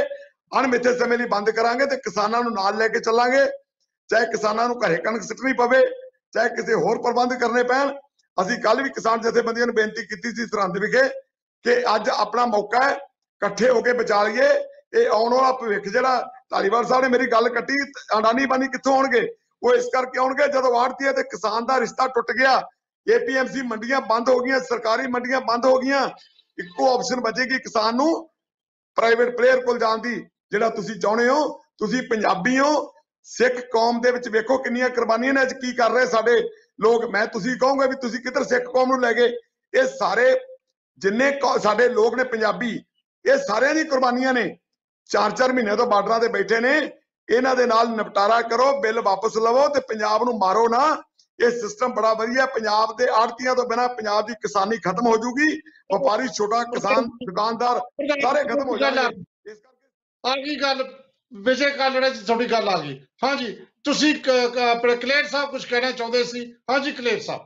[0.52, 3.46] ਅਣਮਿੱਥੇ ਸਮੇਂ ਲਈ ਬੰਦ ਕਰਾਂਗੇ ਤੇ ਕਿਸਾਨਾਂ ਨੂੰ ਨਾਲ ਲੈ ਕੇ ਚੱਲਾਂਗੇ,
[4.10, 5.80] ਚਾਹੇ ਕਿਸਾਨਾਂ ਨੂੰ ਘਰੇ ਕਣਕ ਸਿੱਟਣੀ ਪਵੇ,
[6.34, 7.94] ਚਾਹੇ ਕਿਸੇ ਹੋਰ ਪ੍ਰਬੰਧ ਕਰਨੇ ਪੈਣ,
[8.38, 11.08] ਅਸੀਂ ਕੱਲ ਵੀ ਕਿਸਾਨ ਜਥੇਬੰਦੀਆਂ ਨੂੰ ਬੇਨਤੀ ਕੀਤੀ ਸੀ ਸਰਹੰਦ ਵਿਖੇ
[11.67, 14.49] ਕਿ ਅੱਜ ਆਪਣਾ ਮੌਕਾ ਹੈ, ਇਕੱਠੇ ਹੋ ਕੇ ਬਚਾ ਲਈਏ।
[15.01, 17.73] ਇਹ ਆਉਣ ਵਾਲਾ ਭਵਿੱਖ ਜਿਹੜਾ ਧਾਲੀਵਾਲ ਸਾਹਿਬ ਨੇ ਮੇਰੀ ਗੱਲ ਕੱਟੀ
[18.17, 19.36] ਅਡਾਨੀ ਬਾਨੀ ਕਿੱਥੋਂ ਆਉਣਗੇ?
[19.63, 22.62] ਉਹ ਇਸ ਕਰਕੇ ਆਉਣਗੇ ਜਦੋਂ ਆੜਤੀ ਤੇ ਕਿਸਾਨ ਦਾ ਰਿਸ਼ਤਾ ਟੁੱਟ ਗਿਆ।
[23.08, 26.08] ਏਪੀਐਮਸੀ ਮੰਡੀਆਂ ਬੰਦ ਹੋ ਗਈਆਂ, ਸਰਕਾਰੀ ਮੰਡੀਆਂ ਬੰਦ ਹੋ ਗਈਆਂ।
[26.58, 28.30] ਇੱਕੋ ਆਪਸ਼ਨ ਬਚੇਗੀ ਕਿਸਾਨ ਨੂੰ
[28.95, 34.12] ਪ੍ਰਾਈਵੇਟ ਪਲੇਅਰ ਕੋਲ ਜਾਣ ਦੀ, ਜਿਹੜਾ ਤੁਸੀਂ ਚਾਹੁੰਦੇ ਹੋ। ਤੁਸੀਂ ਪੰਜਾਬੀ ਹੋ। ਸਿੱਖ ਕੌਮ ਦੇ
[34.12, 36.41] ਵਿੱਚ ਵੇਖੋ ਕਿੰਨੀਆਂ ਕੁਰਬਾਨੀਆਂ ਨੇ ਅੱਜ ਕੀ ਕਰ ਰਹੇ ਸਾਡੇ
[36.82, 39.34] ਲੋਕ। ਮੈਂ ਤੁਸੀਂ ਕਹੋਗੇ ਵੀ ਤੁਸੀਂ ਕਿੱਧਰ ਸਿੱਖ ਕੌਮ ਨੂੰ ਲੈ ਗਏ।
[39.73, 40.39] ਇਹ ਸਾਰੇ
[40.98, 42.84] ਜਿੰਨੇ ਕੌ- ਸਾਡੇ ਲੋਕ ਨੇ ਪੰਜਾਬੀ,
[43.26, 44.58] ਇਹ ਸਾਰਿਆਂ ਦੀ ਕੁਰਬਾਨੀਆਂ ਨੇ।
[45.06, 46.92] ਚਾਰ ਚਾਰ ਮਹੀਨੇ ਤੋਂ ਬਾਰਡਰਾਂ ਤੇ ਬੈਠੇ ਨੇ।
[47.30, 51.04] ਇਹਨਾਂ ਦੇ ਨਾਲ ਨਿਪਟਾਰਾ ਕਰੋ, ਬਿੱਲ ਵਾਪਸ ਲਵੋ ਤੇ ਪੰਜਾਬ ਨੂੰ ਮਾਰੋ ਨਾ।
[51.46, 55.58] ਇਹ ਸਿਸਟਮ ਬੜਾ ਵਧੀਆ, ਪੰਜਾਬ ਦੇ ਆੜਤੀਆਂ ਤੋਂ ਬਿਨਾ ਪੰਜਾਬ ਦੀ ਕਿਸਾਨੀ ਖਤਮ ਹੋ ਜੂਗੀ।
[55.94, 57.80] ਵਪਾਰੀ ਛੋਟਾ ਕਿਸਾਨ, ਦੁਕਾਨਦਾਰ,
[58.22, 59.88] ਸਾਰੇ ਖਤਮ ਹੋ ਜਾਣਗੇ। ਇਸ ਕਰਕੇ
[60.30, 60.96] ਆ ਗਈ ਗੱਲ,
[61.34, 65.66] ਵਿਜੇ ਕਾਲੜਾ ਜੀ ਤੁਹਾਡੀ ਗੱਲ ਆ ਗਈ। ਹਾਂਜੀ, ਤੁਸੀਂ ਕ- ਕ- ਆਪਣੇ ਕਲੇਰ ਸਾਹਿਬ ਕੁਝ
[65.66, 66.56] ਕਹਿਣਾ ਚਾਹੁੰਦੇ ਸੀ?
[66.72, 67.46] ਹਾਂਜੀ, ਕਲੇਰ ਸਾਹਿਬ।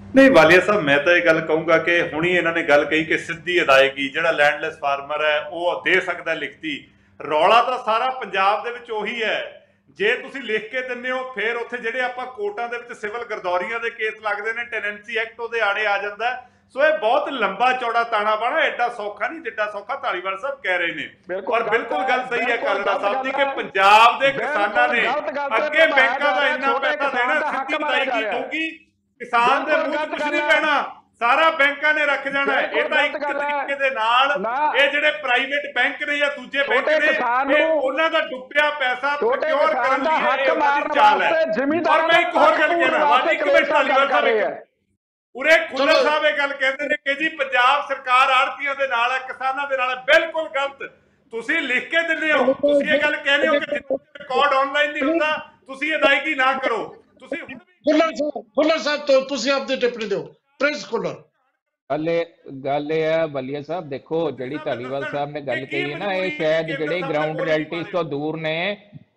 [0.00, 3.18] ਨਹੀਂ ਵਾਲੀਆ ਸਾਹਿਬ ਮੈਂ ਤਾਂ ਇਹ ਗੱਲ ਕਹੂੰਗਾ ਕਿ ਹੁਣੀ ਇਹਨਾਂ ਨੇ ਗੱਲ ਕਹੀ ਕਿ
[3.18, 6.76] ਸਿੱਧੀ ਅਦਾਇਗੀ ਜਿਹੜਾ ਲੈਂਡਲੈਸ ਫਾਰਮਰ ਹੈ ਉਹ ਦੇ ਸਕਦਾ ਲਿਖਤੀ
[7.20, 9.36] ਰੌਲਾ ਤਾਂ ਸਾਰਾ ਪੰਜਾਬ ਦੇ ਵਿੱਚ ਉਹੀ ਹੈ
[9.98, 13.80] ਜੇ ਤੁਸੀਂ ਲਿਖ ਕੇ ਦਿੰਦੇ ਹੋ ਫਿਰ ਉੱਥੇ ਜਿਹੜੇ ਆਪਾਂ ਕੋਰਟਾਂ ਦੇ ਵਿੱਚ ਸਿਵਲ ਗਰਦੌਰੀਆਂ
[13.80, 16.30] ਦੇ ਕੇਸ ਲੱਗਦੇ ਨੇ ਟੈਨੈਂਸੀ ਐਕਟ ਉਹਦੇ ਆੜੇ ਆ ਜਾਂਦਾ।
[16.74, 20.78] ਸੋ ਇਹ ਬਹੁਤ ਲੰਬਾ ਚੌੜਾ ਤਾਣਾ ਬਾਣਾ ਐਡਾ ਸੌਖਾ ਨਹੀਂ ਜਿੱਡਾ ਸੌਖਾ ਧਾਲੀਵਾਲ ਸਾਹਿਬ ਕਹਿ
[20.78, 25.06] ਰਹੇ ਨੇ ਔਰ ਬਿਲਕੁਲ ਗੱਲ ਸਹੀ ਹੈ ਕਾਲੜਾ ਸਾਹਿਬ ਦੀ ਕਿ। ਪੰਜਾਬ ਦੇ ਕਿਸਾਨਾਂ ਨੇ
[25.56, 28.68] ਅੱਗੇ ਬੈਂਕਾਂ ਦਾ ਇੰਨਾ ਪੈਸਾ ਦੇਣਾ ਸਿੱਧੀ ਅਦਾਇਗੀ ਰਿਹਾ। ਹੋਊਗੀ
[29.20, 30.74] ਕਿਸਾਨ ਦੇ ਮੂੰਹ 'ਚ ਕੁਝ ਨਹੀਂ। ਪੈਣਾ
[31.20, 34.32] ਸਾਰਾ ਬੈਂਕਾਂ ਨੇ ਰੱਖ ਜਾਣਾ ਹੈ। ਇਹ ਤਾਂ ਇੱਕ। ਤਰੀਕੇ ਦੇ ਨਾਲ।
[34.76, 39.72] ਇਹ ਜਿਹੜੇ ਪ੍ਰਾਈਵੇਟ ਬੈਂਕ ਨੇ ਜਾਂ ਦੂਜੇ ਬੈਂਕ ਨੇ ਇਹ ਉਹਨਾਂ ਦਾ ਡੁੱਬਿਆ ਪੈਸਾ ਪ੍ਰੋਕਿਓਰ
[39.74, 43.70] ਕਰਨ ਦਾ ਹੱਕ ਮਾਰਨ ਵਾਸਤੇ ਜ਼ਿਮੀਂਦਾਰਾਂ ਔਰ ਮੈਂ ਇੱਕ ਹੋਰ ਗੱਲ ਕਹਿਣਾ ਵਾਜੀ ਪੂਰਨ ਕਮੇਟੀ
[43.72, 44.64] ਧਾਲੀਵਾਲ ਸਾਹਿਬ ਇੱਕ।
[45.34, 49.18] ਉਰੇ ਖੁੱਲਰ। ਸਾਹਿਬ ਇਹ ਗੱਲ ਕਹਿੰਦੇ ਨੇ ਕਿ ਜੀ ਪੰਜਾਬ ਸਰਕਾਰ ਆੜਤੀਆਂ ਦੇ ਨਾਲ ਹੈ
[49.26, 50.82] ਕਿਸਾਨਾਂ ਦੇ ਨਾਲ ਹੈ ਬਿਲਕੁਲ ਗਲਤ
[51.32, 55.36] ਤੁਸੀਂ ਲਿਖ ਕੇ ਦਿੰਦੇ ਹੋ ਤੁਸੀਂ ਇਹ ਗੱਲ ਕਹਿੰਦੇ ਹੋ ਕਿ ਰਿਕਾਰਡ ਆਨਲਾਈਨ ਨਹੀਂ ਹੁੰਦਾ
[55.66, 56.78] ਤੁਸੀਂ ਅਦਾਇਗੀ ਨਾ ਕਰੋ
[57.20, 60.22] ਤੁਸੀਂ ਹੁਣ ਵੀ ਖੁੱਲਰ ਸਾਹਿਬ ਖੁੱਲਰ ਸਾਹਿਬ ਤੋਂ ਤੁਸੀਂ ਆਪਦੀ ਟਿੱਪਣੀ ਦਿਓ।
[60.60, 61.22] ਪ੍ਰਿੰਸ ਖੁੱਲਰ
[61.90, 62.24] ਗੱਲ ਇਹ
[62.64, 66.30] ਗੱਲ ਇਹ ਹੈ ਬਲੀਆ ਸਾਹਿਬ, ਦੇਖੋ ਜਿਹੜੀ ਧਾਲੀਵਾਲ ਸਾਹਿਬ ਨੇ ਗੱਲ ਕਹੀ ਹੈ ਨਾ, ਇਹ
[66.36, 68.76] ਸ਼ਾਇਦ ਜਿਹੜੇ ਗਰਾਊਂਡ ਰਿਐਲਿਟੀਜ਼ ਤੋਂ ਦੂਰ ਨੇ,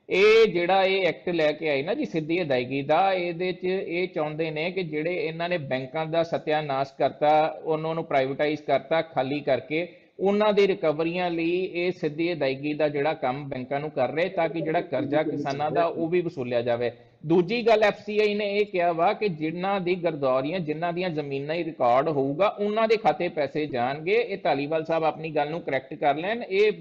[0.09, 4.07] ਇਹ ਜਿਹੜਾ ਇਹ ਐਕਟ ਲੈ ਕੇ ਆਏ ਨਾ ਜੀ, ਸਿੱਧੀ ਅਦਾਇਗੀ ਦਾ, ਇਹਦੇ 'ਚ ਇਹ
[4.07, 9.39] ਚਾਹੁੰਦੇ ਨੇ ਕਿ ਜਿਹੜੇ ਇਹਨਾਂ ਨੇ ਬੈਂਕਾਂ ਦਾ ਸਤਿਆਨਾਸ਼ ਕਰਤਾ, ਉਹਨਾਂ ਨੂੰ ਪ੍ਰਾਈਵੇਟਾਈਜ਼ ਕਰਤਾ, ਖਾਲੀ
[9.39, 9.87] ਕਰਕੇ
[10.19, 14.47] ਉਹਨਾਂ ਦੀ ਰਿਕਵਰੀਆਂ ਲਈ ਇਹ ਸਿੱਧੀ ਅਦਾਇਗੀ ਦਾ ਜਿਹੜਾ ਕੰਮ ਬੈਂਕਾਂ ਨੂੰ ਕਰ ਰਹੇ ਤਾਂ
[14.49, 16.91] ਕਿ ਜਿਹੜਾ ਕਰਜ਼ਾ ਕਿਸਾਨਾਂ ਦਾ ਉਹ ਵੀ ਵਸੂਲਿਆ ਜਾਵੇ।
[17.25, 21.63] ਦੂਜੀ ਗੱਲ ਐਫਸੀਆਈ ਨੇ ਇਹ ਕਿਹਾ ਵਾ ਕਿ ਜਿਨ੍ਹਾਂ ਦੀ ਗਰਦੌਰੀਆਂ ਜਿਨ੍ਹਾਂ ਦੀਆਂ ਜ਼ਮੀਨਾਂ ਹੀ
[21.63, 26.15] ਰਿਕਾਰਡ ਹੋਊਗਾ ਉਹਨਾਂ ਦੇ ਖਾਤੇ ਪੈਸੇ ਜਾਣਗੇ। ਇਹ ਧਾਲੀਵਾਲ ਸਾਹਿਬ ਆਪਣੀ ਗੱਲ ਨੂੰ ਕਰੈਕਟ ਕਰ
[26.15, 26.71] ਲੈਣ। ਇਹ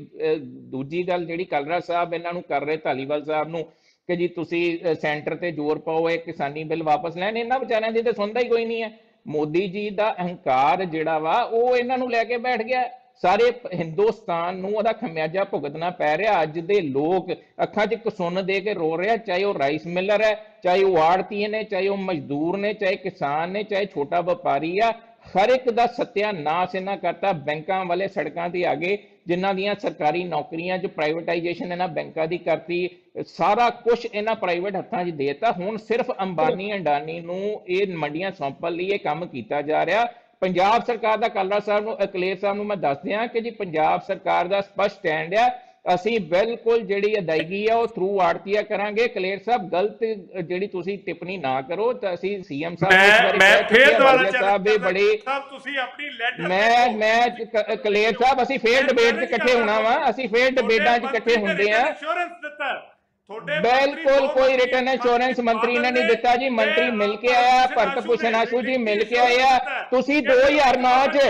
[0.71, 3.65] ਦੂਜੀ ਗੱਲ ਜਿਹੜੀ ਕਲਰਾ ਸਾਹਿਬ ਇਹਨਾਂ ਨੂੰ ਕਰ ਰਹੇ ਧਾਲੀਵਾਲ ਸਾਹਿਬ ਨੂੰ
[4.09, 8.03] ਕਿ ਜੀ ਤੁਸੀਂ ਸੈਂਟਰ ਤੇ ਜ਼ੋਰ ਪਾਓ ਇਹ ਕਿਸਾਨੀ ਬਿੱਲ ਵਾਪਸ ਲੈਣ। ਇਹਨਾਂ ਵਿਚਾਰਿਆਂ ਦੀ
[8.03, 8.91] ਤਾਂ ਸੁਣਦਾ ਹੀ ਕੋਈ ਨਹੀਂ ਹੈ।
[9.27, 12.83] ਮੋਦੀ ਜੀ ਦਾ ਅਹੰਕਾਰ ਜਿਹੜਾ ਵਾ ਉਹ ਇਹਨਾਂ ਨੂੰ ਲੈ ਕੇ ਬੈਠ ਗਿਆ।
[13.23, 18.47] ਸਾਰੇ ਪ- ਹਿੰਦੁਸਤਾਨ ਨੂੰ ਉਹਦਾ ਖਮਿਆਜਾ ਭੁਗਤਣਾ ਪੈ ਰਿਹਾ। ਅੱਜ ਦੇ ਲੋਕ ਅੱਖਾਂ 'ਚ ਕਸੁੰਨ
[18.47, 21.97] ਦੇ ਕੇ ਰੋ ਰਿਹਾ, ਚਾਹੇ ਉਹ ਰਾਈਸ ਮਿਲਰ ਹੈ, ਚਾਹੇ ਉਹ ਆੜਤੀਏ ਨੇ, ਚਾਹੇ ਉਹ
[21.97, 24.93] ਮਜ਼ਦੂਰ ਨੇ, ਚਾਹੇ ਕਿਸਾਨ ਨੇ, ਚਾਹੇ ਛੋਟਾ ਵਪਾਰੀ ਆ,
[25.29, 30.25] ਹਰ ਇੱਕ ਦਾ ਸਤਿਆਨਾਸ਼ ਇਹਨਾਂ ਕਰਤਾ ਬੈਂਕਾਂ ਵਾਲੇ ਸੜਕਾਂ ਤੇ ਆ ਗਏ ਜਿਨ੍ਹਾਂ ਦੀਆਂ ਸਰਕਾਰੀ
[30.25, 32.91] ਨੌਕਰੀਆਂ 'ਚ ਪ੍ਰਾਈਵੇਟਾਈਜੇਸ਼ਨ ਇਹਨਾਂ ਬੈਂਕਾਂ ਦੀ ਕਰਤੀ,
[33.27, 38.73] ਸਾਰਾ ਕੁਝ ਇਹਨਾਂ ਪ੍ਰਾਈਵੇਟ ਹੱਥਾਂ 'ਚ ਦੇਤਾ। ਹੁਣ ਸਿਰਫ ਅੰਬਾਨੀ ਅੰਡਾਨੀ ਨੂੰ ਇਹ ਮੰਡੀਆਂ ਸੌਂਪਣ
[38.73, 40.07] ਲਈ ਇਹ ਕੰਮ ਕੀਤਾ ਜਾ ਰਿਹਾ।
[40.43, 44.03] ਪੰਜਾਬ ਸਰਕਾਰ ਦਾ ਕਾਲਰਾ ਸਾਹਿਬ ਨੂੰ ਅਕਲੇਰ ਸਾਹਿਬ ਨੂੰ ਮੈਂ ਦੱਸ ਦਿਆਂ ਕਿ ਜੀ ਪੰਜਾਬ
[44.03, 45.49] ਸਰਕਾਰ ਦਾ ਸਪਸ਼ਟ ਸਟੈਂਡ ਆ
[45.95, 50.05] ਅਸੀਂ ਬਿਲਕੁਲ ਜਿਹੜੀ ਅਦਾਇਗੀ ਆ ਉਹ ਥਰੂ ਆੜਤੀਆ ਕਰਾਂਗੇ। ਕਲੇਰ ਸਾਹਿਬ ਗਲਤ
[50.43, 54.69] ਜਿਹੜੀ ਤੁਸੀਂ ਟਿੱਪਣੀ ਨਾ ਕਰੋ ਤਾਂ ਅਸੀਂ ਸੀਐਮ ਸਾਹਿਬ ਮੈਂ ਮੈਂ ਫੇਰ ਹਾਂ, ਦੁਬਾਰਾ ਸਾਹਿਬ
[54.69, 59.55] ਵੀ ਬੜੀ ਸਾਹਿਬ ਤੁਸੀਂ ਆਪਣੀ ਲੈਟਰ ਮੈਂ ਮੈਂ ਕਲੇਰ ਸਾਹਿਬ ਅਸੀਂ ਫੇਰ ਡਿਬੇਟ 'ਚ ਇਕੱਠੇ
[59.55, 62.81] ਹੋਣਾ ਵਾ ਅਸੀਂ ਫੇਰ ਡਿਬੇਟਾਂ 'ਚ ਇਕੱਠੇ ਹੁੰਦੇ ਆ ਇੰਸ਼ੋਰੈਂਸ ਦਿੱਤਾ। ਹੈ।
[63.31, 68.07] ਤੁਹਾਡੇ ਬਿਲਕੁਲ ਕੋਈ ਰਿਟਰਨ ਇੰਸ਼ੋਰੈਂਸ ਮੰਤਰੀ ਨੇ ਨਹੀਂ ਦਿੱਤਾ ਜੀ ਮੰਤਰੀ ਮਿਲ ਕੇ ਆਇਆ ਭਰਤ
[68.07, 69.59] ਭੂਸ਼ਣ ਆਸ਼ੂ ਜੀ ਮਿਲ ਕੇ ਆਇਆ
[69.91, 71.27] ਤੁਸੀਂ 2009 ਚ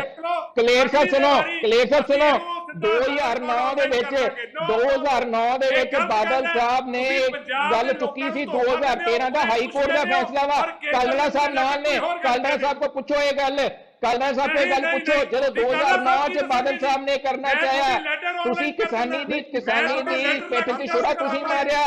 [0.57, 1.33] ਕਲੇਰ ਸਾਹਿਬ ਸੁਣੋ
[1.63, 2.31] ਕਲੇਰ ਸਾਹਿਬ ਸੁਣੋ।
[2.77, 4.15] 2009 ਦੇ ਵਿੱਚ
[4.69, 7.05] 2009 ਦੇ ਵਿੱਚ ਬਾਦਲ ਸਾਹਿਬ ਨੇ
[7.73, 10.61] ਗੱਲ ਚੁੱਕੀ ਸੀ 2013 ਦਾ ਹਾਈ ਕੋਰਟ ਦਾ ਫੈਸਲਾ ਵਾ।
[10.93, 13.59] ਕਾਲੜਾ ਸਾਹਿਬ ਨਾਲ ਨੇ ਕਾਲੜਾ ਸਾਹਿਬ ਕੋ ਪੁੱਛੋ ਇਹ ਗੱਲ।
[14.03, 19.25] ਕਾਲੜਾ ਸਾਹਿਬ ਕੋਲ ਗੱਲ ਪੁੱਛੋ ਜਦੋਂ 2009 ਚ ਬਾਦਲ ਸਾਹਿਬ ਨੇ ਕਰਨਾ ਚਾਹਿਆ ਤੁਸੀਂ ਕਿਸਾਨੀ
[19.25, 21.83] ਦੀ ਕਿਸਾਨੀ ਦੀ ਪਿੱਠ ਦੀ ਛੁਰਾ ਤੁਸੀਂ ਮਾਰਿਆ।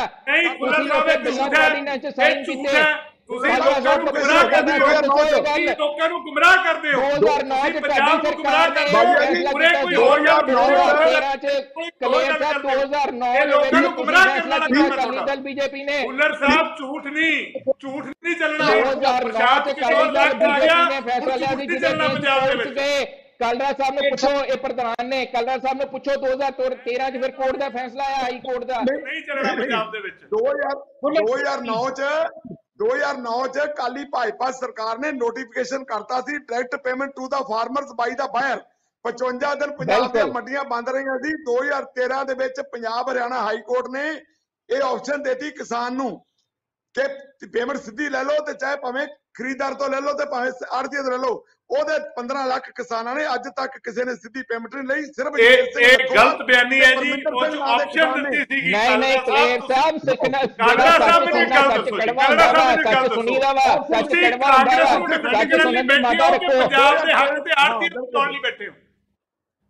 [0.60, 2.84] ਤੁਸੀਂ ਉੱਥੇ ਬਿੱਲਾਂ ਕਾਰਡੀਨੈਂਸ ਸਾਈਨ ਕੀਤੇ।
[3.32, 7.82] ਤੁਸੀਂ ਲੋਕਾਂ ਸਾਹਿਬ ਨੂੰ ਗੁੰਮਰਾਹ ਕਰਦੇ ਹੋ। ਤੁਸੀਂ ਲੋਕਾਂ ਨੂੰ ਗੁੰਮਰਾਹ ਕਰਦੇ ਹੋ। 2009 ਚ
[7.84, 11.54] ਪੰਜਾਬ ਨੂੰ ਗੁੰਮਰਾਹ ਕਰਦੇ ਹੋ। ਪੂਰੇ ਕੋਈ ਹੋਰ ਗੱਲ 2013 ਚ
[12.02, 16.02] ਕਲੇਰ ਸਾਹਿਬ 2009 ਇਹ ਦੇ ਲੋਕਾਂ ਨੂੰ ਗੁੰਮਰਾਹ ਕਰਨ ਵਾਲਾ ਕੰਮ ਅਕਾਲੀ ਦਲ ਬੀਜੇਪੀ ਨੇ।
[16.04, 17.34] ਭੁੱਲਰ ਸਾਹਿਬ ਝੂਠ ਨਹੀਂ
[17.82, 22.48] ਝੂਠ ਨਹੀਂ ਚੱਲਣਾ। 2009 ਚ ਅਕਾਲੀ ਦਲ ਬੀਜੇਪੀ ਨੇ ਫੈਸਲਾ ਲਿਆ ਸੀ ਜਿਹਦੇ ਚੱਲਣਾ ਪੰਜਾਬ
[22.48, 27.22] ਦੇ ਵਿੱਚ। ਕਾਲਰਾ ਸਾਹਿਬ ਨੂੰ ਪੁੱਛੋ ਇਹ ਪ੍ਰਧਾਨ ਨੇ। ਕਾਲਰਾ ਸਾਹਿਬ ਨੂੰ ਪੁੱਛੋ 2013 ਚ
[27.22, 31.90] ਫਿਰ ਕੋਰਟ ਦਾ ਫੈਸਲਾ ਆਇਆ ਹਾਈ ਕੋਰਟ ਦਾ। ਨਹੀਂ ਚੱਲਣਾ ਪੰਜਾਬ ਦੇ ਵਿੱਚ। 2000 2009
[31.92, 32.10] ਚ
[32.82, 38.16] 2009 ਚ ਕਾਲੀ ਭਾਜਪਾ ਸਰਕਾਰ ਨੇ ਨੋਟੀਫਿਕੇਸ਼ਨ ਕਰਤਾ ਸੀ direct payment to the farmers by
[38.16, 38.62] the buyer
[39.06, 43.90] 55 ਦਿਨ ਪੰਜਾਬ ਦੀਆਂ। ਮੰਡੀਆਂ ਬੰਦ ਰਹੀਆਂ ਸੀ। 2013 ਦੇ ਵਿੱਚ ਪੰਜਾਬ ਹਰਿਆਣਾ ਹਾਈ ਕੋਰਟ
[43.90, 44.06] ਨੇ
[44.70, 46.12] ਇਹ ਆਪਸ਼ਨ ਦਿੱਤੀ ਕਿਸਾਨ ਨੂੰ।
[46.96, 51.04] ਕਿ ਪੇਮੈਂਟ ਸਿੱਧੀ ਲੈ ਲਓ ਤੇ ਚਾਹੇ ਭਾਵੇਂ ਖਰੀਦਦਾਰ ਤੋਂ ਲੈ ਲਓ ਤੇ ਭਾਵੇਂ ਆੜਤੀਏ
[51.04, 54.88] ਤੋਂ ਲੈ ਲਓ ਉਹਦੇ 15 ਲੱਖ ਕਿਸਾਨਾਂ ਨੇ ਅੱਜ ਤੱਕ ਕਿਸੇ ਨੇ ਸਿੱਧੀ ਪੇਮੈਂਟ ਨਹੀਂ
[54.88, 58.72] ਲਈ ਸਿਰਫ ਇਹ ਇਹ ਗਲਤ ਬਿਆਨੀ ਹੈ ਜੀ। ਉਹ ਨਾਂ ਦੇ ਆਪਸ਼ਨ ਨੇ। ਦਿੱਤੀ ਸੀਗੀ।
[58.72, 63.14] ਨਹੀਂ ਨਹੀਂ ਕਲੇਰ ਸਾਹਿਬ ਸਿੱਖਣਾ ਕਾਲਰਾ ਸਾਹਿਬ ਇੱਕ ਗੱਲ ਦੱਸੋ ਹੁੰਦਾ ਸਾਹਿਬ ਇੱਕ ਗੱਲ ਸੱਚ
[63.14, 66.46] ਸੁਣੀਦਾ ਵਾ। ਸੱਚ ਕੜਵਾ ਕਾਂਗਰਸ ਨੂੰ ਸੱਚ ਕਰਨ ਸੁਣਨ ਲਈ ਦੀ ਬੈਠੇ ਮਾਤਾ ਹੋ। ਕਿ
[66.46, 68.74] ਰੱਖੋ। ਪੰਜਾਬ ਦੇ ਹੱਕ ਤੇ ਆੜਤੀ ਹਾਂ, ਤੋੜਨ ਲਈ ਬੈਠੇ ਹੋ।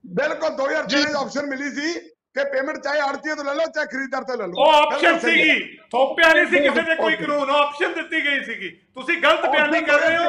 [0.06, 4.24] ਬਿਲਕੁਲ 2013 ਚ ਆਪਸ਼ਨ ਮਿਲੀ ਸੀ। ਕਿ ਪੇਮੈਂਟ ਚਾਹੇ ਆੜਤੀਆਂ ਤੋਂ ਲੈ ਲਓ ਚਾਹੇ ਖਰੀਦਦਾਰ
[4.24, 7.16] ਤੋਂ ਲੈ ਲਓ। ਉਹ ਆਪਸ਼ਨ। ਸੀਗੀ। ਥੋਪਿਆ ਨਹੀਂ ਸੀ ਕਿਸੇ ਦੇ ਕੋਈ.
[7.16, 10.24] ਕਾਨੂੰਨ ਉਹ ਆਪਸ਼ਨ ਦਿੱਤੀ ਗਈ ਸੀਗੀ। ਤੁਸੀਂ ਗਲਤ ਬਿਆਨੀ ਕਰ ਰਹੇ ਹੋ।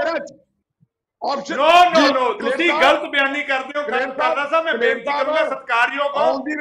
[1.22, 5.44] ਆਪਸ਼ਨ ਨੋ ਨੋ ਨੋ ਤੁਸੀਂ ਗਲਤ ਬਿਆਨੀ ਕਰਦੇ ਹੋ। ਕਲੇਰ ਕਾਲਾ ਸਾਹਿਬ ਮੈਂ ਬੇਨਤੀ ਕਰੂੰਗਾ
[5.44, 6.12] ਸਤਿਕਾਰਯੋਗ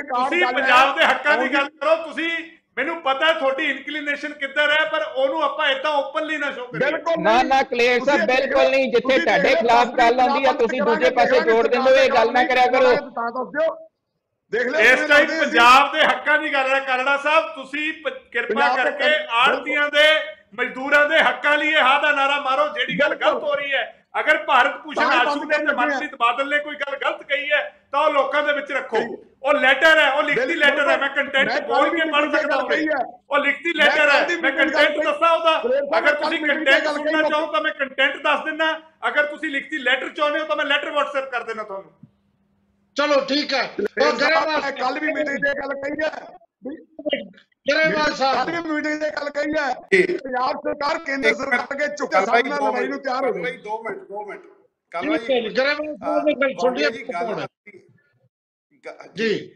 [0.09, 2.29] ਤੁਸੀਂ ਗੱਲ ਪੰਜਾਬ ਦੇ ਹੱਕਾਂ ਦੀ ਗੱਲ ਕਰੋ। ਤੁਸੀਂ
[2.77, 6.85] ਮੈਨੂੰ ਪਤਾ ਹੈ ਤੁਹਾਡੀ ਇਨਕਲੀਨੇਸ਼ਨ ਕਿੱਧਰ ਹੈ ਪਰ ਉਹਨੂੰ ਆਪਾਂ ਇਦਾਂ ਓਪਨਲੀ ਨਾ ਸ਼ੋ ਕਰੀਏ।
[6.85, 11.09] ਬਿਲਕੁਲ ਨਾ ਨਾ ਕਲੇਰ ਸਾਹਿਬ ਬਿਲਕੁਲ ਨਹੀਂ। ਜਿੱਥੇ ਤੁਹਾਡੇ ਖਿਲਾਫ ਗੱਲ ਆਉਂਦੀ ਆ ਤੁਸੀਂ ਦੂਜੇ
[11.09, 13.90] ਪਾਸੇ ਜੋੜ ਦਿੰਦੇ ਹੋ ਇਹ ਗੱਲ ਨਾ ਕਰਿਆ ਕਰੋ। ਤਾਂ ਦੱਸ ਦਿਓ।
[14.51, 17.91] ਦੇਖ ਲਿਓ ਇਸ ਟਾਈਮ। ਪੰਜਾਬ ਦੇ ਹੱਕਾਂ ਦੀ ਗੱਲ ਹੈ ਕਰੜਾ ਸਾਹਿਬ ਤੁਸੀਂ
[18.31, 19.09] ਕਿਰਪਾ ਕਰਕੇ
[19.41, 20.07] ਆੜਤੀਆਂ ਦੇ
[20.59, 23.83] ਮਜ਼ਦੂਰਾਂ ਦੇ ਹੱਕਾਂ ਲਈ ਇਹ ਹਾਂ ਦਾ ਨਾਰਾ ਮਾਰੋ ਜਿਹੜੀ ਗੱਲ ਗਲਤ ਹੋ ਰਹੀ ਹੈ।
[24.19, 27.99] ਅਗਰ ਭਾਰਤ ਭੂਸ਼ਣ ਆਸ਼ੂ ਨੇ ਤੇ। ਮਨਪ੍ਰੀਤ ਬਾਦਲ ਨੇ ਕੋਈ ਗੱਲ ਗਲਤ ਕਹੀ ਹੈ ਤਾਂ
[27.99, 28.97] ਉਹ ਲੋਕਾਂ ਦੇ ਵਿੱਚ ਰੱਖੋ।
[29.43, 33.37] ਉਹ ਲੈਟਰ ਹੈ ਉਹ ਲਿਖਤੀ। ਲੈਟਰ ਹੈ ਮੈਂ ਕੰਟੈਂਟ ਬੋਲ ਕੇ ਪੜ੍ਹ ਸਕਦਾ ਹੈ। ਉਹ
[33.37, 35.57] ਲਿਖਤੀ ਲੈਟਰ ਹੈ ਮੈਂ ਕੰਟੈਂਟ ਦੱਸਾਂ ਉਹਦਾ।
[35.97, 38.71] ਅਗਰ ਤੁਸੀਂ ਕੰਟੈਂਟ ਸੁਣਨਾ ਚਾਹੋ ਤਾਂ ਮੈਂ ਕੰਟੈਂਟ ਦੱਸ ਦਿੰਦਾ।
[39.07, 41.91] ਅਗਰ ਤੁਸੀਂ ਲਿਖਤੀ ਲੈਟਰ ਚਾਹੁੰਦੇ ਹੋ ਤਾਂ ਮੈਂ ਲੈਟਰ WhatsApp ਕਰ ਦੇਣਾ ਤੁਹਾਨੂੰ।
[42.97, 46.09] ਚਲੋ ਠੀਕ ਹੈ। ਉਹ ਗਰੇਵਾਲ ਕੱਲ ਵੀ ਮੀਟਿੰਗ ਤੇ ਗੱਲ ਕਹੀ ਹੈ।
[47.71, 51.87] ਗਰੇਵਾਲ ਕੱਲ ਸਾਹਿਬ ਵੀ ਮੀਟਿੰਗ ਤੇ ਗੱਲ ਕਹੀ ਹੈ। ਜੀ। ਪੰਜਾਬ ਸਰਕਾਰ ਕੇਂਦਰ ਸਰਕਾਰ ਕੇ
[52.25, 54.41] ਬਾਈ ਸਾਹਮਣੇ ਲੜਾਈ ਨੂੰ ਤਿਆਰ ਹੋ ਬਾਈ ਦੋ ਮਿੰਟ ਦੋ ਮਿੰਟ।
[54.91, 57.03] ਕੱਲ ਹੈ ਜੀ, ਗਰੇਵਾਲ ਸਾਹਿਬ ਨੇ ਗੱਲ ਸੁਣ ਵਾਲੀਆ ਜੀ
[58.85, 59.55] ਗ- ਜੀ।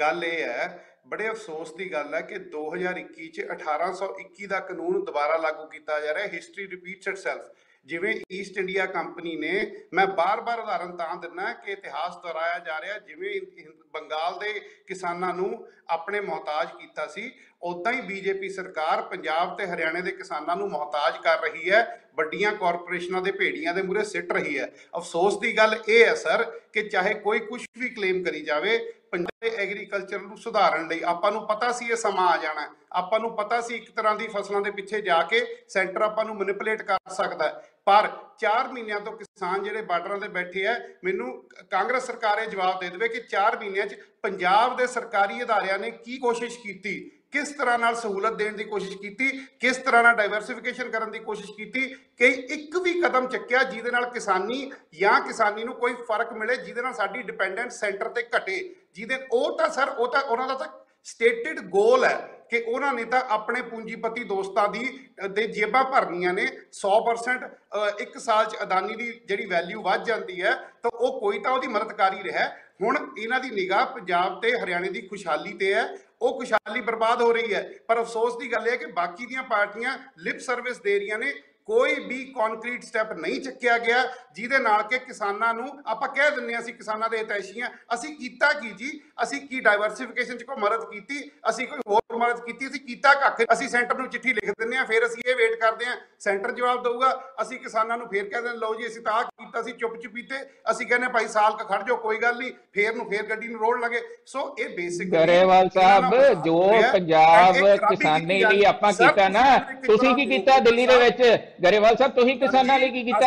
[0.00, 5.36] ਗੱਲ ਇਹ ਹੈ ਬੜੇ ਅਫਸੋਸ ਦੀ ਗੱਲ ਹੈ ਕਿ 2021 ਚ 1821 ਦਾ ਕਾਨੂੰਨ ਦੁਬਾਰਾ
[5.36, 7.42] ਲਾਗੂ ਕੀਤਾ ਜਾ ਰਿਹਾ ਹਿਸਟਰੀ ਰਿਪੀਟਸ ਇਟਸੈਲਫ
[7.86, 12.98] ਜਿਵੇਂ ਈਸਟ ਇੰਡੀਆ ਕੰਪਨੀ ਨੇ, ਮੈਂ ਬਾਰ-ਬਾਰ ਉਦਾਹਰਨ ਤਾਂ ਦਿੰਦਾ ਕਿ ਇਤਿਹਾਸ ਦੁਹਰਾਇਆ ਜਾ ਰਿਹਾ,
[12.98, 17.32] ਜਿਵੇਂ ਹਿੰ- ਬੰਗਾਲ ਦੇ ਕਿਸਾਨਾਂ ਨੂੰ ਆਪਣੇ ਮੁਹਤਾਜ ਕੀਤਾ ਸੀ
[17.62, 22.52] ਉਦਾਂ ਹੀ ਬੀਜੇਪੀ ਸਰਕਾਰ ਪੰਜਾਬ ਤੇ ਹਰਿਆਣੇ ਦੇ ਕਿਸਾਨਾਂ ਨੂੰ ਮੁਹਤਾਜ ਕਰ ਰਹੀ ਹੈ, ਵੱਡੀਆਂ
[22.52, 26.88] ਕਾਰਪੋਰੇਸ਼ਨਾਂ ਦੇ ਭੇੜੀਆਂ ਦੇ ਮੂਹਰੇ ਸਿੱਟ ਰਹੀ ਹੈ ਅਫਸੋਸ ਦੀ ਗੱਲ ਇਹ ਹੈ, ਸਰ, ਕਿ
[26.88, 31.46] ਚਾਹੇ ਕੋਈ ਕੁਝ ਵੀ ਕਲੇਮ ਕਰੀ ਜਾਵੇ, ਪੰਜਾਬ ਦੇ ਐਗਰੀਕਲਚਰ ਨੂੰ ਸੁਧਾਰਨ ਲਈ ਆਪਾਂ ਨੂੰ
[31.46, 34.60] ਪਤਾ ਸੀ ਇਹ ਸਮਾਂ ਆ ਜਾਣਾ ਹੈ। ਆਪਾਂ ਨੂੰ ਪਤਾ ਸੀ ਇੱਕ ਤਰ੍ਹਾਂ ਦੀ ਫਸਲਾਂ
[34.60, 38.08] ਦੇ ਪਿੱਛੇ ਜਾ ਕੇ ਸੈਂਟਰ ਆਪਾਂ ਨੂੰ ਮੈਨੀਪੂਲੇਟ ਕਰ ਸਕਦਾ ਹੈ। ਪਰ
[38.38, 42.88] 4 ਮਹੀਨਿਆਂ ਤੋਂ ਕਿਸਾਨ ਜਿਹੜੇ ਬਾਰਡਰਾਂ ਤੇ ਬੈਠੇ ਆ, ਮੈਨੂੰ ਕਾਂਗਰਸ ਸਰਕਾਰ ਇਹ ਜਵਾਬ ਦੇ
[42.88, 47.10] ਦੇਵੇ ਕਿ 4 ਮਹੀਨਿਆਂ 'ਚ ਪੰਜਾਬ ਦੇ ਸਰਕਾਰੀ ਅਦਾਰਿਆਂ ਨੇ ਕੀ ਕੋਸ਼ਿਸ਼ ਕੀਤੀ?
[47.32, 49.28] ਕਿਸ ਤਰ੍ਹਾਂ ਨਾਲ ਸਹੂਲਤ ਦੇਣ ਦੀ ਕੋਸ਼ਿਸ਼ ਕੀਤੀ?
[49.60, 51.80] ਕਿਸ ਤਰ੍ਹਾਂ ਨਾਲ ਡਾਈਵਰਸਿਫਿਕੇਸ਼ਨ ਕਰਨ ਦੀ ਕੋਸ਼ਿਸ਼ ਕੀਤੀ?
[52.16, 56.82] ਕਿ ਇੱਕ ਵੀ ਕਦਮ ਚੱਕਿਆ ਜਿਹਦੇ ਨਾਲ ਕਿਸਾਨੀ ਜਾਂ ਕਿਸਾਨੀ ਨੂੰ ਕੋਈ ਫ਼ਰਕ ਮਿਲੇ, ਜਿਹਦੇ
[56.82, 60.68] ਨਾਲ ਸਾਡੀ ਡਿਪੈਂਡੈਂਸ ਸੈਂਟਰ ਤੇ ਘਟੇ। ਜਿਹਦੇ, ਉਹ ਤਾਂ ਸਰ ਉਹ ਤਾਂ ਉਹਨਾਂ ਦਾ ਤਾਂ
[61.04, 66.32] ਸਟੇਟਡ ਗੋਲ ਹੈ। ਕਿ ਉਹਨਾਂ ਨੇ ਤਾਂ ਆਪਣੇ ਪੂੰਜੀਪਤੀ ਦੋਸਤਾਂ ਦੀ ਅ, ਦੇ ਜੇਬਾਂ ਭਰਨੀਆਂ
[66.32, 71.20] ਨੇ। 100% ਅ, ਇੱਕ ਸਾਲ ਚ ਅਦਾਨੀ ਦੀ ਜਿਹੜੀ ਵੈਲਿਊ ਵੱਧ ਜਾਂਦੀ ਹੈ ਤਾਂ ਉਹ
[71.20, 74.88] ਕੋਈ ਤਾਂ ਉਹਦੀ ਮਦਦ ਕਰ ਹੀ ਰਿਹਾ ਹੈ। ਹੁਣ ਇਹਨਾਂ ਦੀ ਨਿਗਾਹ ਪੰਜਾਬ ਤੇ ਹਰਿਆਣੇ
[74.88, 75.88] ਦੀ ਖੁਸ਼ਹਾਲੀ ਤੇ ਹੈ।
[76.22, 79.42] ਉਹ ਖੁਸ਼ਹਾਲੀ ਬਰਬਾਦ ਹੋ ਰਹੀ ਹੈ। ਪਰ ਅਫਸੋਸ ਦੀ ਗੱਲ ਇਹ ਹੈ ਕਿ ਬਾਕੀ ਦੀਆਂ
[79.42, 81.32] ਪਾਰਟੀਆਂ ਲਿਪ ਸਰਵਿਸ ਦੇ ਰਹੀਆਂ ਨੇ।
[81.68, 84.02] ਕੋਈ ਵੀ ਕੰਕਰੀਟ ਸਟੈਪ ਨਹੀਂ ਚੱਕਿਆ ਗਿਆ
[84.34, 88.14] ਜਿਹਦੇ ਨਾਲ ਕਿ ਕਿਸਾਨਾਂ ਨੂੰ ਆਪਾਂ ਕਹਿ ਦਿੰਨੇ ਹਾਂ ਅਸੀਂ ਕਿਸਾਨਾਂ ਦੇ ਹਿਤੈਸ਼ੀ ਹਾਂ। ਅਸੀਂ
[88.16, 88.90] ਕੀਤਾ ਕੀ ਜੀ?
[89.22, 91.18] ਅਸੀਂ ਕੀ ਡਾਈਵਰਸਿਫਿਕੇਸ਼ਨ ਚ ਕੋਈ ਮਦਦ ਕੀਤੀ?
[91.50, 92.66] ਅਸੀਂ ਕੋਈ ਹੋਰ ਮਦਦ ਕੀਤੀ?
[92.66, 93.42] ਅਸੀਂ ਕੀਤਾ ਕੱਖ?
[93.52, 96.82] ਅਸੀਂ ਸੈਂਟਰ ਨੂੰ ਚਿੱਠੀ ਲਿਖ ਦਿੰਨੇ ਆ ਫਿਰ ਅਸੀਂ ਇਹ ਵੇਟ ਕਰਦੇ ਆ ਸੈਂਟਰ ਜਵਾਬ
[96.82, 97.10] ਦਊਗਾ
[97.42, 100.38] ਅਸੀਂ ਕਿਸਾਨਾਂ ਨੂੰ ਫੇਰ ਕਹਿ ਦਿੰਦੇ ਲਓ ਜੀ ਅਸੀਂ ਤਾਂ ਆਹ ਕੀਤਾ ਸੀ ਚੁੱਪ ਚੁਪੀਤੇ
[100.70, 103.60] ਅਸੀਂ ਕਹਿੰਦੇ ਭਾਈ ਸਾਲ ਕ ਖੜ ਜਾਓ ਕੋਈ ਗੱਲ ਨਹੀਂ। ਫੇਰ ਨੂੰ ਫੇਰ ਗੱਡੀ ਨੂੰ
[103.60, 106.14] ਰੋੜ ਲਾਂਗੇ। ਸੋ ਇਹ ਬੇਸਿਕ ਗਰੇਵਾਲ ਸਾਹਿਬ
[106.44, 106.56] ਜੋ
[106.92, 107.54] ਪੰਜਾਬ
[107.88, 109.44] ਕਿਸਾਨੀ ਲਈ ਆਪਾਂ ਕੀਤਾ ਨਾ
[109.86, 111.22] ਤੁਸੀਂ ਕੀ ਕੀਤਾ ਦਿੱਲੀ ਦੇ ਵਿੱਚ?
[111.64, 113.26] ਗਰੇਵਾਲ ਸਾਹਿਬ ਤੁਸੀਂ ਕਿਸਾਨਾਂ ਲਈ ਕੀ ਕੀਤਾ?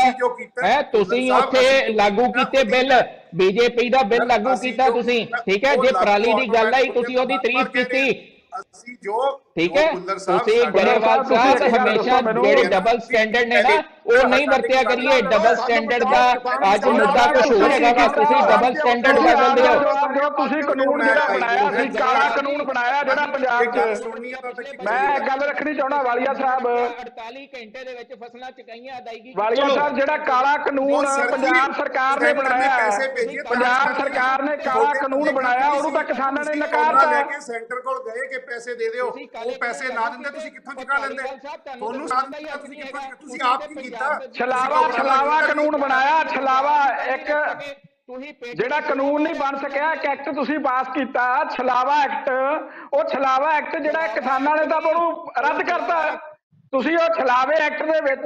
[0.63, 2.93] ਹੈ ਤੁਸੀਂ ਉੱਥੇ ਲਾਗੂ ਕੀਤੇ ਬਿੱਲ
[3.35, 5.75] ਬੀਜੇਪੀ ਦਾ ਬਿੱਲ ਲਾਗੂ ਕੀਤਾ ਤੁਸੀਂ ਠੀਕ ਹੈ?
[5.75, 8.11] ਜੇ ਪਰਾਲੀ ਦੀ ਗੱਲ ਆਈ ਤੁਸੀਂ ਉਹਦੀ ਤਾਰੀਫ ਕੀਤੀ।
[8.59, 9.17] ਅਸੀਂ ਜੋ
[9.55, 9.85] ਠੀਕ ਹੈ?
[10.17, 13.69] ਤੁਸੀਂ ਗਰੇਵਾਲ ਸਾਹਿਬ ਹਮੇਸ਼ਾ ਜਿਹੜੇ ਡਬਲ ਸਟੈਂਡਰਡ ਨੇ ਨਾ
[14.07, 16.21] ਉਹ ਨਹੀਂ ਵਰਤਿਆ ਕਰੀਏ। ਡਬਲ ਸਟੈਂਡਰਡ ਦਾ
[16.73, 21.71] ਅੱਜ ਮੁੱਦਾ ਕੁਝ ਹੋਰ ਹੈਗਾ ਵਾ। ਤੁਸੀਂ ਡਬਲ ਸਟੈਂਡਰਡ ਬਦਲਦੇ ਹੋ। ਤੁਸੀਂ ਕਾਨੂੰਨ ਜਿਹੜਾ ਬਣਾਇਆ
[21.73, 24.07] ਸੀ ਕਾਲਾ ਕਾਨੂੰਨ ਬਣਾਇਆ ਜਿਹੜਾ ਪੰਜਾਬ 'ਚ
[24.85, 29.67] ਮੈਂ ਇੱਕ ਗੱਲ ਰੱਖਣੀ ਚਾਹੁੰਦਾ ਵਾਲੀਆ ਸਾਹਿਬ। 48 ਘੰਟੇ ਦੇ ਵਿੱਚ ਫਸਲਾਂ ਚੁਕਾਈਆਂ ਅਦਾਇਗੀ ਵਾਲੀਆ
[29.69, 32.89] ਸਾਹਿਬ ਜਿਹੜਾ ਕਾਲਾ ਕਾਨੂੰਨ ਪੰਜਾਬ ਸਰਕਾਰ ਨੇ ਬਣਾਇਆ
[33.49, 37.79] ਪੰਜਾਬ ਸਰਕਾਰ ਨੇ ਕਾਲਾ ਕਾਨੂੰਨ ਬਣਾਇਆ ਉਹਨੂੰ ਤਾਂ ਕਿਸਾਨਾਂ ਨੇ ਨਕਾਰਤਾ। ਲੈ ਹੈ। ਕੇ ਸੈਂਟਰ
[37.81, 39.09] ਕੋਲ ਗਏ ਕਿ ਪੈਸੇ ਦੇ ਦਿਓ।
[39.49, 41.23] ਉਹ ਪੈਸੇ ਨਾ ਦਿੰਦੇ ਤੁਸੀਂ ਕਿੱਥੋਂ ਚੁਕਾ ਲੈਂਦੇ?
[41.67, 44.19] ਤੁਹਾਨੂੰ ਸਾਥ ਤੁਸੀਂ ਕਿੱਥੋਂ। ਤੁਸੀਂ ਆਪ ਕੀ ਕੀਤਾ?
[44.37, 46.75] ਛਲਾਵਾ ਛਲਾਵਾ ਕਾਨੂੰਨ ਬਣਾਇਆ ਛਲਾਵਾ
[47.13, 47.31] ਇੱਕ
[48.55, 51.23] ਜਿਹੜਾ ਕਾਨੂੰਨ ਨਹੀਂ ਬਣ ਸਕਿਆ ਇੱਕ ਐਕਟ ਤੁਸੀਂ ਪਾਸ ਕੀਤਾ
[51.55, 52.29] ਛਲਾਵਾ ਐਕਟ।
[52.93, 55.99] ਉਹ ਛਲਾਵਾ ਐਕਟ ਜਿਹੜਾ ਕਿਸਾਨਾਂ ਨੇ ਤਾਂ ਉਹਨੂੰ ਰੱਦ ਕਰਤਾ।
[56.73, 58.25] ਤੁਸੀਂ ਉਹ ਛਲਾਵੇ ਐਕਟ ਦੇ ਵਿੱਚ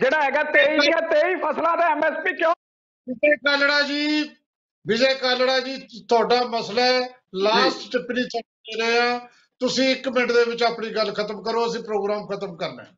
[0.00, 2.52] ਜਿਹੜਾ ਹੈਗਾ 23 ਦੀਆਂ 23 ਫਸਲਾਂ ਦਾ ਐਮਐਸਪੀ ਕਿਉਂ
[3.06, 4.22] ਵਿਜੇ ਕਾਲੜਾ ਜੀ
[4.84, 5.76] ਵਿਜੇ ਕਾਲੜਾ ਜੀ
[6.08, 7.00] ਤੁਹਾਡਾ ਮਸਲਾ ਹੈ।
[7.44, 9.18] ਲਾਸਟ ਟਿੱਪਣੀ ਤੁਹਾਨੂੰ ਦੇ ਰਹੇ ਆ
[9.60, 12.94] ਤੁਸੀਂ 1 ਮਿੰਟ ਦੇ ਵਿੱਚ ਆਪਣੀ ਗੱਲ ਖਤਮ ਕਰੋ ਅਸੀਂ ਪ੍ਰੋਗਰਾਮ ਖਤਮ ਕਰਨਾ ਹੈ।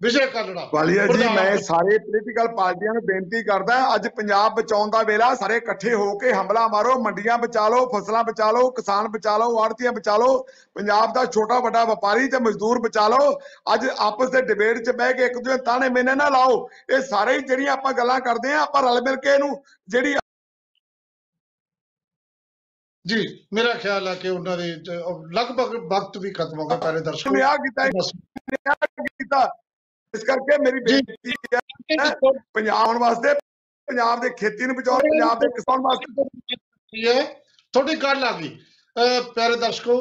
[0.00, 5.02] ਵਿਜੇ ਕਾਲੜਾ ਵਾਲੀਆ ਜੀ ਮੈਂ ਸਾਰੇ ਪੋਲੀਟੀਕਲ ਪਾਰਟੀਆਂ ਨੂੰ ਬੇਨਤੀ ਕਰਦਾ ਅੱਜ ਪੰਜਾਬ ਬਚਾਉਣ ਦਾ
[5.02, 9.36] ਵੇਲਾ ਸਾਰੇ ਇਕੱਠੇ ਹੋ ਕੇ ਹਮਲਾ ਮਾਰੋ ਮੰਡੀਆਂ ਬਚਾ ਲਓ ਫਸਲਾਂ ਬਚਾ ਲਓ ਕਿਸਾਨ ਬਚਾ
[9.38, 10.38] ਲਓ ਆੜਤੀਆਂ ਬਚਾ ਲਓ
[10.76, 13.32] ਪੰਜਾਬ ਦਾ ਛੋਟਾ ਵੱਡਾ ਵਪਾਰੀ ਤੇ ਮਜ਼ਦੂਰ ਬਚਾ ਲਓ।
[13.74, 16.58] ਅੱਜ ਆਪਸ ਦੇ ਡਿਬੇਟ 'ਚ ਬਹਿ ਕੇ ਇੱਕ ਦੂਜੇ ਤਾਣੇ ਮੇਨੇ ਨਾ ਲਾਓ।
[16.90, 20.14] ਇਹ ਸਾਰੇ ਜਿਹੜੀਆਂ ਆਪਾਂ ਗੱਲਾਂ ਕਰਦੇ ਆ ਆਪਾਂ ਰਲ ਮਿਲ ਕੇ ਇਹਨੂੰ ਜਿਹੜੀ
[23.04, 23.22] ਜੀ
[23.52, 24.66] ਮੇਰਾ ਖਿਆਲ ਹੈ ਕਿ ਉਹਨਾਂ ਦੇ
[25.36, 29.42] ਲਗਭਗ ਵਕਤ ਵੀ ਖਤਮ ਹੋ ਗਿਆ ਪਿਆਰੇ ਦਰਸ਼ਕੋ ਨੇ ਆ ਕੀਤਾ ਆ ਕੀਤਾ।
[30.14, 31.32] ਇਸ ਕਰਕੇ ਮੇਰੀ ਬੇਨਤੀ
[32.00, 32.10] ਹੈ
[32.54, 33.34] ਪੰਜਾਬ ਆਉਣ ਵਾਸਤੇ
[33.88, 37.22] ਪੰਜਾਬ ਦੇ ਖੇਤੀ ਨੂੰ ਬਚਾਓ ਪੰਜਾਬ ਦੇ ਕਿਸਾਨ ਵਾਸਤੇ। ਹੈ
[37.74, 38.48] ਤੁਹਾਡੀ ਗੱਲ ਆ ਗਈ।
[39.34, 39.96] ਪਿਆਰੇ ਦਰਸ਼ਕੋ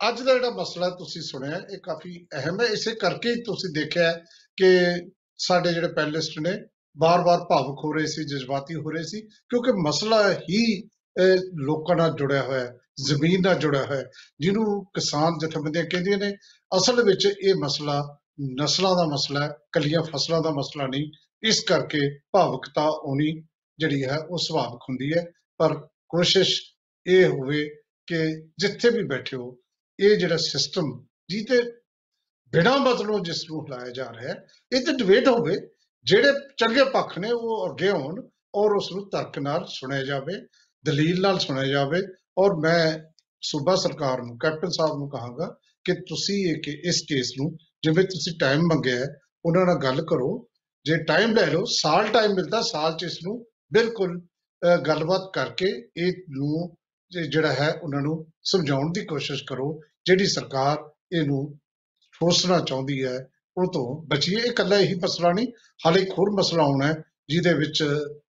[0.00, 4.12] ਅੱਜ ਦਾ ਜਿਹੜਾ ਮਸਲਾ ਤੁਸੀਂ ਸੁਣਿਆ ਇਹ ਕਾਫੀ ਅਹਿਮ ਹੈ। ਇਸੇ ਕਰਕੇ ਤੁਸੀਂ ਦੇਖਿਆ
[4.56, 4.70] ਕਿ
[5.38, 6.58] ਸਾਡੇ ਜਿਹੜੇ ਪੈਨਲਿਸਟ ਨੇ
[6.96, 10.64] ਬਾਰ-ਬਾਰ ਭਾਵੁਕ ਹੋ ਰਹੇ ਸੀ ਜਜ਼ਬਾਤੀ ਹੋ ਰਹੇ ਸੀ ਕਿਉਂਕਿ ਮਸਲਾ ਹੀ
[11.16, 12.72] ਅਹ, ਲੋਕਾਂ ਨਾਲ ਜੁੜਿਆ ਹੋਇਆ ਹੈ
[13.04, 14.10] ਜ਼ਮੀਨ ਨਾਲ ਜੁੜਿਆ ਹੋਇਆ ਹੈ
[14.40, 16.32] ਜਿਹਨੂੰ ਕਿਸਾਨ ਜਥੇਬੰਦੀਆਂ ਕਹਿੰਦੀਆਂ ਨੇ
[16.72, 18.00] ਅਸਲ ਵਿੱਚ ਇਹ ਮਸਲਾ
[18.60, 21.10] ਨਸਲਾਂ ਦਾ ਮਸਲਾ ਹੈ ਕੱਲੀਆਂ ਫਸਲਾਂ ਦਾ ਮਸਲਾ ਨਹੀਂ
[21.42, 22.00] ਇਸ ਕਰਕੇ
[22.32, 23.32] ਭਾਵੁਕਤਾ ਆਉਣੀ
[23.78, 25.24] ਜਿਹੜੀ ਹੈ ਉਹ ਸੁਭਾਵਿਕ ਹੁੰਦੀ ਹੈ
[25.60, 25.74] ਪਰ
[26.08, 26.60] ਕੋਸ਼ਿਸ਼
[27.06, 27.68] ਇਹ ਹੋਵੇ
[28.08, 28.18] ਕਿ
[28.58, 29.56] ਜਿੱਥੇ ਵੀ ਬੈਠੇ ਹੋ
[29.98, 30.90] ਇਹ ਜਿਹੜਾ ਸਿਸਟਮ
[31.28, 31.60] ਜਿਹਤੇ
[32.52, 35.56] ਬਿਨਾਂ ਮਤਲਬੋਂ ਜਿਸ ਨੂੰ ਹਿਲਾਇਆ ਜਾ ਰਿਹਾ ਹੈ ਇਹ ਤੇ ਡਿਬੇਟ ਹੋਵੇ
[36.06, 38.20] ਜਿਹੜੇ ਚੰਗੇ ਪੱਖ ਨੇ ਉਹ ਅੱਗੇ ਆਉਣ
[38.54, 40.34] ਔਰ ਉਸ ਨੂੰ ਤਰਕ ਨਾਲ ਸੁਣਿਆ ਜਾਵੇ
[40.86, 42.02] ਦਲੀਲ ਨਾਲ ਸੁਣਿਆ ਜਾਵੇ
[42.38, 42.98] ਔਰ ਮੈਂ
[43.40, 48.04] ਸੂਬਾ ਸਰਕਾਰ ਨੂੰ ਕੈਪਟਨ ਸਾਹਿਬ ਨੂੰ ਕਹਾਂਗਾ ਕਿ ਤੁਸੀਂ ਇਹ ਕਿ ਇਸ ਕੇਸ ਨੂੰ ਜਿਵੇਂ
[48.04, 49.06] ਤੁਸੀਂ ਟਾਈਮ ਮੰਗਿਆ ਹੈ
[49.44, 50.48] ਉਹਨਾਂ ਨਾਲ ਗੱਲ ਕਰੋ।
[50.84, 54.20] ਜੇ ਟਾਈਮ ਲੈ ਲਓ ਸਾਲ ਟਾਈਮ ਮਿਲਦਾ ਸਾਲ ਚ ਇਸ ਨੂੰ ਬਿਲਕੁਲ
[54.62, 55.66] ਅਹ, ਗੱਲਬਾਤ ਕਰਕੇ
[55.96, 56.76] ਇਹ ਨੂੰ
[57.10, 60.78] ਜੇ ਜਿਹੜਾ ਹੈ ਉਹਨਾਂ ਨੂੰ ਸਮਝਾਉਣ ਦੀ ਕੋਸ਼ਿਸ਼ ਕਰੋ। ਜਿਹੜੀ ਸਰਕਾਰ
[61.12, 61.58] ਇਹਨੂੰ
[62.12, 63.18] ਠੋਸਣਾ ਚਾਹੁੰਦੀ ਹੈ
[63.56, 65.48] ਉਹ ਤੋਂ ਬਚੀਏ। ਇਹ ਇਕੱਲਾ ਇਹੀ ਮਸਲਾ ਨਹੀਂ
[65.86, 66.94] ਹਾਲੇ ਇੱਕ ਹੋਰ ਮਸਲਾ ਆਉਣਾ ਹੈ
[67.28, 67.82] ਜਿਹਦੇ ਵਿੱਚ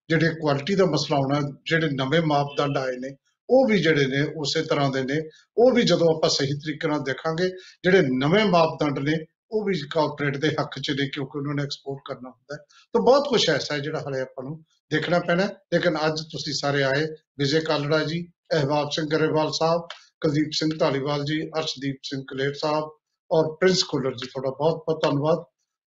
[0.10, 3.16] ਜਿਹੜੇ ਕੁਆਲਿਟੀ ਦਾ ਮਸਲਾ ਆਉਣਾ ਹੈ, ਜਿਹੜੇ ਨਵੇਂ ਮਾਪਦੰਡ ਆਏ ਨੇ
[3.50, 5.22] ਉਹ ਵੀ ਜਿਹੜੇ ਨੇ ਉਸੇ ਤਰ੍ਹਾਂ ਦੇ ਨੇ।
[5.58, 7.50] ਉਹ ਵੀ ਜਦੋਂ ਆਪਾਂ ਸਹੀ ਤਰੀਕੇ ਨਾਲ ਦੇਖਾਂਗੇ
[7.84, 12.00] ਜਿਹੜੇ ਨਵੇਂ ਮਾਪਦੰਡ ਨੇ ਉਹ ਵੀ ਕਾਰਪੋਰੇਟ ਦੇ ਹੱਕ 'ਚ ਨੇ ਕਿਉਂਕਿ ਉਹਨਾਂ ਨੇ ਐਕਸਪੋਰਟ
[12.06, 12.60] ਕਰਨਾ ਹੁੰਦਾ ਹੈ।
[12.94, 16.54] ਤਾਂ ਬਹੁਤ ਕੁਝ ਐਸਾ ਹੈ ਜਿਹੜਾ ਹਲੇ ਆਪਾਂ ਨੂੰ ਦੇਖਣਾ ਪੈਣਾ ਹੈ। ਲੇਕਿਨ ਅੱਜ ਤੁਸੀਂ
[16.54, 17.06] ਸਾਰੇ ਆਏ
[17.38, 19.82] ਵਿਜੇ ਕਾਲੜਾ ਜੀ ਅਹਿਬਾਬ ਸਿੰਘ ਗਰੇਵਾਲ ਸਾਹਿਬ
[20.22, 22.90] ਕੁਲਦੀਪ ਸਿੰਘ ਢਾਲੀਵਾਲ ਜੀ ਅਰਸ਼ਦੀਪ ਸਿੰਘ ਕਲੇਰ ਸਾਹਿਬ
[23.32, 25.44] ਔਰ ਪ੍ਰਿੰਸ ਖੁੱਲਰ ਜੀ ਤੁਹਾਡਾ ਬਹੁਤ ਬਹੁਤ ਧੰਨਵਾਦ।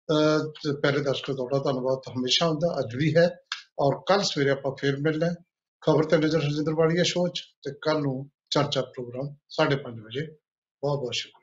[0.08, 3.30] ਅਹ ਤੇ ਪਿਆਰੇ ਦਰਸ਼ਕੋ ਤੁਹਾਡਾ ਧੰਨਵਾਦ ਤਾਂ ਹਮੇਸ਼ਾ ਹੁੰਦਾ, ਅੱਜ ਵੀ ਹੈ
[3.80, 5.34] ਔਰ ਕੱਲ ਸਵੇਰੇ ਆਪਾਂ ਫੇਰ ਮਿਲਣਾ ਹੈ।
[5.82, 10.26] ਖਬਰ ਤੇ ਨਜ਼ਰ ਰਜਿੰਦਰ ਵਾਲੀਆ ਸ਼ੋਅ 'ਚ ਤੇ ਕੱਲ ਨੂੰ ਚਰਚਾ ਪ੍ਰੋਗਰਾਮ 5:30 ਵਜੇ।
[10.82, 11.41] ਬਹੁਤ ਬਹੁਤ ਸ਼ੁਕਰੀਆ।